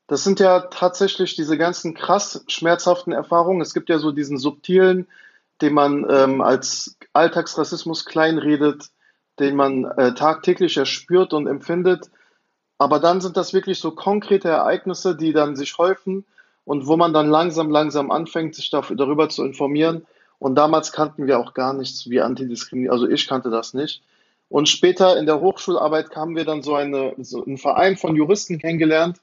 das 0.07 0.23
sind 0.23 0.39
ja 0.39 0.61
tatsächlich 0.61 1.35
diese 1.35 1.59
ganzen 1.59 1.93
krass 1.93 2.43
schmerzhaften 2.47 3.13
Erfahrungen. 3.13 3.61
Es 3.61 3.75
gibt 3.75 3.89
ja 3.89 3.99
so 3.99 4.11
diesen 4.11 4.39
subtilen, 4.39 5.05
den 5.61 5.73
man 5.73 6.07
ähm, 6.09 6.41
als 6.41 6.97
Alltagsrassismus 7.13 8.05
kleinredet, 8.05 8.89
den 9.39 9.55
man 9.55 9.85
äh, 9.85 10.13
tagtäglich 10.13 10.77
erspürt 10.77 11.33
und 11.33 11.47
empfindet. 11.47 12.09
Aber 12.77 12.99
dann 12.99 13.21
sind 13.21 13.37
das 13.37 13.53
wirklich 13.53 13.79
so 13.79 13.91
konkrete 13.91 14.49
Ereignisse, 14.49 15.15
die 15.15 15.33
dann 15.33 15.55
sich 15.55 15.77
häufen 15.77 16.25
und 16.65 16.87
wo 16.87 16.97
man 16.97 17.13
dann 17.13 17.29
langsam, 17.29 17.69
langsam 17.69 18.11
anfängt, 18.11 18.55
sich 18.55 18.69
dafür, 18.69 18.95
darüber 18.95 19.29
zu 19.29 19.43
informieren. 19.43 20.05
Und 20.39 20.55
damals 20.55 20.91
kannten 20.91 21.27
wir 21.27 21.39
auch 21.39 21.53
gar 21.53 21.73
nichts 21.73 22.09
wie 22.09 22.21
Antidiskriminierung. 22.21 22.93
Also 22.93 23.07
ich 23.07 23.27
kannte 23.27 23.49
das 23.49 23.73
nicht. 23.73 24.01
Und 24.49 24.69
später 24.69 25.17
in 25.17 25.25
der 25.25 25.41
Hochschularbeit 25.41 26.15
haben 26.15 26.35
wir 26.35 26.45
dann 26.45 26.61
so, 26.61 26.75
eine, 26.75 27.13
so 27.19 27.43
einen 27.43 27.57
Verein 27.57 27.97
von 27.97 28.15
Juristen 28.15 28.59
kennengelernt, 28.59 29.19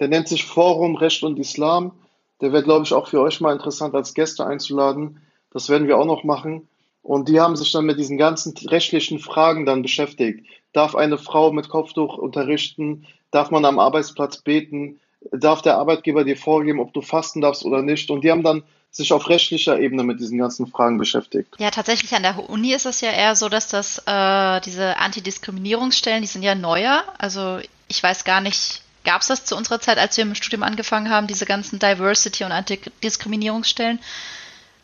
der 0.00 0.08
nennt 0.08 0.28
sich 0.28 0.44
Forum 0.44 0.96
Recht 0.96 1.22
und 1.22 1.38
Islam. 1.38 1.92
Der 2.40 2.52
wäre, 2.52 2.64
glaube 2.64 2.84
ich, 2.84 2.92
auch 2.92 3.08
für 3.08 3.20
euch 3.20 3.40
mal 3.40 3.52
interessant 3.52 3.94
als 3.94 4.14
Gäste 4.14 4.44
einzuladen. 4.44 5.20
Das 5.52 5.68
werden 5.68 5.86
wir 5.86 5.98
auch 5.98 6.06
noch 6.06 6.24
machen. 6.24 6.68
Und 7.04 7.28
die 7.28 7.38
haben 7.38 7.54
sich 7.54 7.70
dann 7.70 7.84
mit 7.84 7.98
diesen 7.98 8.16
ganzen 8.16 8.54
rechtlichen 8.66 9.18
Fragen 9.18 9.66
dann 9.66 9.82
beschäftigt. 9.82 10.46
Darf 10.72 10.94
eine 10.94 11.18
Frau 11.18 11.52
mit 11.52 11.68
Kopftuch 11.68 12.16
unterrichten? 12.16 13.06
Darf 13.30 13.50
man 13.50 13.66
am 13.66 13.78
Arbeitsplatz 13.78 14.38
beten? 14.38 15.00
Darf 15.30 15.60
der 15.60 15.76
Arbeitgeber 15.76 16.24
dir 16.24 16.38
vorgeben, 16.38 16.80
ob 16.80 16.94
du 16.94 17.02
fasten 17.02 17.42
darfst 17.42 17.62
oder 17.66 17.82
nicht? 17.82 18.10
Und 18.10 18.24
die 18.24 18.30
haben 18.30 18.42
dann 18.42 18.64
sich 18.90 19.12
auf 19.12 19.28
rechtlicher 19.28 19.78
Ebene 19.78 20.02
mit 20.02 20.18
diesen 20.18 20.38
ganzen 20.38 20.66
Fragen 20.66 20.96
beschäftigt. 20.96 21.54
Ja, 21.58 21.70
tatsächlich 21.70 22.14
an 22.14 22.22
der 22.22 22.48
Uni 22.48 22.72
ist 22.72 22.86
es 22.86 23.02
ja 23.02 23.10
eher 23.10 23.36
so, 23.36 23.50
dass 23.50 23.68
das 23.68 23.98
äh, 24.06 24.60
diese 24.62 24.96
Antidiskriminierungsstellen, 24.96 26.22
die 26.22 26.28
sind 26.28 26.42
ja 26.42 26.54
neuer. 26.54 27.04
Also 27.18 27.58
ich 27.88 28.02
weiß 28.02 28.24
gar 28.24 28.40
nicht, 28.40 28.80
gab 29.04 29.20
es 29.20 29.26
das 29.26 29.44
zu 29.44 29.56
unserer 29.56 29.78
Zeit, 29.78 29.98
als 29.98 30.16
wir 30.16 30.24
im 30.24 30.34
Studium 30.34 30.62
angefangen 30.62 31.10
haben, 31.10 31.26
diese 31.26 31.44
ganzen 31.44 31.78
Diversity 31.78 32.44
und 32.44 32.52
Antidiskriminierungsstellen. 32.52 34.00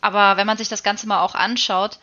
Aber 0.03 0.37
wenn 0.37 0.47
man 0.47 0.59
sich 0.59 0.69
das 0.69 0.83
Ganze 0.83 1.09
mal 1.09 1.23
auch 1.23 1.35
anschaut, 1.35 1.99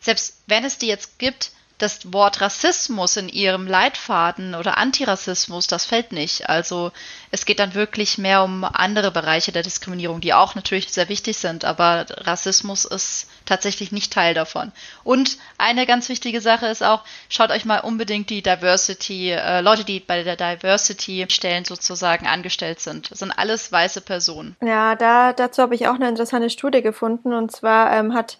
selbst 0.00 0.42
wenn 0.46 0.64
es 0.64 0.78
die 0.78 0.88
jetzt 0.88 1.18
gibt, 1.18 1.52
das 1.80 2.12
Wort 2.12 2.40
Rassismus 2.40 3.16
in 3.16 3.28
ihrem 3.28 3.66
Leitfaden 3.66 4.54
oder 4.54 4.76
Antirassismus, 4.76 5.66
das 5.66 5.86
fällt 5.86 6.12
nicht. 6.12 6.48
Also 6.48 6.92
es 7.30 7.46
geht 7.46 7.58
dann 7.58 7.74
wirklich 7.74 8.18
mehr 8.18 8.42
um 8.42 8.64
andere 8.64 9.10
Bereiche 9.10 9.50
der 9.50 9.62
Diskriminierung, 9.62 10.20
die 10.20 10.34
auch 10.34 10.54
natürlich 10.54 10.92
sehr 10.92 11.08
wichtig 11.08 11.38
sind, 11.38 11.64
aber 11.64 12.06
Rassismus 12.10 12.84
ist 12.84 13.28
tatsächlich 13.46 13.92
nicht 13.92 14.12
Teil 14.12 14.34
davon. 14.34 14.72
Und 15.04 15.38
eine 15.56 15.86
ganz 15.86 16.08
wichtige 16.08 16.40
Sache 16.40 16.66
ist 16.66 16.82
auch, 16.82 17.02
schaut 17.28 17.50
euch 17.50 17.64
mal 17.64 17.80
unbedingt 17.80 18.28
die 18.28 18.42
Diversity, 18.42 19.30
äh, 19.30 19.60
Leute, 19.62 19.84
die 19.84 20.00
bei 20.00 20.22
der 20.22 20.36
Diversity-Stellen 20.36 21.64
sozusagen 21.64 22.26
angestellt 22.26 22.80
sind. 22.80 23.10
Das 23.10 23.20
sind 23.20 23.32
alles 23.32 23.72
weiße 23.72 24.02
Personen. 24.02 24.54
Ja, 24.62 24.96
da, 24.96 25.32
dazu 25.32 25.62
habe 25.62 25.74
ich 25.74 25.88
auch 25.88 25.94
eine 25.94 26.08
interessante 26.08 26.50
Studie 26.50 26.82
gefunden 26.82 27.32
und 27.32 27.50
zwar 27.50 27.92
ähm, 27.92 28.12
hat 28.12 28.38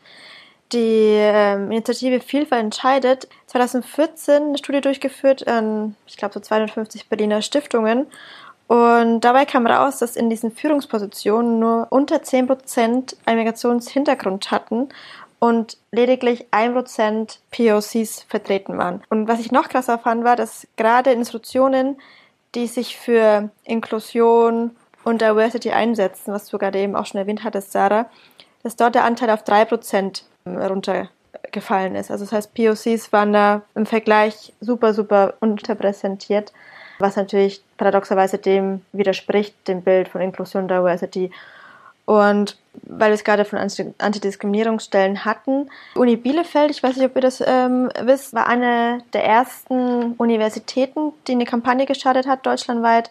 die 0.73 1.15
ähm, 1.17 1.71
Initiative 1.71 2.21
Vielfalt 2.21 2.63
entscheidet 2.63 3.29
2014 3.47 4.43
eine 4.43 4.59
Studie 4.59 4.81
durchgeführt 4.81 5.47
an, 5.49 5.97
ich 6.07 6.17
glaube, 6.17 6.35
so 6.35 6.41
250 6.41 7.09
Berliner 7.09 7.43
Stiftungen. 7.43 8.07
Und 8.69 9.23
dabei 9.23 9.47
kam 9.47 9.67
raus, 9.67 9.99
dass 9.99 10.15
in 10.15 10.31
diesen 10.31 10.53
Führungspositionen 10.53 11.59
nur 11.59 11.89
unter 11.91 12.17
10% 12.17 13.17
einen 13.27 13.39
Migrationshintergrund 13.39 14.53
hatten 14.53 14.89
und 15.41 15.77
lediglich 15.91 16.47
1% 16.53 17.39
POCs 17.51 18.23
vertreten 18.29 18.79
waren. 18.79 19.03
Und 19.09 19.27
was 19.27 19.41
ich 19.41 19.51
noch 19.51 19.69
krasser 19.69 19.99
fand, 19.99 20.23
war, 20.23 20.37
dass 20.37 20.69
gerade 20.77 21.11
Institutionen, 21.11 21.97
die 22.55 22.69
sich 22.69 22.97
für 22.97 23.51
Inklusion 23.65 24.77
und 25.03 25.21
Diversity 25.21 25.73
einsetzen, 25.73 26.33
was 26.33 26.47
du 26.47 26.59
gerade 26.59 26.79
eben 26.79 26.95
auch 26.95 27.07
schon 27.07 27.19
erwähnt 27.19 27.43
hattest, 27.43 27.73
Sarah, 27.73 28.09
dass 28.63 28.77
dort 28.77 28.95
der 28.95 29.05
Anteil 29.05 29.31
auf 29.31 29.43
3% 29.43 30.23
runtergefallen 30.59 31.95
ist. 31.95 32.11
Also 32.11 32.25
das 32.25 32.33
heißt, 32.33 32.55
POCs 32.55 33.13
waren 33.13 33.33
da 33.33 33.63
im 33.75 33.87
Vergleich 33.87 34.53
super, 34.61 34.95
super 34.95 35.35
unterpräsentiert, 35.41 36.53
was 36.99 37.17
natürlich 37.17 37.63
paradoxerweise 37.77 38.39
dem 38.39 38.83
widerspricht, 38.93 39.69
dem 39.69 39.83
Bild 39.83 40.09
von 40.09 40.21
Inklusion 40.21 40.63
und 40.63 40.71
Diversity. 40.71 41.31
Und 42.05 42.57
weil 42.83 43.11
wir 43.11 43.15
es 43.15 43.25
gerade 43.25 43.45
von 43.45 43.59
Antidiskriminierungsstellen 43.99 45.25
hatten, 45.25 45.71
Uni 45.95 46.17
Bielefeld, 46.17 46.71
ich 46.71 46.83
weiß 46.83 46.97
nicht, 46.97 47.07
ob 47.07 47.15
ihr 47.15 47.23
das 47.23 47.43
ähm, 47.47 47.91
wisst, 48.03 48.35
war 48.35 48.49
eine 48.49 49.03
der 49.13 49.25
ersten 49.25 50.15
Universitäten, 50.15 51.13
die 51.27 51.33
eine 51.33 51.45
Kampagne 51.45 51.87
gestartet 51.87 52.27
hat, 52.27 52.47
deutschlandweit, 52.47 53.11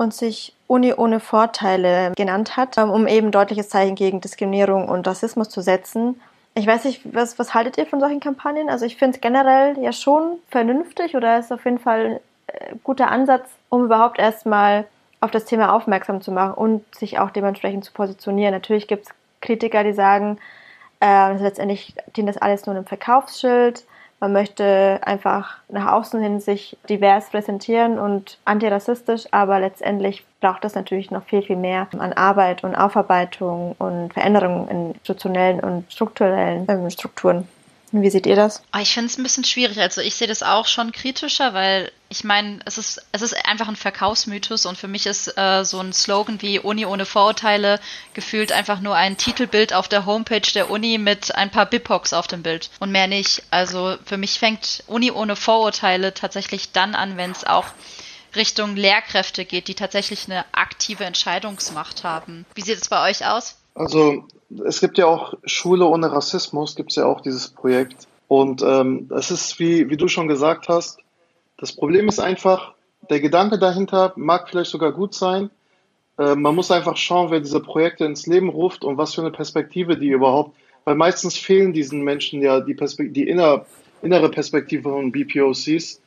und 0.00 0.14
sich 0.14 0.54
Uni 0.66 0.94
ohne 0.94 1.20
Vorteile 1.20 2.12
genannt 2.16 2.56
hat, 2.56 2.78
ähm, 2.78 2.90
um 2.90 3.06
eben 3.06 3.30
deutliches 3.30 3.68
Zeichen 3.68 3.94
gegen 3.94 4.22
Diskriminierung 4.22 4.88
und 4.88 5.06
Rassismus 5.06 5.50
zu 5.50 5.60
setzen. 5.60 6.18
Ich 6.54 6.66
weiß 6.66 6.84
nicht, 6.84 7.02
was, 7.14 7.38
was 7.38 7.54
haltet 7.54 7.78
ihr 7.78 7.86
von 7.86 8.00
solchen 8.00 8.20
Kampagnen? 8.20 8.68
Also 8.68 8.84
ich 8.84 8.96
finde 8.96 9.16
es 9.16 9.20
generell 9.20 9.78
ja 9.78 9.92
schon 9.92 10.38
vernünftig 10.48 11.16
oder 11.16 11.38
ist 11.38 11.52
auf 11.52 11.64
jeden 11.64 11.78
Fall 11.78 12.20
ein 12.48 12.72
äh, 12.72 12.74
guter 12.82 13.10
Ansatz, 13.10 13.48
um 13.68 13.84
überhaupt 13.84 14.18
erstmal 14.18 14.86
auf 15.20 15.30
das 15.30 15.44
Thema 15.44 15.74
aufmerksam 15.74 16.20
zu 16.20 16.32
machen 16.32 16.54
und 16.54 16.94
sich 16.94 17.18
auch 17.18 17.30
dementsprechend 17.30 17.84
zu 17.84 17.92
positionieren. 17.92 18.52
Natürlich 18.52 18.88
gibt 18.88 19.06
es 19.06 19.14
Kritiker, 19.40 19.84
die 19.84 19.92
sagen, 19.92 20.38
äh, 21.00 21.34
letztendlich 21.34 21.94
dient 22.16 22.28
das 22.28 22.38
alles 22.38 22.66
nur 22.66 22.74
einem 22.74 22.86
Verkaufsschild. 22.86 23.84
Man 24.20 24.32
möchte 24.34 25.00
einfach 25.02 25.56
nach 25.70 25.92
außen 25.92 26.20
hin 26.20 26.40
sich 26.40 26.76
divers 26.90 27.30
präsentieren 27.30 27.98
und 27.98 28.38
antirassistisch, 28.44 29.24
aber 29.30 29.58
letztendlich 29.60 30.26
braucht 30.40 30.66
es 30.66 30.74
natürlich 30.74 31.10
noch 31.10 31.24
viel, 31.24 31.42
viel 31.42 31.56
mehr 31.56 31.88
an 31.98 32.12
Arbeit 32.12 32.62
und 32.62 32.74
Aufarbeitung 32.74 33.74
und 33.78 34.12
Veränderungen 34.12 34.68
in 34.68 34.90
institutionellen 34.92 35.60
und 35.60 35.90
strukturellen 35.90 36.66
ähm, 36.68 36.90
Strukturen. 36.90 37.48
Wie 37.92 38.10
seht 38.10 38.26
ihr 38.26 38.36
das? 38.36 38.62
Ah, 38.70 38.80
ich 38.80 38.94
finde 38.94 39.06
es 39.06 39.18
ein 39.18 39.24
bisschen 39.24 39.44
schwierig. 39.44 39.80
Also 39.80 40.00
ich 40.00 40.14
sehe 40.14 40.28
das 40.28 40.42
auch 40.42 40.66
schon 40.66 40.92
kritischer, 40.92 41.54
weil 41.54 41.90
ich 42.08 42.22
meine, 42.22 42.60
es 42.64 42.78
ist, 42.78 43.04
es 43.10 43.22
ist 43.22 43.34
einfach 43.46 43.68
ein 43.68 43.76
Verkaufsmythos 43.76 44.66
und 44.66 44.78
für 44.78 44.86
mich 44.86 45.06
ist 45.06 45.36
äh, 45.36 45.64
so 45.64 45.80
ein 45.80 45.92
Slogan 45.92 46.40
wie 46.40 46.60
Uni 46.60 46.86
ohne 46.86 47.04
Vorurteile 47.04 47.80
gefühlt 48.14 48.52
einfach 48.52 48.80
nur 48.80 48.94
ein 48.94 49.16
Titelbild 49.16 49.72
auf 49.72 49.88
der 49.88 50.06
Homepage 50.06 50.52
der 50.54 50.70
Uni 50.70 50.98
mit 50.98 51.34
ein 51.34 51.50
paar 51.50 51.66
BIPOX 51.66 52.12
auf 52.12 52.28
dem 52.28 52.42
Bild 52.42 52.70
und 52.78 52.92
mehr 52.92 53.08
nicht. 53.08 53.42
Also 53.50 53.96
für 54.04 54.16
mich 54.16 54.38
fängt 54.38 54.84
Uni 54.86 55.10
ohne 55.10 55.34
Vorurteile 55.34 56.14
tatsächlich 56.14 56.72
dann 56.72 56.94
an, 56.94 57.16
wenn 57.16 57.32
es 57.32 57.44
auch 57.44 57.66
Richtung 58.36 58.76
Lehrkräfte 58.76 59.44
geht, 59.44 59.66
die 59.66 59.74
tatsächlich 59.74 60.26
eine 60.26 60.44
aktive 60.52 61.04
Entscheidungsmacht 61.04 62.04
haben. 62.04 62.46
Wie 62.54 62.62
sieht 62.62 62.80
es 62.80 62.88
bei 62.88 63.10
euch 63.10 63.26
aus? 63.26 63.56
Also 63.74 64.24
es 64.64 64.80
gibt 64.80 64.98
ja 64.98 65.06
auch 65.06 65.34
Schule 65.44 65.86
ohne 65.86 66.10
Rassismus, 66.10 66.74
gibt 66.74 66.90
es 66.90 66.96
ja 66.96 67.06
auch 67.06 67.20
dieses 67.20 67.48
Projekt. 67.48 68.08
Und 68.28 68.62
ähm, 68.62 69.10
es 69.16 69.30
ist, 69.30 69.58
wie, 69.58 69.90
wie 69.90 69.96
du 69.96 70.08
schon 70.08 70.28
gesagt 70.28 70.68
hast, 70.68 70.98
das 71.58 71.72
Problem 71.72 72.08
ist 72.08 72.20
einfach, 72.20 72.74
der 73.08 73.20
Gedanke 73.20 73.58
dahinter 73.58 74.12
mag 74.16 74.48
vielleicht 74.48 74.70
sogar 74.70 74.92
gut 74.92 75.14
sein. 75.14 75.50
Äh, 76.18 76.34
man 76.36 76.54
muss 76.54 76.70
einfach 76.70 76.96
schauen, 76.96 77.30
wer 77.30 77.40
diese 77.40 77.60
Projekte 77.60 78.04
ins 78.04 78.26
Leben 78.26 78.48
ruft 78.48 78.84
und 78.84 78.96
was 78.96 79.14
für 79.14 79.20
eine 79.20 79.30
Perspektive 79.30 79.96
die 79.96 80.08
überhaupt, 80.08 80.56
weil 80.84 80.94
meistens 80.94 81.36
fehlen 81.36 81.72
diesen 81.72 82.02
Menschen 82.02 82.40
ja 82.42 82.60
die, 82.60 82.74
Perspekt 82.74 83.16
die 83.16 83.28
inner, 83.28 83.66
innere 84.02 84.30
Perspektive 84.30 84.90
von 84.90 85.12
BPOCs. 85.12 86.00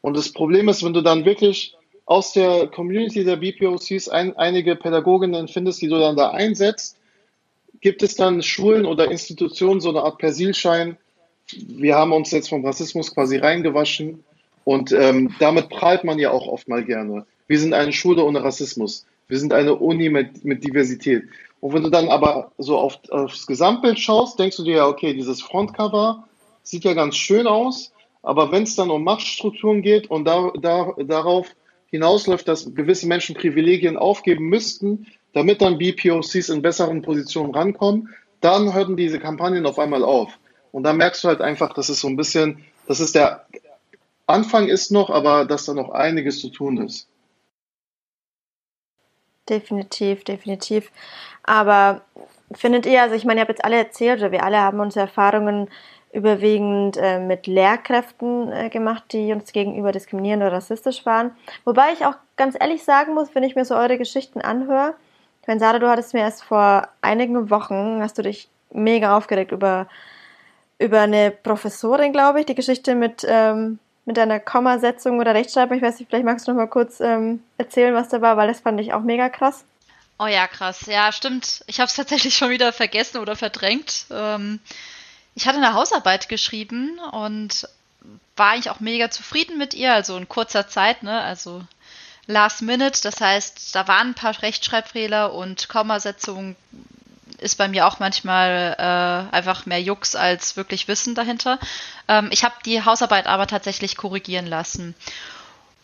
Und 0.00 0.16
das 0.16 0.32
Problem 0.32 0.68
ist, 0.68 0.84
wenn 0.84 0.94
du 0.94 1.00
dann 1.00 1.24
wirklich 1.24 1.74
aus 2.06 2.32
der 2.32 2.66
Community 2.68 3.24
der 3.24 3.36
BPOCs 3.36 4.08
ein, 4.08 4.36
einige 4.36 4.76
Pädagoginnen 4.76 5.48
findest, 5.48 5.80
die 5.82 5.88
du 5.88 5.98
dann 5.98 6.16
da 6.16 6.30
einsetzt, 6.30 6.97
gibt 7.80 8.02
es 8.02 8.14
dann 8.14 8.42
Schulen 8.42 8.86
oder 8.86 9.10
Institutionen 9.10 9.80
so 9.80 9.90
eine 9.90 10.02
Art 10.02 10.18
Persilschein. 10.18 10.96
Wir 11.52 11.96
haben 11.96 12.12
uns 12.12 12.30
jetzt 12.30 12.48
vom 12.48 12.64
Rassismus 12.64 13.14
quasi 13.14 13.38
reingewaschen 13.38 14.24
und 14.64 14.92
ähm, 14.92 15.34
damit 15.38 15.68
prahlt 15.70 16.04
man 16.04 16.18
ja 16.18 16.30
auch 16.30 16.46
oft 16.46 16.68
mal 16.68 16.84
gerne. 16.84 17.26
Wir 17.46 17.58
sind 17.58 17.72
eine 17.72 17.92
Schule 17.92 18.24
ohne 18.24 18.44
Rassismus. 18.44 19.06
Wir 19.26 19.38
sind 19.38 19.52
eine 19.52 19.74
Uni 19.74 20.10
mit, 20.10 20.44
mit 20.44 20.64
Diversität. 20.64 21.24
Und 21.60 21.74
wenn 21.74 21.82
du 21.82 21.90
dann 21.90 22.08
aber 22.08 22.52
so 22.58 22.78
auf, 22.78 22.98
aufs 23.10 23.46
Gesamtbild 23.46 23.98
schaust, 23.98 24.38
denkst 24.38 24.56
du 24.56 24.64
dir 24.64 24.76
ja, 24.76 24.86
okay, 24.86 25.14
dieses 25.14 25.42
Frontcover 25.42 26.24
sieht 26.62 26.84
ja 26.84 26.94
ganz 26.94 27.16
schön 27.16 27.46
aus, 27.46 27.92
aber 28.22 28.52
wenn 28.52 28.64
es 28.64 28.76
dann 28.76 28.90
um 28.90 29.04
Machtstrukturen 29.04 29.82
geht 29.82 30.10
und 30.10 30.24
da, 30.24 30.52
da, 30.60 30.94
darauf 30.98 31.48
hinausläuft, 31.90 32.46
dass 32.46 32.74
gewisse 32.74 33.06
Menschen 33.06 33.34
Privilegien 33.34 33.96
aufgeben 33.96 34.46
müssten, 34.48 35.06
damit 35.32 35.60
dann 35.62 35.78
BPOCs 35.78 36.48
in 36.48 36.62
besseren 36.62 37.02
Positionen 37.02 37.54
rankommen, 37.54 38.14
dann 38.40 38.74
hörten 38.74 38.96
diese 38.96 39.18
Kampagnen 39.18 39.66
auf 39.66 39.78
einmal 39.78 40.04
auf. 40.04 40.38
Und 40.72 40.84
da 40.84 40.92
merkst 40.92 41.24
du 41.24 41.28
halt 41.28 41.40
einfach, 41.40 41.72
dass 41.74 41.88
es 41.88 42.00
so 42.00 42.08
ein 42.08 42.16
bisschen, 42.16 42.64
das 42.86 43.00
ist 43.00 43.14
der 43.14 43.46
Anfang 44.26 44.68
ist 44.68 44.92
noch, 44.92 45.10
aber 45.10 45.46
dass 45.46 45.64
da 45.64 45.74
noch 45.74 45.90
einiges 45.90 46.40
zu 46.40 46.50
tun 46.50 46.78
ist. 46.86 47.08
Definitiv, 49.48 50.24
definitiv. 50.24 50.90
Aber 51.42 52.02
findet 52.52 52.84
ihr, 52.84 53.02
also 53.02 53.14
ich 53.14 53.24
meine, 53.24 53.40
ihr 53.40 53.42
habt 53.42 53.50
jetzt 53.50 53.64
alle 53.64 53.76
erzählt, 53.76 54.20
oder 54.20 54.32
wir 54.32 54.44
alle 54.44 54.58
haben 54.58 54.80
unsere 54.80 55.06
Erfahrungen 55.06 55.68
überwiegend 56.12 56.96
äh, 56.98 57.18
mit 57.18 57.46
Lehrkräften 57.46 58.52
äh, 58.52 58.68
gemacht, 58.68 59.04
die 59.12 59.32
uns 59.32 59.52
gegenüber 59.52 59.92
diskriminierend 59.92 60.42
oder 60.42 60.52
rassistisch 60.52 61.04
waren. 61.06 61.32
Wobei 61.64 61.92
ich 61.92 62.04
auch 62.04 62.14
ganz 62.36 62.56
ehrlich 62.58 62.84
sagen 62.84 63.14
muss, 63.14 63.34
wenn 63.34 63.42
ich 63.42 63.56
mir 63.56 63.64
so 63.64 63.74
eure 63.74 63.98
Geschichten 63.98 64.40
anhöre, 64.40 64.94
Sarah, 65.56 65.78
du 65.78 65.88
hattest 65.88 66.12
mir 66.12 66.20
erst 66.20 66.44
vor 66.44 66.88
einigen 67.00 67.48
Wochen, 67.48 68.02
hast 68.02 68.18
du 68.18 68.22
dich 68.22 68.48
mega 68.70 69.16
aufgeregt 69.16 69.52
über 69.52 69.88
über 70.78 71.00
eine 71.00 71.30
Professorin, 71.30 72.12
glaube 72.12 72.40
ich, 72.40 72.46
die 72.46 72.54
Geschichte 72.54 72.94
mit, 72.94 73.26
ähm, 73.28 73.78
mit 74.04 74.18
einer 74.18 74.40
Kommasetzung 74.40 75.18
oder 75.18 75.34
Rechtschreibung. 75.34 75.76
Ich 75.76 75.82
weiß 75.82 75.98
nicht, 75.98 76.08
vielleicht 76.08 76.24
magst 76.24 76.46
du 76.46 76.52
noch 76.52 76.58
mal 76.58 76.68
kurz 76.68 77.00
ähm, 77.00 77.42
erzählen, 77.58 77.94
was 77.94 78.08
da 78.08 78.20
war, 78.20 78.36
weil 78.36 78.48
das 78.48 78.60
fand 78.60 78.80
ich 78.80 78.92
auch 78.92 79.02
mega 79.02 79.28
krass. 79.28 79.64
Oh 80.18 80.26
ja, 80.26 80.46
krass. 80.46 80.86
Ja, 80.86 81.12
stimmt. 81.12 81.62
Ich 81.66 81.80
habe 81.80 81.88
es 81.88 81.94
tatsächlich 81.94 82.34
schon 82.36 82.50
wieder 82.50 82.72
vergessen 82.72 83.18
oder 83.18 83.36
verdrängt. 83.36 84.06
Ähm, 84.10 84.60
ich 85.34 85.46
hatte 85.46 85.58
eine 85.58 85.74
Hausarbeit 85.74 86.28
geschrieben 86.28 86.98
und 87.12 87.68
war 88.36 88.52
eigentlich 88.52 88.70
auch 88.70 88.80
mega 88.80 89.10
zufrieden 89.10 89.58
mit 89.58 89.74
ihr, 89.74 89.92
also 89.92 90.16
in 90.16 90.28
kurzer 90.28 90.68
Zeit, 90.68 91.02
ne? 91.02 91.20
Also 91.20 91.62
last 92.28 92.62
minute, 92.62 93.00
das 93.02 93.20
heißt, 93.20 93.74
da 93.74 93.88
waren 93.88 94.08
ein 94.08 94.14
paar 94.14 94.40
Rechtschreibfehler 94.40 95.32
und 95.32 95.68
Kommasetzung 95.68 96.54
ist 97.38 97.56
bei 97.56 97.68
mir 97.68 97.86
auch 97.86 97.98
manchmal 97.98 98.74
äh, 98.78 99.34
einfach 99.34 99.66
mehr 99.66 99.80
Jux 99.80 100.14
als 100.14 100.56
wirklich 100.56 100.88
Wissen 100.88 101.14
dahinter. 101.14 101.58
Ähm, 102.06 102.28
ich 102.30 102.44
habe 102.44 102.54
die 102.64 102.84
Hausarbeit 102.84 103.26
aber 103.26 103.46
tatsächlich 103.46 103.96
korrigieren 103.96 104.46
lassen. 104.46 104.94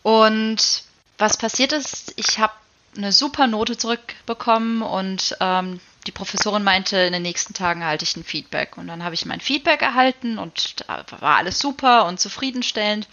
Und 0.03 0.83
was 1.17 1.37
passiert 1.37 1.73
ist, 1.73 2.13
ich 2.17 2.39
habe 2.39 2.53
eine 2.97 3.11
super 3.11 3.47
Note 3.47 3.77
zurückbekommen 3.77 4.81
und 4.81 5.35
ähm, 5.39 5.79
die 6.07 6.11
Professorin 6.11 6.63
meinte, 6.63 6.97
in 6.97 7.13
den 7.13 7.23
nächsten 7.23 7.53
Tagen 7.53 7.81
erhalte 7.81 8.03
ich 8.03 8.15
ein 8.15 8.23
Feedback. 8.23 8.77
Und 8.77 8.87
dann 8.87 9.03
habe 9.03 9.15
ich 9.15 9.25
mein 9.25 9.41
Feedback 9.41 9.81
erhalten 9.81 10.37
und 10.37 10.81
da 10.87 11.03
war 11.19 11.37
alles 11.37 11.59
super 11.59 12.05
und 12.05 12.19
zufriedenstellend. 12.19 13.07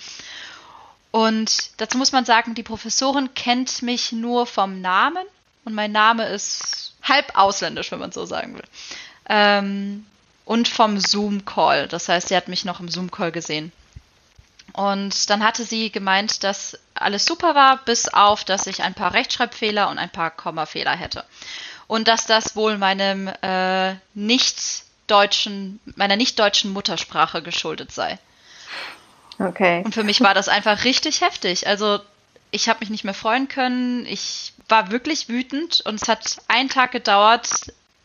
Und 1.13 1.71
dazu 1.77 1.99
muss 1.99 2.11
man 2.11 2.25
sagen, 2.25 2.55
die 2.55 2.63
Professorin 2.63 3.35
kennt 3.35 3.83
mich 3.83 4.13
nur 4.13 4.47
vom 4.47 4.81
Namen 4.81 5.25
und 5.65 5.75
mein 5.75 5.93
Name 5.93 6.27
ist 6.27 6.95
halb 7.03 7.37
ausländisch, 7.37 7.93
wenn 7.93 7.99
man 7.99 8.13
so 8.13 8.25
sagen 8.25 8.55
will. 8.55 8.65
Ähm, 9.29 10.07
und 10.47 10.69
vom 10.69 10.99
Zoom-Call. 10.99 11.87
Das 11.87 12.09
heißt, 12.09 12.29
sie 12.29 12.37
hat 12.37 12.49
mich 12.49 12.65
noch 12.65 12.81
im 12.81 12.89
Zoom-Call 12.89 13.31
gesehen. 13.31 13.73
Und 14.73 15.29
dann 15.29 15.45
hatte 15.45 15.65
sie 15.65 15.93
gemeint, 15.93 16.43
dass 16.45 16.79
alles 16.95 17.27
super 17.27 17.55
war, 17.55 17.85
bis 17.85 18.09
auf, 18.09 18.43
dass 18.45 18.67
ich 18.67 18.83
ein 18.83 18.95
paar 18.95 19.13
Rechtschreibfehler 19.13 19.91
und 19.91 19.99
ein 19.99 20.11
paar 20.11 20.31
Kommafehler 20.31 20.97
hätte. 20.97 21.25
Und 21.87 22.09
dass 22.09 22.25
das 22.25 22.57
wohl 22.57 22.79
meinem 22.79 23.29
äh, 23.43 23.97
nicht 24.15 24.85
deutschen, 25.09 25.79
meiner 25.97 26.17
nicht 26.17 26.39
deutschen 26.39 26.73
Muttersprache 26.73 27.43
geschuldet 27.43 27.93
sei. 27.93 28.19
Okay. 29.39 29.83
Und 29.85 29.95
für 29.95 30.05
mich 30.05 30.21
war 30.21 30.35
das 30.35 30.49
einfach 30.49 30.85
richtig 30.85 31.21
heftig. 31.21 31.67
Also 31.67 32.01
ich 32.51 32.69
habe 32.69 32.81
mich 32.81 32.91
nicht 32.91 33.05
mehr 33.05 33.15
freuen 33.15 33.49
können. 33.49 34.07
Ich 34.07 34.53
war 34.69 34.91
wirklich 34.91 35.29
wütend 35.29 35.81
und 35.87 36.01
es 36.01 36.09
hat 36.09 36.39
einen 36.49 36.69
Tag 36.69 36.93
gedauert, 36.93 37.49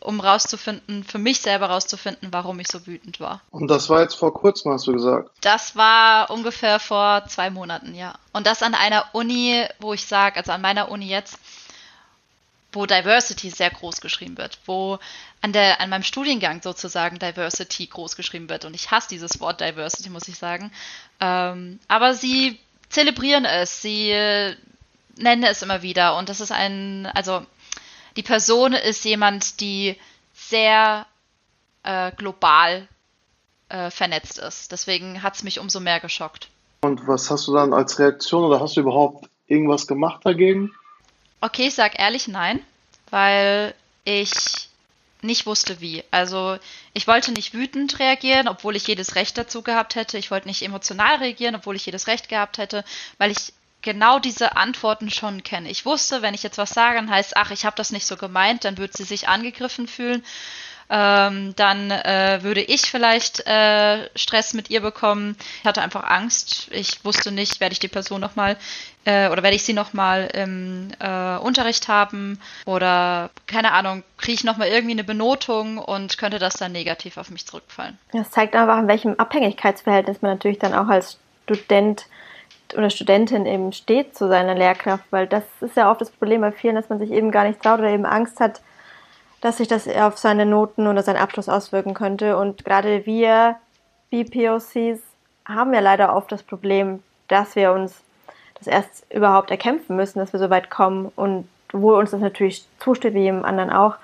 um 0.00 0.20
rauszufinden, 0.20 1.04
für 1.04 1.18
mich 1.18 1.40
selber 1.40 1.66
rauszufinden, 1.66 2.28
warum 2.32 2.60
ich 2.60 2.68
so 2.68 2.86
wütend 2.86 3.20
war. 3.20 3.42
Und 3.50 3.68
das 3.68 3.88
war 3.88 4.00
jetzt 4.00 4.14
vor 4.14 4.32
kurzem, 4.32 4.72
hast 4.72 4.86
du 4.86 4.92
gesagt? 4.92 5.30
Das 5.40 5.76
war 5.76 6.30
ungefähr 6.30 6.78
vor 6.78 7.24
zwei 7.26 7.50
Monaten, 7.50 7.94
ja. 7.94 8.14
Und 8.32 8.46
das 8.46 8.62
an 8.62 8.74
einer 8.74 9.06
Uni, 9.12 9.64
wo 9.80 9.92
ich 9.92 10.06
sage, 10.06 10.36
also 10.36 10.52
an 10.52 10.60
meiner 10.60 10.90
Uni 10.90 11.06
jetzt, 11.06 11.38
wo 12.72 12.86
Diversity 12.86 13.50
sehr 13.50 13.70
groß 13.70 14.00
geschrieben 14.00 14.36
wird, 14.36 14.58
wo 14.66 14.98
an, 15.40 15.52
der, 15.52 15.80
an 15.80 15.90
meinem 15.90 16.02
Studiengang 16.02 16.60
sozusagen 16.62 17.18
Diversity 17.18 17.86
groß 17.86 18.16
geschrieben 18.16 18.48
wird. 18.48 18.64
Und 18.64 18.74
ich 18.74 18.90
hasse 18.90 19.08
dieses 19.08 19.40
Wort 19.40 19.60
Diversity, 19.60 20.10
muss 20.10 20.28
ich 20.28 20.38
sagen. 20.38 20.70
Ähm, 21.20 21.80
aber 21.88 22.14
sie 22.14 22.58
zelebrieren 22.90 23.44
es, 23.44 23.80
sie 23.80 24.10
nennen 25.16 25.42
es 25.44 25.62
immer 25.62 25.82
wieder. 25.82 26.16
Und 26.16 26.28
das 26.28 26.40
ist 26.40 26.52
ein, 26.52 27.06
also 27.14 27.44
die 28.16 28.22
Person 28.22 28.72
ist 28.72 29.04
jemand, 29.04 29.60
die 29.60 29.96
sehr 30.34 31.06
äh, 31.84 32.12
global 32.12 32.88
äh, 33.68 33.90
vernetzt 33.90 34.38
ist. 34.38 34.72
Deswegen 34.72 35.22
hat 35.22 35.36
es 35.36 35.42
mich 35.42 35.58
umso 35.58 35.80
mehr 35.80 36.00
geschockt. 36.00 36.48
Und 36.80 37.06
was 37.06 37.30
hast 37.30 37.46
du 37.48 37.54
dann 37.54 37.72
als 37.72 37.98
Reaktion 37.98 38.44
oder 38.44 38.60
hast 38.60 38.76
du 38.76 38.80
überhaupt 38.80 39.28
irgendwas 39.46 39.86
gemacht 39.86 40.24
dagegen? 40.24 40.72
Okay, 41.40 41.68
ich 41.68 41.74
sag 41.74 41.98
ehrlich 41.98 42.28
nein, 42.28 42.60
weil 43.10 43.74
ich 44.04 44.30
nicht 45.22 45.46
wusste 45.46 45.80
wie. 45.80 46.04
Also 46.10 46.58
ich 46.94 47.06
wollte 47.06 47.32
nicht 47.32 47.54
wütend 47.54 47.98
reagieren, 47.98 48.48
obwohl 48.48 48.76
ich 48.76 48.86
jedes 48.86 49.14
Recht 49.14 49.36
dazu 49.38 49.62
gehabt 49.62 49.94
hätte. 49.94 50.18
Ich 50.18 50.30
wollte 50.30 50.48
nicht 50.48 50.62
emotional 50.62 51.16
reagieren, 51.16 51.56
obwohl 51.56 51.76
ich 51.76 51.86
jedes 51.86 52.06
Recht 52.06 52.28
gehabt 52.28 52.58
hätte, 52.58 52.84
weil 53.18 53.30
ich 53.30 53.52
genau 53.82 54.18
diese 54.18 54.56
Antworten 54.56 55.10
schon 55.10 55.42
kenne. 55.42 55.70
Ich 55.70 55.84
wusste, 55.86 56.22
wenn 56.22 56.34
ich 56.34 56.42
jetzt 56.42 56.58
was 56.58 56.70
sage, 56.70 56.96
dann 56.96 57.10
heißt, 57.10 57.36
ach, 57.36 57.50
ich 57.50 57.64
habe 57.64 57.76
das 57.76 57.90
nicht 57.90 58.06
so 58.06 58.16
gemeint, 58.16 58.64
dann 58.64 58.78
wird 58.78 58.96
sie 58.96 59.04
sich 59.04 59.28
angegriffen 59.28 59.86
fühlen. 59.86 60.24
Ähm, 60.90 61.54
dann 61.56 61.90
äh, 61.90 62.38
würde 62.42 62.62
ich 62.62 62.82
vielleicht 62.82 63.46
äh, 63.46 64.08
Stress 64.16 64.54
mit 64.54 64.70
ihr 64.70 64.80
bekommen. 64.80 65.36
Ich 65.60 65.66
hatte 65.66 65.82
einfach 65.82 66.04
Angst. 66.04 66.68
Ich 66.70 67.04
wusste 67.04 67.30
nicht, 67.30 67.60
werde 67.60 67.72
ich 67.74 67.78
die 67.78 67.88
Person 67.88 68.20
nochmal 68.20 68.56
äh, 69.04 69.28
oder 69.28 69.42
werde 69.42 69.56
ich 69.56 69.64
sie 69.64 69.72
nochmal 69.72 70.28
im 70.34 70.90
äh, 71.00 71.36
Unterricht 71.38 71.88
haben 71.88 72.38
oder 72.66 73.30
keine 73.46 73.72
Ahnung, 73.72 74.02
kriege 74.18 74.34
ich 74.34 74.44
nochmal 74.44 74.68
irgendwie 74.68 74.92
eine 74.92 75.04
Benotung 75.04 75.78
und 75.78 76.18
könnte 76.18 76.38
das 76.38 76.54
dann 76.54 76.72
negativ 76.72 77.16
auf 77.16 77.30
mich 77.30 77.46
zurückfallen. 77.46 77.98
Das 78.12 78.30
zeigt 78.30 78.54
einfach, 78.54 78.78
in 78.78 78.88
welchem 78.88 79.14
Abhängigkeitsverhältnis 79.14 80.22
man 80.22 80.32
natürlich 80.32 80.58
dann 80.58 80.74
auch 80.74 80.88
als 80.88 81.18
Student 81.44 82.06
oder 82.76 82.90
Studentin 82.90 83.46
eben 83.46 83.72
steht 83.72 84.14
zu 84.14 84.28
seiner 84.28 84.54
Lehrkraft, 84.54 85.04
weil 85.10 85.26
das 85.26 85.44
ist 85.62 85.76
ja 85.76 85.90
oft 85.90 86.02
das 86.02 86.10
Problem 86.10 86.42
bei 86.42 86.52
vielen, 86.52 86.74
dass 86.74 86.90
man 86.90 86.98
sich 86.98 87.10
eben 87.10 87.30
gar 87.30 87.44
nicht 87.44 87.62
traut 87.62 87.78
oder 87.78 87.88
eben 87.88 88.04
Angst 88.04 88.40
hat, 88.40 88.60
dass 89.40 89.58
sich 89.58 89.68
das 89.68 89.88
auf 89.88 90.18
seine 90.18 90.46
Noten 90.46 90.86
oder 90.86 91.02
seinen 91.02 91.16
Abschluss 91.16 91.48
auswirken 91.48 91.94
könnte. 91.94 92.36
Und 92.36 92.64
gerade 92.64 93.06
wir 93.06 93.56
BPOCs 94.10 95.00
haben 95.46 95.74
ja 95.74 95.80
leider 95.80 96.14
oft 96.14 96.30
das 96.32 96.42
Problem, 96.42 97.02
dass 97.28 97.56
wir 97.56 97.72
uns 97.72 98.02
das 98.58 98.66
erst 98.66 99.06
überhaupt 99.12 99.50
erkämpfen 99.50 99.96
müssen, 99.96 100.18
dass 100.18 100.32
wir 100.32 100.40
so 100.40 100.50
weit 100.50 100.70
kommen 100.70 101.12
und 101.14 101.48
wo 101.72 101.96
uns 101.96 102.10
das 102.10 102.20
natürlich 102.20 102.66
zusteht, 102.80 103.14
wie 103.14 103.22
jedem 103.22 103.44
anderen 103.44 103.70
auch. 103.70 103.96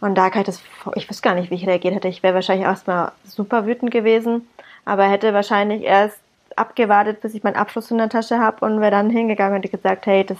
Und 0.00 0.14
da 0.14 0.30
kann 0.30 0.42
ich 0.42 0.46
das, 0.46 0.62
ich 0.94 1.08
wüsste 1.10 1.28
gar 1.28 1.34
nicht, 1.34 1.50
wie 1.50 1.56
ich 1.56 1.66
reagiert 1.66 1.94
hätte. 1.94 2.08
Ich 2.08 2.22
wäre 2.22 2.34
wahrscheinlich 2.34 2.66
erstmal 2.66 3.12
super 3.24 3.66
wütend 3.66 3.90
gewesen, 3.90 4.48
aber 4.84 5.04
hätte 5.04 5.34
wahrscheinlich 5.34 5.82
erst 5.82 6.18
abgewartet, 6.56 7.20
bis 7.20 7.34
ich 7.34 7.42
meinen 7.42 7.56
Abschluss 7.56 7.90
in 7.90 7.98
der 7.98 8.08
Tasche 8.08 8.38
habe 8.38 8.64
und 8.64 8.80
wäre 8.80 8.90
dann 8.90 9.10
hingegangen 9.10 9.62
und 9.62 9.70
gesagt, 9.70 10.06
hey, 10.06 10.24
das, 10.24 10.38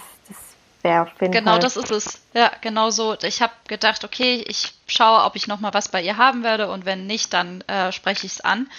jeden 1.19 1.31
genau. 1.33 1.51
Genau, 1.53 1.57
das 1.59 1.77
ist 1.77 1.91
es. 1.91 2.21
Ja, 2.33 2.51
genau 2.61 2.89
so. 2.89 3.17
Ich 3.21 3.41
habe 3.41 3.53
gedacht, 3.67 4.03
okay, 4.03 4.43
ich 4.47 4.73
schaue, 4.87 5.23
ob 5.23 5.35
ich 5.35 5.47
nochmal 5.47 5.73
was 5.73 5.89
bei 5.89 6.01
ihr 6.01 6.17
haben 6.17 6.43
werde 6.43 6.69
und 6.69 6.85
wenn 6.85 7.07
nicht, 7.07 7.33
dann 7.33 7.61
äh, 7.61 7.91
spreche 7.91 8.25
ich 8.25 8.33
es 8.33 8.41
an. 8.41 8.69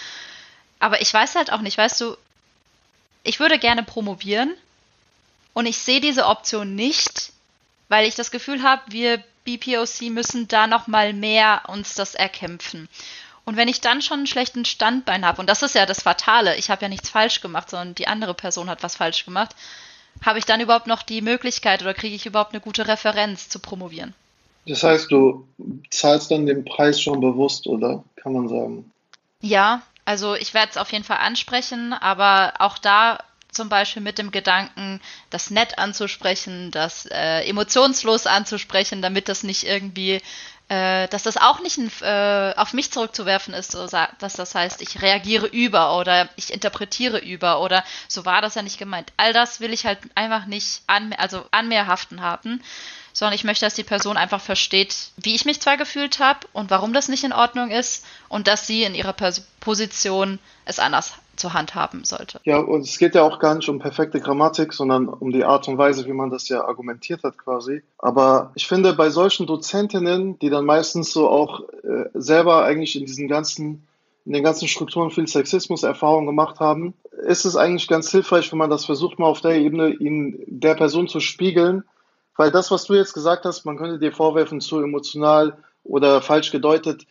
Aber 0.79 1.01
ich 1.01 1.13
weiß 1.13 1.35
halt 1.35 1.51
auch 1.51 1.61
nicht, 1.61 1.77
weißt 1.77 2.01
du, 2.01 2.17
ich 3.23 3.39
würde 3.39 3.57
gerne 3.57 3.83
promovieren 3.83 4.53
und 5.53 5.65
ich 5.65 5.77
sehe 5.77 6.01
diese 6.01 6.25
Option 6.25 6.75
nicht, 6.75 7.31
weil 7.87 8.05
ich 8.07 8.15
das 8.15 8.31
Gefühl 8.31 8.63
habe, 8.63 8.81
wir 8.87 9.23
BPOC 9.45 10.09
müssen 10.09 10.47
da 10.47 10.67
nochmal 10.67 11.13
mehr 11.13 11.63
uns 11.67 11.95
das 11.95 12.15
erkämpfen. 12.15 12.89
Und 13.45 13.57
wenn 13.57 13.67
ich 13.67 13.81
dann 13.81 14.01
schon 14.01 14.19
einen 14.19 14.27
schlechten 14.27 14.65
Standbein 14.65 15.25
habe, 15.25 15.41
und 15.41 15.47
das 15.47 15.63
ist 15.63 15.75
ja 15.75 15.85
das 15.85 16.01
Fatale, 16.01 16.55
ich 16.55 16.69
habe 16.69 16.83
ja 16.83 16.89
nichts 16.89 17.09
falsch 17.09 17.41
gemacht, 17.41 17.69
sondern 17.69 17.95
die 17.95 18.07
andere 18.07 18.33
Person 18.33 18.69
hat 18.69 18.83
was 18.83 18.95
falsch 18.95 19.25
gemacht, 19.25 19.55
habe 20.21 20.39
ich 20.39 20.45
dann 20.45 20.61
überhaupt 20.61 20.87
noch 20.87 21.03
die 21.03 21.21
Möglichkeit 21.21 21.81
oder 21.81 21.93
kriege 21.93 22.15
ich 22.15 22.25
überhaupt 22.25 22.53
eine 22.53 22.61
gute 22.61 22.87
Referenz 22.87 23.49
zu 23.49 23.59
promovieren? 23.59 24.13
Das 24.65 24.83
heißt, 24.83 25.11
du 25.11 25.45
zahlst 25.89 26.31
dann 26.31 26.45
den 26.45 26.63
Preis 26.63 27.01
schon 27.01 27.19
bewusst, 27.19 27.67
oder 27.67 28.03
kann 28.15 28.33
man 28.33 28.47
sagen? 28.47 28.91
Ja, 29.41 29.81
also 30.05 30.35
ich 30.35 30.53
werde 30.53 30.71
es 30.71 30.77
auf 30.77 30.91
jeden 30.91 31.03
Fall 31.03 31.17
ansprechen, 31.17 31.93
aber 31.93 32.53
auch 32.59 32.77
da 32.77 33.19
zum 33.51 33.69
Beispiel 33.69 34.01
mit 34.01 34.17
dem 34.17 34.31
Gedanken, 34.31 34.99
das 35.29 35.51
nett 35.51 35.77
anzusprechen, 35.77 36.71
das 36.71 37.05
äh, 37.05 37.41
emotionslos 37.47 38.25
anzusprechen, 38.25 39.01
damit 39.01 39.29
das 39.29 39.43
nicht 39.43 39.63
irgendwie 39.63 40.21
dass 41.07 41.23
das 41.23 41.37
auch 41.37 41.59
nicht 41.61 41.79
äh, 42.01 42.53
auf 42.55 42.73
mich 42.73 42.91
zurückzuwerfen 42.91 43.53
ist, 43.53 43.73
dass 43.73 44.33
das 44.33 44.55
heißt, 44.55 44.81
ich 44.81 45.01
reagiere 45.01 45.47
über 45.47 45.97
oder 45.97 46.29
ich 46.35 46.53
interpretiere 46.53 47.19
über 47.19 47.61
oder 47.61 47.83
so 48.07 48.25
war 48.25 48.41
das 48.41 48.55
ja 48.55 48.61
nicht 48.61 48.79
gemeint. 48.79 49.11
All 49.17 49.33
das 49.33 49.59
will 49.59 49.73
ich 49.73 49.85
halt 49.85 49.99
einfach 50.15 50.45
nicht 50.45 50.81
an, 50.87 51.13
also 51.13 51.45
an 51.51 51.67
mir 51.67 51.87
haften 51.87 52.21
haben, 52.21 52.61
sondern 53.13 53.35
ich 53.35 53.43
möchte, 53.43 53.65
dass 53.65 53.75
die 53.75 53.83
Person 53.83 54.17
einfach 54.17 54.41
versteht, 54.41 54.95
wie 55.17 55.35
ich 55.35 55.45
mich 55.45 55.61
zwar 55.61 55.77
gefühlt 55.77 56.19
habe 56.19 56.47
und 56.53 56.69
warum 56.69 56.93
das 56.93 57.09
nicht 57.09 57.23
in 57.23 57.33
Ordnung 57.33 57.69
ist 57.69 58.05
und 58.29 58.47
dass 58.47 58.65
sie 58.65 58.83
in 58.83 58.95
ihrer 58.95 59.13
Position 59.59 60.39
es 60.65 60.79
anders 60.79 61.13
zur 61.35 61.53
Hand 61.53 61.75
haben 61.75 62.03
sollte. 62.05 62.39
Ja, 62.43 62.59
und 62.59 62.81
es 62.81 62.97
geht 62.97 63.15
ja 63.15 63.23
auch 63.23 63.39
gar 63.39 63.55
nicht 63.55 63.69
um 63.69 63.79
perfekte 63.79 64.19
Grammatik, 64.19 64.73
sondern 64.73 65.07
um 65.07 65.31
die 65.31 65.43
Art 65.43 65.67
und 65.67 65.77
Weise, 65.77 66.05
wie 66.05 66.13
man 66.13 66.29
das 66.29 66.47
ja 66.49 66.65
argumentiert 66.65 67.23
hat 67.23 67.37
quasi. 67.37 67.83
Aber 67.97 68.51
ich 68.55 68.67
finde, 68.67 68.93
bei 68.93 69.09
solchen 69.09 69.47
Dozentinnen, 69.47 70.37
die 70.39 70.49
dann 70.49 70.65
meistens 70.65 71.11
so 71.11 71.29
auch 71.29 71.61
äh, 71.83 72.05
selber 72.13 72.63
eigentlich 72.63 72.95
in 72.95 73.05
diesen 73.05 73.27
ganzen 73.27 73.87
in 74.25 74.33
den 74.33 74.43
ganzen 74.43 74.67
Strukturen 74.67 75.11
viel 75.11 75.27
Sexismus 75.27 75.83
Erfahrung 75.83 76.25
gemacht 76.25 76.59
haben, 76.59 76.93
ist 77.25 77.45
es 77.45 77.55
eigentlich 77.55 77.87
ganz 77.87 78.09
hilfreich, 78.09 78.51
wenn 78.51 78.59
man 78.59 78.69
das 78.69 78.85
versucht, 78.85 79.19
mal 79.19 79.27
auf 79.27 79.41
der 79.41 79.55
Ebene 79.55 79.89
ihnen 79.89 80.39
der 80.47 80.75
Person 80.75 81.07
zu 81.07 81.19
spiegeln. 81.19 81.83
Weil 82.35 82.51
das, 82.51 82.71
was 82.71 82.85
du 82.85 82.93
jetzt 82.93 83.13
gesagt 83.13 83.45
hast, 83.45 83.65
man 83.65 83.77
könnte 83.77 83.99
dir 83.99 84.11
vorwerfen, 84.11 84.61
zu 84.61 84.79
emotional 84.79 85.57
oder 85.83 86.21
falsch 86.21 86.51
gedeutet, 86.51 87.05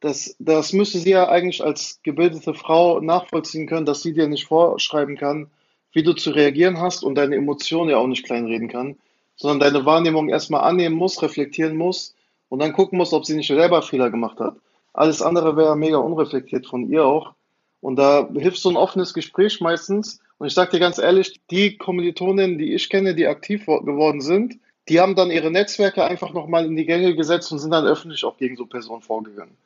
das, 0.00 0.36
das 0.38 0.72
müsste 0.72 0.98
sie 0.98 1.10
ja 1.10 1.28
eigentlich 1.28 1.62
als 1.62 2.00
gebildete 2.02 2.54
Frau 2.54 3.00
nachvollziehen 3.00 3.66
können, 3.66 3.86
dass 3.86 4.02
sie 4.02 4.12
dir 4.12 4.28
nicht 4.28 4.46
vorschreiben 4.46 5.16
kann, 5.16 5.50
wie 5.92 6.02
du 6.02 6.12
zu 6.12 6.30
reagieren 6.30 6.78
hast 6.78 7.02
und 7.02 7.14
deine 7.14 7.36
Emotionen 7.36 7.90
ja 7.90 7.96
auch 7.96 8.06
nicht 8.06 8.24
kleinreden 8.24 8.68
kann, 8.68 8.96
sondern 9.36 9.60
deine 9.60 9.86
Wahrnehmung 9.86 10.28
erstmal 10.28 10.62
annehmen 10.62 10.96
muss, 10.96 11.22
reflektieren 11.22 11.76
muss 11.76 12.14
und 12.48 12.58
dann 12.60 12.72
gucken 12.72 12.98
muss, 12.98 13.12
ob 13.12 13.24
sie 13.24 13.34
nicht 13.34 13.48
selber 13.48 13.82
Fehler 13.82 14.10
gemacht 14.10 14.38
hat. 14.38 14.56
Alles 14.92 15.22
andere 15.22 15.56
wäre 15.56 15.76
mega 15.76 15.98
unreflektiert 15.98 16.66
von 16.66 16.90
ihr 16.90 17.04
auch. 17.04 17.34
Und 17.80 17.96
da 17.96 18.28
hilft 18.32 18.58
so 18.58 18.70
ein 18.70 18.76
offenes 18.76 19.14
Gespräch 19.14 19.60
meistens. 19.60 20.20
Und 20.38 20.46
ich 20.46 20.54
sage 20.54 20.72
dir 20.72 20.80
ganz 20.80 20.98
ehrlich, 20.98 21.40
die 21.50 21.76
Kommilitoninnen, 21.76 22.58
die 22.58 22.74
ich 22.74 22.88
kenne, 22.88 23.14
die 23.14 23.26
aktiv 23.26 23.66
geworden 23.66 24.20
sind, 24.20 24.58
die 24.88 25.00
haben 25.00 25.14
dann 25.14 25.30
ihre 25.30 25.50
Netzwerke 25.50 26.04
einfach 26.04 26.32
nochmal 26.32 26.64
in 26.64 26.76
die 26.76 26.86
Gänge 26.86 27.14
gesetzt 27.14 27.52
und 27.52 27.58
sind 27.58 27.70
dann 27.70 27.86
öffentlich 27.86 28.24
auch 28.24 28.36
gegen 28.38 28.56
so 28.56 28.66
Personen 28.66 29.02
vorgegangen. 29.02 29.56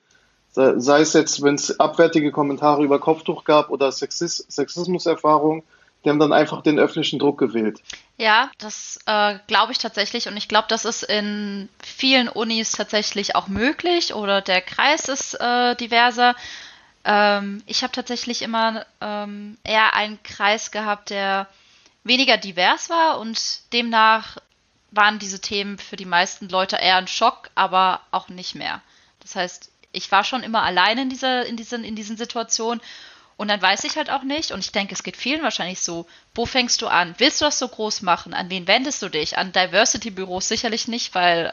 Sei 0.52 1.00
es 1.00 1.12
jetzt, 1.12 1.42
wenn 1.42 1.54
es 1.54 1.78
abwertige 1.78 2.32
Kommentare 2.32 2.82
über 2.82 2.98
Kopftuch 2.98 3.44
gab 3.44 3.70
oder 3.70 3.92
Sexis 3.92 4.44
Sexismuserfahrung, 4.48 5.62
die 6.04 6.08
haben 6.08 6.18
dann 6.18 6.32
einfach 6.32 6.62
den 6.62 6.78
öffentlichen 6.78 7.18
Druck 7.18 7.38
gewählt. 7.38 7.82
Ja, 8.16 8.50
das 8.58 8.98
äh, 9.06 9.38
glaube 9.46 9.72
ich 9.72 9.78
tatsächlich 9.78 10.28
und 10.28 10.36
ich 10.36 10.48
glaube, 10.48 10.66
das 10.68 10.84
ist 10.84 11.02
in 11.02 11.68
vielen 11.82 12.28
Unis 12.28 12.72
tatsächlich 12.72 13.36
auch 13.36 13.48
möglich 13.48 14.14
oder 14.14 14.40
der 14.40 14.60
Kreis 14.60 15.08
ist 15.08 15.34
äh, 15.34 15.76
diverser. 15.76 16.34
Ähm, 17.04 17.62
ich 17.66 17.82
habe 17.82 17.92
tatsächlich 17.92 18.42
immer 18.42 18.84
ähm, 19.00 19.56
eher 19.62 19.94
einen 19.94 20.22
Kreis 20.22 20.70
gehabt, 20.70 21.10
der 21.10 21.48
weniger 22.02 22.36
divers 22.38 22.90
war 22.90 23.18
und 23.20 23.72
demnach 23.72 24.38
waren 24.90 25.18
diese 25.18 25.40
Themen 25.40 25.78
für 25.78 25.96
die 25.96 26.06
meisten 26.06 26.48
Leute 26.48 26.76
eher 26.76 26.96
ein 26.96 27.06
Schock, 27.06 27.50
aber 27.54 28.00
auch 28.10 28.28
nicht 28.28 28.54
mehr. 28.54 28.80
Das 29.20 29.36
heißt, 29.36 29.70
ich 29.92 30.10
war 30.12 30.24
schon 30.24 30.42
immer 30.42 30.62
alleine 30.62 31.02
in 31.02 31.10
dieser, 31.10 31.46
in 31.46 31.56
diesen, 31.56 31.84
in 31.84 31.96
diesen 31.96 32.16
Situationen 32.16 32.80
und 33.40 33.48
dann 33.48 33.62
weiß 33.62 33.84
ich 33.84 33.96
halt 33.96 34.10
auch 34.10 34.22
nicht, 34.22 34.52
und 34.52 34.58
ich 34.58 34.70
denke, 34.70 34.92
es 34.92 35.02
geht 35.02 35.16
vielen 35.16 35.42
wahrscheinlich 35.42 35.80
so, 35.80 36.04
wo 36.34 36.44
fängst 36.44 36.82
du 36.82 36.88
an? 36.88 37.14
Willst 37.16 37.40
du 37.40 37.46
das 37.46 37.58
so 37.58 37.68
groß 37.68 38.02
machen? 38.02 38.34
An 38.34 38.50
wen 38.50 38.68
wendest 38.68 39.00
du 39.00 39.08
dich? 39.08 39.38
An 39.38 39.50
Diversity-Büros 39.52 40.46
sicherlich 40.46 40.88
nicht, 40.88 41.14
weil 41.14 41.50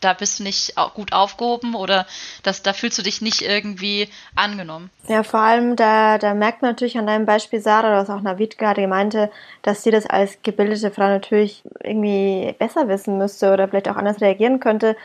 da 0.00 0.14
bist 0.14 0.38
du 0.38 0.42
nicht 0.42 0.74
gut 0.94 1.12
aufgehoben 1.12 1.74
oder 1.74 2.06
das, 2.42 2.62
da 2.62 2.72
fühlst 2.72 2.98
du 2.98 3.02
dich 3.02 3.20
nicht 3.20 3.42
irgendwie 3.42 4.08
angenommen. 4.34 4.90
Ja, 5.06 5.22
vor 5.22 5.40
allem, 5.40 5.76
da, 5.76 6.16
da 6.16 6.32
merkt 6.32 6.62
man 6.62 6.70
natürlich 6.70 6.96
an 6.96 7.06
deinem 7.06 7.26
Beispiel 7.26 7.60
Sarah, 7.60 8.00
was 8.00 8.08
auch 8.08 8.22
Navid 8.22 8.56
gerade 8.56 8.86
meinte, 8.86 9.30
dass 9.60 9.82
sie 9.82 9.90
das 9.90 10.06
als 10.06 10.38
gebildete 10.42 10.90
Frau 10.90 11.08
natürlich 11.08 11.62
irgendwie 11.84 12.54
besser 12.58 12.88
wissen 12.88 13.18
müsste 13.18 13.52
oder 13.52 13.68
vielleicht 13.68 13.90
auch 13.90 13.96
anders 13.96 14.22
reagieren 14.22 14.60
könnte. 14.60 14.96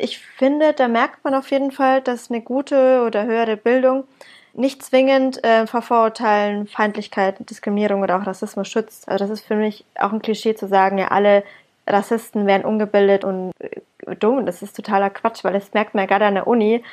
Ich 0.00 0.18
finde, 0.18 0.74
da 0.74 0.86
merkt 0.86 1.24
man 1.24 1.34
auf 1.34 1.50
jeden 1.50 1.72
Fall, 1.72 2.00
dass 2.00 2.30
eine 2.30 2.40
gute 2.40 3.02
oder 3.04 3.24
höhere 3.24 3.56
Bildung 3.56 4.04
nicht 4.54 4.82
zwingend 4.82 5.42
äh, 5.44 5.66
vor 5.66 5.82
Vorurteilen, 5.82 6.66
Feindlichkeit, 6.68 7.36
Diskriminierung 7.50 8.02
oder 8.02 8.16
auch 8.16 8.26
Rassismus 8.26 8.68
schützt. 8.68 9.08
Also 9.08 9.24
das 9.24 9.40
ist 9.40 9.46
für 9.46 9.56
mich 9.56 9.84
auch 9.96 10.12
ein 10.12 10.22
Klischee 10.22 10.54
zu 10.54 10.68
sagen, 10.68 10.98
ja, 10.98 11.08
alle 11.08 11.42
Rassisten 11.86 12.46
wären 12.46 12.64
ungebildet 12.64 13.24
und 13.24 13.52
äh, 13.58 14.16
dumm. 14.16 14.46
Das 14.46 14.62
ist 14.62 14.76
totaler 14.76 15.10
Quatsch, 15.10 15.42
weil 15.42 15.52
das 15.52 15.74
merkt 15.74 15.94
man 15.94 16.02
ja 16.02 16.06
gerade 16.06 16.26
an 16.26 16.34
der 16.34 16.46
Uni, 16.46 16.84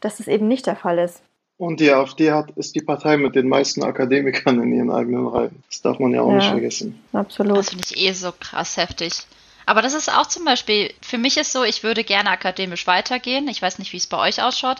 dass 0.00 0.16
das 0.16 0.28
eben 0.28 0.48
nicht 0.48 0.66
der 0.66 0.76
Fall 0.76 0.98
ist. 0.98 1.22
Und 1.58 1.80
die 1.80 1.90
AfD 1.90 2.32
hat, 2.32 2.52
ist 2.52 2.74
die 2.74 2.80
Partei 2.80 3.18
mit 3.18 3.34
den 3.34 3.48
meisten 3.48 3.82
Akademikern 3.82 4.62
in 4.62 4.72
ihren 4.72 4.90
eigenen 4.90 5.26
Reihen. 5.26 5.62
Das 5.68 5.82
darf 5.82 5.98
man 5.98 6.12
ja 6.14 6.22
auch 6.22 6.30
ja, 6.30 6.36
nicht 6.36 6.48
vergessen. 6.48 6.98
Absolut. 7.12 7.58
Das 7.58 7.68
finde 7.68 7.84
ich 7.86 7.98
eh 7.98 8.12
so 8.12 8.32
krass 8.32 8.78
heftig. 8.78 9.26
Aber 9.70 9.82
das 9.82 9.94
ist 9.94 10.12
auch 10.12 10.26
zum 10.26 10.44
Beispiel, 10.44 10.92
für 11.00 11.16
mich 11.16 11.36
ist 11.36 11.52
so, 11.52 11.62
ich 11.62 11.84
würde 11.84 12.02
gerne 12.02 12.30
akademisch 12.30 12.88
weitergehen. 12.88 13.46
Ich 13.46 13.62
weiß 13.62 13.78
nicht, 13.78 13.92
wie 13.92 13.98
es 13.98 14.08
bei 14.08 14.18
euch 14.18 14.42
ausschaut 14.42 14.78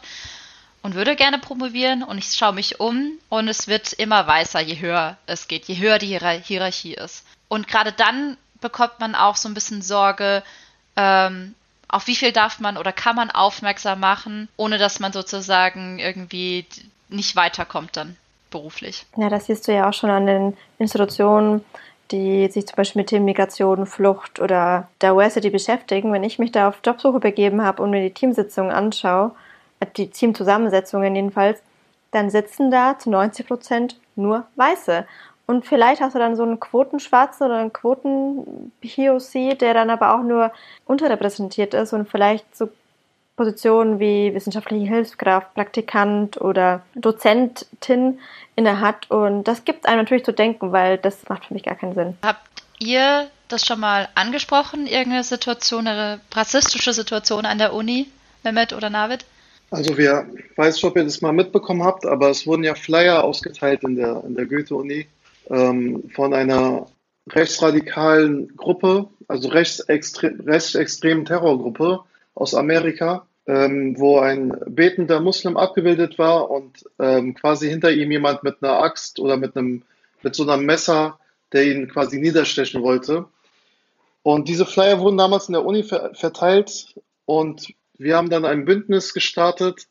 und 0.82 0.96
würde 0.96 1.14
gerne 1.14 1.38
promovieren 1.38 2.02
und 2.02 2.18
ich 2.18 2.34
schaue 2.34 2.54
mich 2.54 2.80
um 2.80 3.12
und 3.28 3.46
es 3.46 3.68
wird 3.68 3.92
immer 3.92 4.26
weißer, 4.26 4.58
je 4.58 4.80
höher 4.80 5.16
es 5.26 5.46
geht, 5.46 5.66
je 5.66 5.78
höher 5.78 6.00
die 6.00 6.18
Hierarchie 6.18 6.94
ist. 6.94 7.24
Und 7.46 7.68
gerade 7.68 7.92
dann 7.92 8.36
bekommt 8.60 8.98
man 8.98 9.14
auch 9.14 9.36
so 9.36 9.48
ein 9.48 9.54
bisschen 9.54 9.80
Sorge, 9.80 10.42
ähm, 10.96 11.54
auf 11.86 12.08
wie 12.08 12.16
viel 12.16 12.32
darf 12.32 12.58
man 12.58 12.76
oder 12.76 12.92
kann 12.92 13.14
man 13.14 13.30
aufmerksam 13.30 14.00
machen, 14.00 14.48
ohne 14.56 14.76
dass 14.78 14.98
man 14.98 15.12
sozusagen 15.12 16.00
irgendwie 16.00 16.66
nicht 17.08 17.36
weiterkommt 17.36 17.96
dann 17.96 18.16
beruflich. 18.50 19.06
Ja, 19.16 19.28
das 19.28 19.46
siehst 19.46 19.68
du 19.68 19.72
ja 19.72 19.88
auch 19.88 19.94
schon 19.94 20.10
an 20.10 20.26
den 20.26 20.56
Institutionen, 20.80 21.64
die 22.10 22.48
sich 22.48 22.66
zum 22.66 22.76
Beispiel 22.76 23.00
mit 23.00 23.08
Themen 23.08 23.24
Migration, 23.24 23.86
Flucht 23.86 24.40
oder 24.40 24.88
Diversity 25.02 25.50
beschäftigen. 25.50 26.12
Wenn 26.12 26.24
ich 26.24 26.38
mich 26.38 26.52
da 26.52 26.68
auf 26.68 26.80
Jobsuche 26.84 27.20
begeben 27.20 27.62
habe 27.62 27.82
und 27.82 27.90
mir 27.90 28.02
die 28.02 28.14
Teamsitzungen 28.14 28.72
anschaue, 28.72 29.32
die 29.96 30.10
Teamzusammensetzungen 30.10 31.14
jedenfalls, 31.14 31.62
dann 32.10 32.30
sitzen 32.30 32.70
da 32.70 32.98
zu 32.98 33.10
90 33.10 33.46
Prozent 33.46 33.96
nur 34.16 34.44
Weiße. 34.56 35.06
Und 35.46 35.66
vielleicht 35.66 36.00
hast 36.00 36.14
du 36.14 36.18
dann 36.18 36.36
so 36.36 36.44
einen 36.44 36.60
Quotenschwarzen 36.60 37.46
oder 37.46 37.58
einen 37.58 37.72
Quoten-POC, 37.72 39.58
der 39.58 39.74
dann 39.74 39.90
aber 39.90 40.14
auch 40.14 40.22
nur 40.22 40.52
unterrepräsentiert 40.86 41.74
ist 41.74 41.92
und 41.92 42.08
vielleicht 42.08 42.56
so 42.56 42.68
Positionen 43.40 43.98
wie 43.98 44.34
wissenschaftliche 44.34 44.86
Hilfskraft, 44.86 45.54
Praktikant 45.54 46.38
oder 46.38 46.82
Dozentin 46.94 48.18
inne 48.54 48.80
hat. 48.82 49.10
Und 49.10 49.44
das 49.44 49.64
gibt 49.64 49.86
einem 49.86 50.00
natürlich 50.00 50.26
zu 50.26 50.34
denken, 50.34 50.72
weil 50.72 50.98
das 50.98 51.26
macht 51.30 51.46
für 51.46 51.54
mich 51.54 51.62
gar 51.62 51.74
keinen 51.74 51.94
Sinn. 51.94 52.18
Habt 52.22 52.46
ihr 52.80 53.30
das 53.48 53.64
schon 53.64 53.80
mal 53.80 54.10
angesprochen, 54.14 54.86
irgendeine 54.86 55.24
Situation, 55.24 55.86
eine 55.86 56.20
rassistische 56.34 56.92
Situation 56.92 57.46
an 57.46 57.56
der 57.56 57.72
Uni, 57.72 58.08
Mehmet 58.44 58.74
oder 58.74 58.90
Navid? 58.90 59.24
Also 59.70 59.96
wir, 59.96 60.26
ich 60.36 60.58
weiß 60.58 60.74
nicht, 60.74 60.84
ob 60.84 60.98
ihr 60.98 61.04
das 61.04 61.22
mal 61.22 61.32
mitbekommen 61.32 61.82
habt, 61.82 62.04
aber 62.04 62.28
es 62.28 62.46
wurden 62.46 62.62
ja 62.62 62.74
Flyer 62.74 63.24
ausgeteilt 63.24 63.82
in 63.84 63.96
der, 63.96 64.22
in 64.22 64.34
der 64.34 64.44
Goethe-Uni 64.44 65.06
ähm, 65.48 66.10
von 66.14 66.34
einer 66.34 66.88
rechtsradikalen 67.30 68.54
Gruppe, 68.54 69.08
also 69.28 69.48
rechtsextre 69.48 70.30
rechtsextremen 70.44 71.24
Terrorgruppe 71.24 72.00
aus 72.34 72.54
Amerika, 72.54 73.26
ähm, 73.46 73.98
wo 73.98 74.18
ein 74.18 74.54
betender 74.66 75.20
Muslim 75.20 75.56
abgebildet 75.56 76.18
war 76.18 76.50
und 76.50 76.84
ähm, 76.98 77.34
quasi 77.34 77.68
hinter 77.68 77.90
ihm 77.90 78.10
jemand 78.10 78.42
mit 78.42 78.62
einer 78.62 78.82
Axt 78.82 79.18
oder 79.18 79.36
mit 79.36 79.56
einem 79.56 79.82
mit 80.22 80.34
so 80.34 80.48
einem 80.48 80.66
Messer, 80.66 81.18
der 81.52 81.64
ihn 81.64 81.88
quasi 81.88 82.18
niederstechen 82.18 82.82
wollte. 82.82 83.26
Und 84.22 84.48
diese 84.48 84.66
Flyer 84.66 85.00
wurden 85.00 85.16
damals 85.16 85.48
in 85.48 85.54
der 85.54 85.64
Uni 85.64 85.82
ver 85.82 86.14
verteilt 86.14 86.94
und 87.24 87.74
wir 87.96 88.16
haben 88.16 88.30
dann 88.30 88.44
ein 88.44 88.64
Bündnis 88.64 89.14
gestartet 89.14 89.86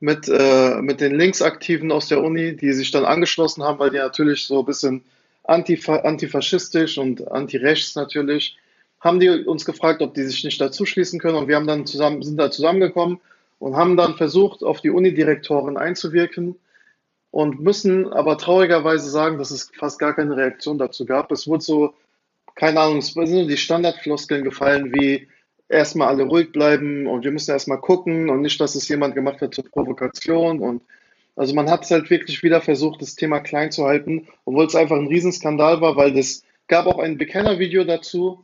mit, 0.00 0.28
äh, 0.28 0.80
mit 0.82 1.00
den 1.00 1.16
Linksaktiven 1.16 1.90
aus 1.92 2.08
der 2.08 2.22
Uni, 2.22 2.56
die 2.56 2.72
sich 2.72 2.90
dann 2.90 3.04
angeschlossen 3.04 3.62
haben, 3.62 3.78
weil 3.78 3.90
die 3.90 3.98
natürlich 3.98 4.46
so 4.46 4.60
ein 4.60 4.66
bisschen 4.66 5.04
antifa 5.44 5.96
antifaschistisch 5.96 6.98
und 6.98 7.30
antirechts 7.30 7.94
natürlich, 7.94 8.56
haben 9.04 9.20
die 9.20 9.28
uns 9.28 9.64
gefragt, 9.64 10.02
ob 10.02 10.14
die 10.14 10.24
sich 10.24 10.42
nicht 10.42 10.60
dazu 10.60 10.86
schließen 10.86 11.20
können. 11.20 11.36
Und 11.36 11.48
wir 11.48 11.56
haben 11.56 11.66
dann 11.66 11.86
zusammen, 11.86 12.22
sind 12.22 12.38
da 12.38 12.50
zusammengekommen 12.50 13.20
und 13.58 13.76
haben 13.76 13.96
dann 13.96 14.16
versucht, 14.16 14.64
auf 14.64 14.80
die 14.80 14.90
Unidirektorin 14.90 15.76
einzuwirken 15.76 16.56
und 17.30 17.60
müssen 17.60 18.12
aber 18.12 18.38
traurigerweise 18.38 19.08
sagen, 19.10 19.38
dass 19.38 19.50
es 19.50 19.70
fast 19.78 19.98
gar 19.98 20.14
keine 20.14 20.36
Reaktion 20.36 20.78
dazu 20.78 21.04
gab. 21.04 21.30
Es 21.30 21.46
wurde 21.46 21.62
so, 21.62 21.94
keine 22.54 22.80
Ahnung, 22.80 22.98
es 22.98 23.12
sind 23.12 23.48
die 23.48 23.56
Standardfloskeln 23.56 24.42
gefallen 24.42 24.92
wie, 24.94 25.28
erstmal 25.68 26.08
alle 26.08 26.24
ruhig 26.24 26.52
bleiben 26.52 27.06
und 27.06 27.24
wir 27.24 27.30
müssen 27.30 27.50
erstmal 27.50 27.80
gucken 27.80 28.28
und 28.30 28.42
nicht, 28.42 28.60
dass 28.60 28.74
es 28.74 28.88
jemand 28.88 29.14
gemacht 29.14 29.40
hat 29.40 29.54
zur 29.54 29.64
Provokation. 29.64 30.60
Und 30.60 30.82
also 31.36 31.54
man 31.54 31.70
hat 31.70 31.84
es 31.84 31.90
halt 31.90 32.10
wirklich 32.10 32.42
wieder 32.42 32.60
versucht, 32.60 33.02
das 33.02 33.16
Thema 33.16 33.40
klein 33.40 33.72
zu 33.72 33.84
halten, 33.84 34.28
obwohl 34.44 34.66
es 34.66 34.74
einfach 34.74 34.96
ein 34.96 35.08
Riesenskandal 35.08 35.80
war, 35.80 35.96
weil 35.96 36.12
das 36.12 36.42
gab 36.68 36.86
auch 36.86 36.98
ein 36.98 37.18
Bekennervideo 37.18 37.84
dazu 37.84 38.43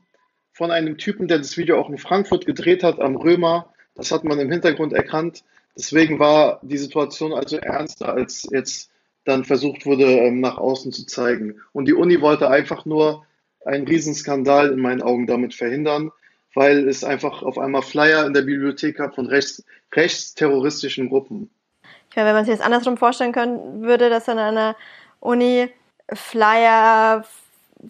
von 0.61 0.71
einem 0.71 0.99
Typen, 0.99 1.27
der 1.27 1.39
das 1.39 1.57
Video 1.57 1.81
auch 1.81 1.89
in 1.89 1.97
Frankfurt 1.97 2.45
gedreht 2.45 2.83
hat 2.83 3.01
am 3.01 3.17
Römer. 3.17 3.73
Das 3.95 4.13
hat 4.13 4.25
man 4.25 4.39
im 4.39 4.53
Hintergrund 4.53 4.93
erkannt. 4.93 5.43
Deswegen 5.75 6.19
war 6.19 6.61
die 6.63 6.77
Situation 6.77 7.33
also 7.33 7.57
ernster, 7.57 8.13
als 8.13 8.47
jetzt 8.53 8.91
dann 9.25 9.45
versucht 9.45 9.87
wurde, 9.87 10.05
ähm, 10.05 10.41
nach 10.41 10.59
außen 10.59 10.93
zu 10.93 11.07
zeigen. 11.07 11.63
Und 11.73 11.87
die 11.87 11.95
Uni 11.95 12.21
wollte 12.21 12.51
einfach 12.51 12.85
nur 12.85 13.25
einen 13.65 13.89
Riesenskandal 13.89 14.71
in 14.71 14.81
meinen 14.81 15.01
Augen 15.01 15.27
damit 15.27 15.55
verhindern 15.55 16.11
weil 16.55 16.89
es 16.89 17.05
einfach 17.05 17.43
auf 17.43 17.59
einmal 17.59 17.83
Flyer 17.83 18.27
in 18.27 18.35
der 18.35 18.43
Bibliothek 18.43 18.97
gab 18.97 19.15
von 19.15 19.27
rechts, 19.27 19.65
rechtsterroristischen 19.95 21.09
Gruppen. 21.09 21.51
Ich 22.11 22.17
meine, 22.17 22.29
wenn 22.29 22.35
man 22.35 22.45
sich 22.45 22.57
das 22.57 22.65
andersrum 22.65 22.97
vorstellen 22.97 23.33
können, 23.33 23.83
würde, 23.83 24.11
dass 24.11 24.29
an 24.29 24.39
einer 24.39 24.77
Uni 25.21 25.69
Flyer 26.13 27.25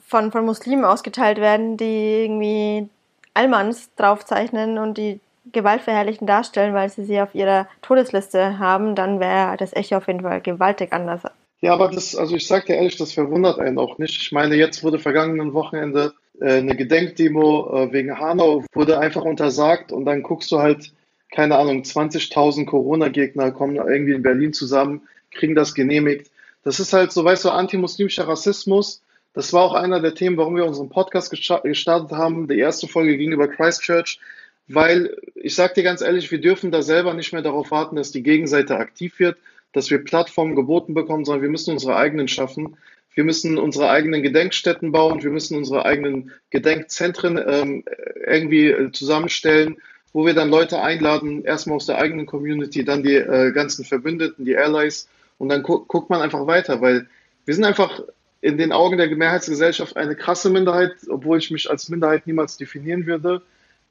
von, 0.06 0.32
von 0.32 0.44
Muslimen 0.44 0.84
ausgeteilt 0.84 1.38
werden, 1.38 1.76
die 1.76 2.24
irgendwie 2.24 2.88
Almans 3.34 3.90
draufzeichnen 3.96 4.78
und 4.78 4.98
die 4.98 5.20
gewaltverherrlichen 5.52 6.26
darstellen, 6.26 6.74
weil 6.74 6.88
sie 6.90 7.04
sie 7.04 7.20
auf 7.20 7.34
ihrer 7.34 7.66
Todesliste 7.82 8.58
haben, 8.58 8.94
dann 8.94 9.20
wäre 9.20 9.56
das 9.56 9.74
echt 9.74 9.92
auf 9.94 10.06
jeden 10.06 10.20
Fall 10.20 10.40
gewaltig 10.40 10.92
anders. 10.92 11.22
Ja, 11.60 11.72
aber 11.74 11.88
das, 11.88 12.14
also 12.14 12.36
ich 12.36 12.46
sage 12.46 12.66
dir 12.66 12.76
ehrlich, 12.76 12.96
das 12.96 13.12
verwundert 13.12 13.58
einen 13.58 13.78
auch 13.78 13.98
nicht. 13.98 14.20
Ich 14.20 14.32
meine, 14.32 14.54
jetzt 14.54 14.82
wurde 14.82 14.98
vergangenen 14.98 15.52
Wochenende 15.52 16.14
äh, 16.40 16.58
eine 16.58 16.76
Gedenkdemo 16.76 17.84
äh, 17.84 17.92
wegen 17.92 18.18
Hanau 18.18 18.64
wurde 18.72 18.98
einfach 18.98 19.22
untersagt 19.22 19.92
und 19.92 20.04
dann 20.04 20.22
guckst 20.22 20.50
du 20.52 20.58
halt 20.58 20.92
keine 21.30 21.56
Ahnung, 21.56 21.82
20.000 21.82 22.66
Corona-Gegner 22.66 23.52
kommen 23.52 23.76
irgendwie 23.76 24.14
in 24.14 24.22
Berlin 24.22 24.52
zusammen, 24.52 25.02
kriegen 25.30 25.54
das 25.54 25.74
genehmigt. 25.74 26.30
Das 26.64 26.80
ist 26.80 26.92
halt 26.92 27.12
so, 27.12 27.24
weißt 27.24 27.44
du, 27.44 27.50
antimuslimischer 27.50 28.28
Rassismus. 28.28 29.02
Das 29.32 29.52
war 29.52 29.62
auch 29.62 29.74
einer 29.74 30.00
der 30.00 30.14
Themen, 30.14 30.36
warum 30.36 30.56
wir 30.56 30.66
unseren 30.66 30.88
Podcast 30.88 31.30
gestartet 31.30 32.12
haben. 32.12 32.48
Die 32.48 32.58
erste 32.58 32.88
Folge 32.88 33.16
gegenüber 33.16 33.46
Christchurch, 33.46 34.18
weil 34.66 35.16
ich 35.34 35.54
sag 35.54 35.74
dir 35.74 35.84
ganz 35.84 36.00
ehrlich, 36.00 36.30
wir 36.30 36.40
dürfen 36.40 36.72
da 36.72 36.82
selber 36.82 37.14
nicht 37.14 37.32
mehr 37.32 37.42
darauf 37.42 37.70
warten, 37.70 37.96
dass 37.96 38.10
die 38.10 38.22
Gegenseite 38.22 38.76
aktiv 38.76 39.18
wird, 39.18 39.38
dass 39.72 39.90
wir 39.90 40.02
Plattformen 40.02 40.56
geboten 40.56 40.94
bekommen, 40.94 41.24
sondern 41.24 41.42
wir 41.42 41.50
müssen 41.50 41.72
unsere 41.72 41.96
eigenen 41.96 42.28
schaffen. 42.28 42.76
Wir 43.14 43.24
müssen 43.24 43.58
unsere 43.58 43.90
eigenen 43.90 44.22
Gedenkstätten 44.22 44.92
bauen, 44.92 45.22
wir 45.22 45.30
müssen 45.30 45.56
unsere 45.56 45.84
eigenen 45.84 46.30
Gedenkzentren 46.50 47.38
ähm, 47.44 47.84
irgendwie 48.24 48.68
äh, 48.68 48.92
zusammenstellen, 48.92 49.78
wo 50.12 50.26
wir 50.26 50.34
dann 50.34 50.48
Leute 50.48 50.80
einladen, 50.80 51.44
erstmal 51.44 51.76
aus 51.76 51.86
der 51.86 51.98
eigenen 51.98 52.26
Community, 52.26 52.84
dann 52.84 53.02
die 53.02 53.16
äh, 53.16 53.52
ganzen 53.52 53.84
Verbündeten, 53.84 54.44
die 54.44 54.56
Allies 54.56 55.08
und 55.38 55.48
dann 55.48 55.62
gu 55.62 55.84
guckt 55.86 56.08
man 56.08 56.22
einfach 56.22 56.46
weiter, 56.46 56.80
weil 56.80 57.08
wir 57.46 57.54
sind 57.54 57.64
einfach 57.64 58.00
in 58.40 58.56
den 58.56 58.72
Augen 58.72 58.96
der 58.98 59.14
Mehrheitsgesellschaft 59.14 59.96
eine 59.96 60.16
krasse 60.16 60.50
Minderheit, 60.50 60.92
obwohl 61.08 61.38
ich 61.38 61.50
mich 61.50 61.70
als 61.70 61.88
Minderheit 61.88 62.26
niemals 62.26 62.56
definieren 62.56 63.06
würde. 63.06 63.42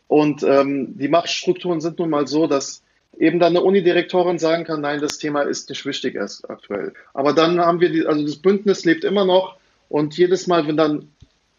Und 0.08 0.41
ähm, 0.43 0.97
die 0.97 1.08
Machtstrukturen 1.08 1.82
sind 1.82 2.00
nun 2.00 2.10
mal 2.10 2.28
so, 2.28 2.47
dass 2.47 2.82
eben 3.20 3.39
dann 3.39 3.56
eine 3.56 3.64
Unidirektorin 3.64 4.39
sagen 4.39 4.64
kann, 4.64 4.82
nein, 4.82 5.02
das 5.02 5.20
Thema 5.20 5.43
ist 5.43 5.70
nicht 5.70 5.86
wichtig 5.86 6.16
erst 6.16 6.50
aktuell. 6.50 6.93
Aber 7.14 7.34
dann 7.34 7.60
haben 7.60 7.80
wir 7.80 7.89
die, 7.89 8.06
also 8.06 8.26
das 8.26 8.38
Bündnis 8.38 8.86
lebt 8.86 9.04
immer 9.04 9.26
noch 9.26 9.58
und 9.88 10.18
jedes 10.18 10.47
Mal, 10.47 10.68
wenn 10.68 10.78
dann 10.78 11.10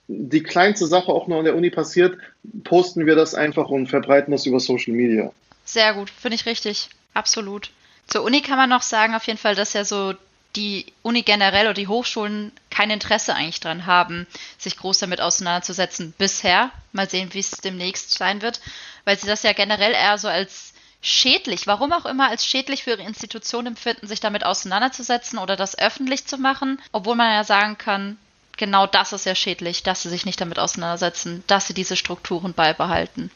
die 0.08 0.42
kleinste 0.42 0.86
Sache 0.86 1.12
auch 1.12 1.28
nur 1.28 1.38
an 1.38 1.44
der 1.44 1.54
Uni 1.54 1.70
passiert, 1.70 2.18
posten 2.64 3.06
wir 3.06 3.14
das 3.14 3.34
einfach 3.34 3.68
und 3.68 3.86
verbreiten 3.86 4.32
das 4.32 4.46
über 4.46 4.58
Social 4.58 4.94
Media. 4.94 5.32
Sehr 5.64 5.94
gut, 5.94 6.10
finde 6.10 6.34
ich 6.34 6.46
richtig. 6.46 6.88
Absolut. 7.14 7.70
Zur 8.08 8.24
Uni 8.24 8.40
kann 8.40 8.56
man 8.56 8.70
noch 8.70 8.82
sagen, 8.82 9.14
auf 9.14 9.24
jeden 9.28 9.38
Fall, 9.38 9.54
dass 9.54 9.72
ja 9.72 9.84
so 9.84 10.14
die 10.56 10.86
Uni 11.02 11.22
generell 11.22 11.66
oder 11.66 11.74
die 11.74 11.86
Hochschulen 11.86 12.50
kein 12.70 12.90
Interesse 12.90 13.34
eigentlich 13.34 13.60
dran 13.60 13.86
haben, 13.86 14.26
sich 14.58 14.76
groß 14.76 14.98
damit 14.98 15.20
auseinanderzusetzen. 15.20 16.14
Bisher. 16.16 16.70
Mal 16.92 17.10
sehen, 17.10 17.34
wie 17.34 17.40
es 17.40 17.50
demnächst 17.50 18.12
sein 18.12 18.42
wird. 18.42 18.60
Weil 19.04 19.18
sie 19.18 19.26
das 19.26 19.42
ja 19.42 19.52
generell 19.52 19.92
eher 19.92 20.18
so 20.18 20.28
als 20.28 20.72
schädlich, 21.02 21.66
warum 21.66 21.92
auch 21.92 22.06
immer 22.06 22.28
als 22.28 22.46
schädlich 22.46 22.84
für 22.84 22.90
ihre 22.90 23.02
Institution 23.02 23.66
empfinden, 23.66 24.06
sich 24.06 24.20
damit 24.20 24.44
auseinanderzusetzen 24.44 25.38
oder 25.38 25.56
das 25.56 25.78
öffentlich 25.78 26.26
zu 26.26 26.36
machen, 26.36 26.80
obwohl 26.92 27.14
man 27.14 27.32
ja 27.32 27.44
sagen 27.44 27.78
kann, 27.78 28.18
genau 28.56 28.86
das 28.86 29.12
ist 29.12 29.24
ja 29.24 29.34
schädlich, 29.34 29.82
dass 29.82 30.02
sie 30.02 30.10
sich 30.10 30.26
nicht 30.26 30.40
damit 30.40 30.58
auseinandersetzen, 30.58 31.42
dass 31.46 31.66
sie 31.66 31.74
diese 31.74 31.96
Strukturen 31.96 32.52
beibehalten. 32.52 33.30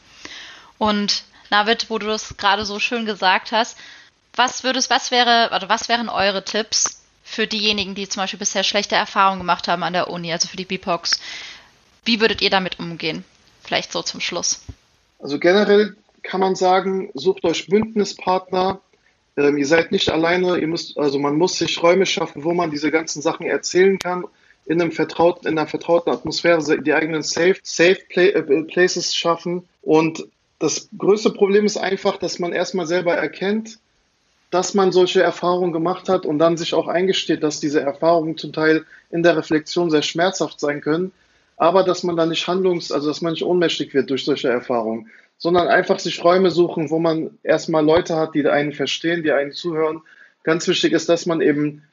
Und 0.77 1.23
Navid, 1.49 1.89
wo 1.89 1.97
du 1.97 2.07
das 2.07 2.37
gerade 2.37 2.65
so 2.65 2.79
schön 2.79 3.05
gesagt 3.05 3.51
hast, 3.51 3.77
was 4.35 4.63
würdest, 4.63 4.89
was 4.89 5.11
wäre, 5.11 5.49
oder 5.55 5.69
was 5.69 5.89
wären 5.89 6.09
eure 6.09 6.43
Tipps 6.43 6.94
für 7.25 7.47
diejenigen, 7.47 7.95
die 7.95 8.07
zum 8.07 8.21
Beispiel 8.21 8.39
bisher 8.39 8.63
schlechte 8.63 8.95
Erfahrungen 8.95 9.39
gemacht 9.39 9.67
haben 9.67 9.83
an 9.83 9.93
der 9.93 10.09
Uni, 10.09 10.31
also 10.31 10.47
für 10.47 10.57
die 10.57 10.63
BIPOX? 10.63 11.19
Wie 12.05 12.21
würdet 12.21 12.41
ihr 12.41 12.51
damit 12.51 12.79
umgehen? 12.79 13.25
Vielleicht 13.61 13.91
so 13.91 14.03
zum 14.03 14.21
Schluss. 14.21 14.61
Also 15.19 15.39
generell 15.39 15.95
kann 16.21 16.39
man 16.39 16.55
sagen, 16.55 17.09
sucht 17.15 17.43
euch 17.43 17.67
Bündnispartner. 17.67 18.79
Ähm, 19.37 19.57
ihr 19.57 19.65
seid 19.65 19.91
nicht 19.91 20.09
alleine. 20.09 20.59
Ihr 20.59 20.67
müsst, 20.67 20.97
also 20.99 21.17
man 21.17 21.35
muss 21.35 21.57
sich 21.57 21.81
Räume 21.81 22.05
schaffen, 22.05 22.43
wo 22.43 22.53
man 22.53 22.69
diese 22.69 22.91
ganzen 22.91 23.23
Sachen 23.23 23.47
erzählen 23.47 23.97
kann. 23.97 24.25
In, 24.67 24.79
einem 24.79 24.91
vertrauten, 24.91 25.47
in 25.47 25.57
einer 25.57 25.67
vertrauten 25.67 26.13
Atmosphäre 26.13 26.81
die 26.81 26.93
eigenen 26.93 27.23
Safe, 27.23 27.57
Safe 27.63 27.99
Play, 28.07 28.29
äh, 28.29 28.63
Places 28.63 29.15
schaffen. 29.15 29.67
Und 29.81 30.27
das 30.59 30.89
größte 30.95 31.31
Problem 31.31 31.65
ist 31.65 31.77
einfach, 31.77 32.17
dass 32.17 32.37
man 32.37 32.53
erstmal 32.53 32.85
selber 32.85 33.15
erkennt, 33.15 33.79
dass 34.55 34.73
man 34.73 34.91
solche 34.91 35.21
Erfahrungen 35.21 35.73
gemacht 35.73 36.09
hat 36.09 36.25
und 36.25 36.39
dann 36.39 36.57
sich 36.57 36.73
auch 36.73 36.87
eingesteht, 36.87 37.43
dass 37.43 37.59
diese 37.59 37.81
Erfahrungen 37.81 38.37
zum 38.37 38.53
Teil 38.53 38.85
in 39.11 39.21
der 39.21 39.37
Reflexion 39.37 39.91
sehr 39.91 40.01
schmerzhaft 40.01 40.59
sein 40.59 40.81
können, 40.81 41.11
aber 41.57 41.83
dass 41.83 42.03
man 42.03 42.15
dann 42.15 42.29
nicht 42.29 42.47
handlungs-, 42.47 42.91
also 42.91 43.07
dass 43.07 43.21
man 43.21 43.33
nicht 43.33 43.43
ohnmächtig 43.43 43.93
wird 43.93 44.09
durch 44.09 44.25
solche 44.25 44.49
Erfahrungen 44.49 45.11
sondern 45.37 45.67
einfach 45.67 45.99
sich 45.99 46.23
Räume 46.23 46.51
suchen, 46.51 46.89
wo 46.89 46.99
man 46.99 47.37
erstmal 47.43 47.83
Leute 47.83 48.15
hat, 48.15 48.35
die 48.35 48.47
einen 48.47 48.71
verstehen, 48.71 49.23
die 49.23 49.31
einen 49.31 49.51
zuhören. 49.51 50.01
Ganz 50.43 50.67
wichtig 50.67 50.93
ist, 50.93 51.09
dass 51.09 51.25
man 51.25 51.41
eben 51.41 51.83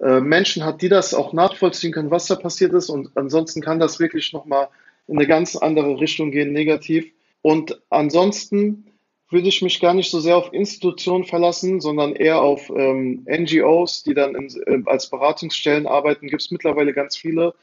äh, 0.00 0.20
Menschen 0.20 0.64
hat, 0.64 0.82
die 0.82 0.88
das 0.88 1.14
auch 1.14 1.32
nachvollziehen 1.32 1.92
können, 1.92 2.10
was 2.10 2.26
da 2.26 2.36
passiert 2.36 2.72
ist. 2.72 2.88
Und 2.88 3.10
ansonsten 3.16 3.60
kann 3.60 3.80
das 3.80 3.98
wirklich 3.98 4.32
nochmal 4.32 4.68
in 5.08 5.18
eine 5.18 5.26
ganz 5.26 5.56
andere 5.56 6.00
Richtung 6.00 6.30
gehen, 6.30 6.52
negativ. 6.52 7.10
Und 7.42 7.80
ansonsten 7.90 8.86
würde 9.32 9.48
ich 9.48 9.62
mich 9.62 9.80
gar 9.80 9.94
nicht 9.94 10.10
so 10.10 10.20
sehr 10.20 10.36
auf 10.36 10.52
Institutionen 10.52 11.24
verlassen, 11.24 11.80
sondern 11.80 12.14
eher 12.14 12.40
auf 12.40 12.70
ähm, 12.70 13.26
NGOs, 13.28 14.02
die 14.02 14.14
dann 14.14 14.34
in, 14.34 14.48
äh, 14.66 14.82
als 14.86 15.10
Beratungsstellen 15.10 15.86
arbeiten. 15.86 16.28
Gibt 16.28 16.42
es 16.42 16.50
mittlerweile 16.50 16.92
ganz 16.92 17.16
viele, 17.16 17.54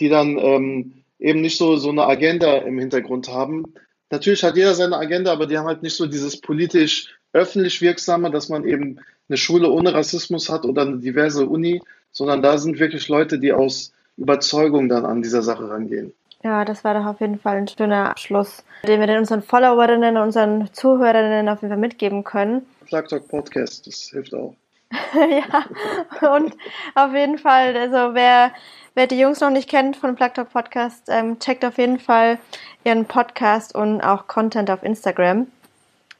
die 0.00 0.08
dann 0.08 0.38
ähm, 0.38 1.04
eben 1.18 1.40
nicht 1.40 1.58
so, 1.58 1.76
so 1.76 1.90
eine 1.90 2.06
Agenda 2.06 2.58
im 2.58 2.78
Hintergrund 2.78 3.28
haben, 3.28 3.64
natürlich 4.10 4.42
hat 4.42 4.56
jeder 4.56 4.74
seine 4.74 4.96
Agenda, 4.96 5.32
aber 5.32 5.46
die 5.46 5.58
haben 5.58 5.66
halt 5.66 5.82
nicht 5.82 5.96
so 5.96 6.06
dieses 6.06 6.40
politisch 6.40 7.14
öffentlich 7.32 7.80
wirksame, 7.80 8.30
dass 8.30 8.48
man 8.48 8.66
eben 8.66 8.98
eine 9.28 9.36
Schule 9.36 9.70
ohne 9.70 9.92
Rassismus 9.92 10.48
hat 10.48 10.64
oder 10.64 10.82
eine 10.82 10.98
diverse 10.98 11.46
Uni, 11.46 11.82
sondern 12.12 12.42
da 12.42 12.58
sind 12.58 12.78
wirklich 12.78 13.08
Leute, 13.08 13.38
die 13.38 13.52
aus 13.52 13.92
Überzeugung 14.16 14.88
dann 14.88 15.04
an 15.04 15.22
dieser 15.22 15.42
Sache 15.42 15.68
rangehen. 15.68 16.12
Ja, 16.44 16.64
das 16.64 16.84
war 16.84 16.94
doch 16.94 17.04
auf 17.04 17.20
jeden 17.20 17.38
Fall 17.38 17.56
ein 17.56 17.68
schöner 17.68 18.10
Abschluss, 18.10 18.64
den 18.84 19.00
wir 19.00 19.08
den 19.08 19.18
unseren 19.18 19.42
Followerinnen 19.42 20.16
und 20.16 20.22
unseren 20.22 20.72
Zuhörerinnen 20.72 21.48
auf 21.48 21.62
jeden 21.62 21.70
Fall 21.72 21.80
mitgeben 21.80 22.22
können. 22.22 22.64
Talk 22.88 23.08
Podcast, 23.28 23.86
das 23.86 24.10
hilft 24.12 24.34
auch. 24.34 24.54
ja, 25.14 26.34
und 26.34 26.56
auf 26.94 27.12
jeden 27.12 27.38
Fall, 27.38 27.76
also 27.76 28.14
wer, 28.14 28.52
wer 28.94 29.06
die 29.06 29.18
Jungs 29.18 29.40
noch 29.40 29.50
nicht 29.50 29.68
kennt 29.68 29.96
von 29.96 30.14
Plug 30.14 30.30
Talk 30.32 30.50
Podcast, 30.50 31.04
ähm, 31.08 31.40
checkt 31.40 31.64
auf 31.64 31.76
jeden 31.76 31.98
Fall 31.98 32.38
ihren 32.84 33.04
Podcast 33.04 33.74
und 33.74 34.00
auch 34.00 34.28
Content 34.28 34.70
auf 34.70 34.82
Instagram. 34.84 35.48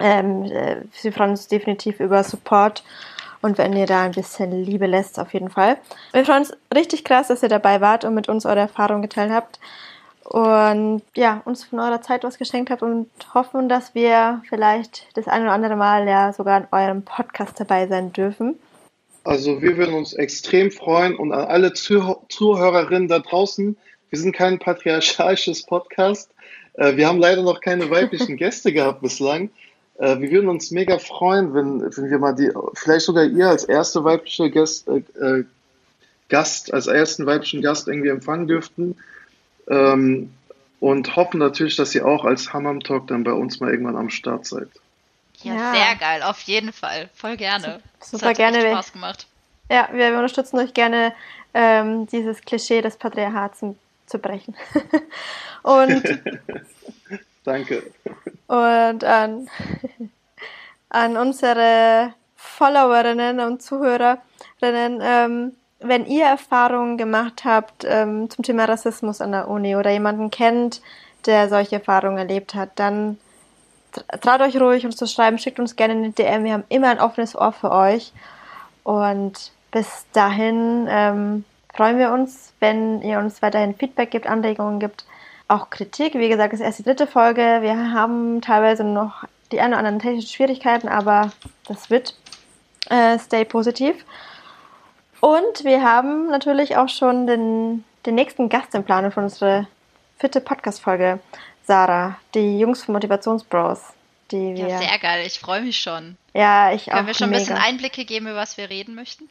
Ähm, 0.00 0.44
äh, 0.44 0.82
sie 0.92 1.12
freuen 1.12 1.30
uns 1.30 1.46
definitiv 1.46 2.00
über 2.00 2.22
Support 2.24 2.82
und 3.40 3.56
wenn 3.56 3.72
ihr 3.72 3.86
da 3.86 4.02
ein 4.02 4.12
bisschen 4.12 4.50
Liebe 4.64 4.86
lässt, 4.86 5.18
auf 5.18 5.32
jeden 5.32 5.48
Fall. 5.48 5.78
Wir 6.12 6.24
freuen 6.24 6.40
uns 6.40 6.56
richtig 6.74 7.04
krass, 7.04 7.28
dass 7.28 7.42
ihr 7.42 7.48
dabei 7.48 7.80
wart 7.80 8.04
und 8.04 8.14
mit 8.14 8.28
uns 8.28 8.44
eure 8.44 8.60
Erfahrungen 8.60 9.02
geteilt 9.02 9.30
habt 9.30 9.60
und 10.28 11.00
ja, 11.16 11.40
uns 11.46 11.64
von 11.64 11.80
eurer 11.80 12.02
Zeit 12.02 12.22
was 12.22 12.36
geschenkt 12.36 12.70
habt 12.70 12.82
und 12.82 13.08
hoffen, 13.32 13.70
dass 13.70 13.94
wir 13.94 14.42
vielleicht 14.46 15.06
das 15.14 15.26
ein 15.26 15.40
oder 15.42 15.52
andere 15.52 15.74
Mal 15.74 16.06
ja 16.06 16.34
sogar 16.34 16.58
in 16.60 16.66
eurem 16.70 17.02
Podcast 17.02 17.58
dabei 17.58 17.86
sein 17.86 18.12
dürfen. 18.12 18.58
Also 19.24 19.62
wir 19.62 19.78
würden 19.78 19.94
uns 19.94 20.12
extrem 20.12 20.70
freuen 20.70 21.16
und 21.16 21.32
an 21.32 21.46
alle 21.46 21.72
Zuhörerinnen 21.72 23.08
da 23.08 23.20
draußen, 23.20 23.78
wir 24.10 24.18
sind 24.18 24.34
kein 24.34 24.58
patriarchalisches 24.58 25.62
Podcast, 25.64 26.30
äh, 26.74 26.96
wir 26.96 27.08
haben 27.08 27.18
leider 27.18 27.42
noch 27.42 27.62
keine 27.62 27.88
weiblichen 27.88 28.36
Gäste 28.38 28.74
gehabt 28.74 29.00
bislang. 29.00 29.48
Äh, 29.96 30.20
wir 30.20 30.30
würden 30.30 30.50
uns 30.50 30.70
mega 30.70 30.98
freuen, 30.98 31.54
wenn, 31.54 31.80
wenn 31.80 32.10
wir 32.10 32.18
mal 32.18 32.34
die, 32.34 32.52
vielleicht 32.74 33.06
sogar 33.06 33.24
ihr 33.24 33.48
als 33.48 33.64
erste 33.64 34.04
weibliche 34.04 34.50
Gast, 34.50 34.88
äh, 34.88 35.44
Gast, 36.28 36.74
als 36.74 36.86
ersten 36.86 37.24
weiblichen 37.24 37.62
Gast 37.62 37.88
irgendwie 37.88 38.10
empfangen 38.10 38.46
dürften. 38.46 38.94
Ähm, 39.68 40.32
und 40.80 41.16
hoffen 41.16 41.38
natürlich, 41.38 41.76
dass 41.76 41.94
ihr 41.94 42.06
auch 42.06 42.24
als 42.24 42.52
Hammam 42.52 42.80
Talk 42.80 43.08
dann 43.08 43.24
bei 43.24 43.32
uns 43.32 43.60
mal 43.60 43.70
irgendwann 43.70 43.96
am 43.96 44.10
Start 44.10 44.46
seid. 44.46 44.68
Ja, 45.42 45.54
ja. 45.54 45.72
sehr 45.72 45.96
geil, 45.96 46.22
auf 46.22 46.40
jeden 46.42 46.72
Fall. 46.72 47.08
Voll 47.14 47.36
gerne. 47.36 47.80
Super 48.00 48.20
das 48.20 48.28
hat 48.30 48.36
gerne. 48.36 48.60
Spaß 48.60 48.92
gemacht. 48.92 49.26
Ja, 49.70 49.88
wir, 49.92 50.10
wir 50.10 50.16
unterstützen 50.16 50.58
euch 50.58 50.74
gerne, 50.74 51.12
ähm, 51.54 52.06
dieses 52.06 52.40
Klischee 52.42 52.80
des 52.80 52.96
Patriarchats 52.96 53.60
zu 54.06 54.18
brechen. 54.18 54.54
und 55.62 56.02
Danke. 57.48 57.82
Und 58.46 59.04
an, 59.04 59.48
an 60.90 61.16
unsere 61.16 62.12
Followerinnen 62.36 63.40
und 63.40 63.62
Zuhörerinnen, 63.62 65.00
ähm, 65.00 65.56
wenn 65.80 66.06
ihr 66.06 66.24
Erfahrungen 66.24 66.98
gemacht 66.98 67.44
habt 67.44 67.84
ähm, 67.88 68.28
zum 68.30 68.44
Thema 68.44 68.64
Rassismus 68.64 69.20
an 69.20 69.32
der 69.32 69.48
Uni 69.48 69.76
oder 69.76 69.90
jemanden 69.90 70.30
kennt, 70.30 70.80
der 71.26 71.48
solche 71.48 71.76
Erfahrungen 71.76 72.18
erlebt 72.18 72.54
hat, 72.54 72.70
dann 72.76 73.18
traut 74.20 74.40
euch 74.40 74.60
ruhig, 74.60 74.84
uns 74.84 74.96
zu 74.96 75.06
schreiben, 75.06 75.38
schickt 75.38 75.58
uns 75.58 75.76
gerne 75.76 75.94
eine 75.94 76.10
DM. 76.10 76.44
Wir 76.44 76.52
haben 76.54 76.64
immer 76.68 76.88
ein 76.88 77.00
offenes 77.00 77.36
Ohr 77.36 77.52
für 77.52 77.70
euch. 77.70 78.12
Und 78.82 79.52
bis 79.70 80.06
dahin 80.12 80.86
ähm, 80.90 81.44
freuen 81.74 81.98
wir 81.98 82.10
uns, 82.12 82.52
wenn 82.60 83.02
ihr 83.02 83.18
uns 83.18 83.42
weiterhin 83.42 83.74
Feedback 83.74 84.10
gibt, 84.10 84.26
Anregungen 84.26 84.80
gibt, 84.80 85.04
auch 85.46 85.70
Kritik. 85.70 86.14
Wie 86.14 86.28
gesagt, 86.28 86.52
das 86.52 86.60
ist 86.60 86.66
erst 86.66 86.78
die 86.80 86.84
dritte 86.84 87.06
Folge. 87.06 87.58
Wir 87.60 87.92
haben 87.92 88.40
teilweise 88.40 88.84
noch 88.84 89.24
die 89.52 89.60
ein 89.60 89.70
oder 89.70 89.78
anderen 89.78 89.98
technischen 89.98 90.28
Schwierigkeiten, 90.28 90.88
aber 90.88 91.30
das 91.66 91.90
wird. 91.90 92.14
Äh, 92.90 93.18
stay 93.18 93.44
positiv. 93.44 94.04
Und 95.20 95.64
wir 95.64 95.82
haben 95.82 96.28
natürlich 96.28 96.76
auch 96.76 96.88
schon 96.88 97.26
den, 97.26 97.84
den 98.06 98.14
nächsten 98.14 98.48
Gast 98.48 98.74
im 98.74 98.84
Plan 98.84 99.10
für 99.10 99.20
unsere 99.20 99.66
vierte 100.18 100.40
Podcast-Folge. 100.40 101.18
Sarah, 101.64 102.18
die 102.34 102.58
Jungs 102.58 102.84
von 102.84 102.94
Motivationsbros. 102.94 103.80
die 104.30 104.54
wir. 104.54 104.68
Ja, 104.68 104.78
sehr 104.78 104.98
geil. 104.98 105.26
Ich 105.26 105.38
freue 105.38 105.62
mich 105.62 105.78
schon. 105.78 106.16
Ja, 106.34 106.72
ich 106.72 106.90
auch. 106.90 106.96
Können 106.96 107.08
wir 107.08 107.14
schon 107.14 107.26
ein 107.26 107.30
mega. 107.30 107.40
bisschen 107.40 107.56
Einblicke 107.56 108.04
geben, 108.04 108.26
über 108.26 108.36
was 108.36 108.56
wir 108.56 108.70
reden 108.70 108.94
möchten? 108.94 109.28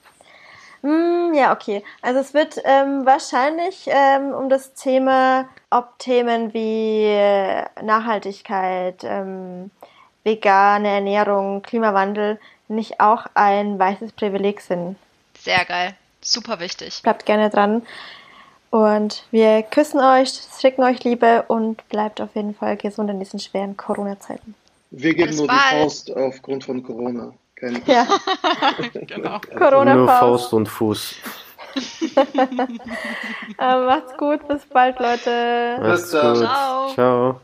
Mm, 0.81 1.33
ja, 1.33 1.53
okay. 1.53 1.83
Also 2.01 2.19
es 2.19 2.33
wird 2.33 2.57
ähm, 2.63 3.05
wahrscheinlich 3.05 3.87
ähm, 3.87 4.33
um 4.33 4.49
das 4.49 4.73
Thema, 4.73 5.49
ob 5.69 5.97
Themen 5.99 6.53
wie 6.53 7.05
äh, 7.05 7.65
Nachhaltigkeit, 7.81 9.03
ähm, 9.03 9.71
vegane 10.23 10.89
Ernährung, 10.89 11.61
Klimawandel 11.61 12.39
nicht 12.67 12.99
auch 12.99 13.25
ein 13.33 13.79
weißes 13.79 14.11
Privileg 14.11 14.61
sind. 14.61 14.97
Sehr 15.41 15.63
geil. 15.65 15.95
Super 16.21 16.59
wichtig. 16.59 17.01
Bleibt 17.03 17.25
gerne 17.25 17.49
dran. 17.49 17.83
Und 18.69 19.23
wir 19.31 19.63
küssen 19.63 19.99
euch, 19.99 20.29
schicken 20.59 20.83
euch 20.83 21.03
Liebe 21.03 21.45
und 21.47 21.87
bleibt 21.89 22.19
auf 22.19 22.35
jeden 22.35 22.53
Fall 22.53 22.75
gesund 22.75 23.09
in 23.09 23.19
diesen 23.19 23.39
schweren 23.39 23.77
Corona-Zeiten. 23.77 24.55
Wir 24.91 25.13
geben 25.13 25.29
Bis 25.29 25.37
nur 25.37 25.47
bald. 25.47 25.59
die 25.73 25.81
Faust 25.83 26.15
aufgrund 26.15 26.63
von 26.65 26.83
Corona. 26.83 27.33
Kein 27.55 27.81
Ja, 27.87 28.05
genau. 28.93 29.39
Corona 29.57 29.95
Nur 29.95 30.07
Faust. 30.07 30.19
Faust 30.19 30.53
und 30.53 30.67
Fuß. 30.67 31.15
Äh, 33.59 33.75
macht's 33.85 34.15
gut, 34.17 34.47
bis 34.47 34.65
bald, 34.65 34.99
Leute. 34.99 35.77
Macht's 35.81 36.11
dann. 36.11 36.33
gut. 36.33 36.43
Ciao. 36.43 36.93
Ciao. 36.93 37.41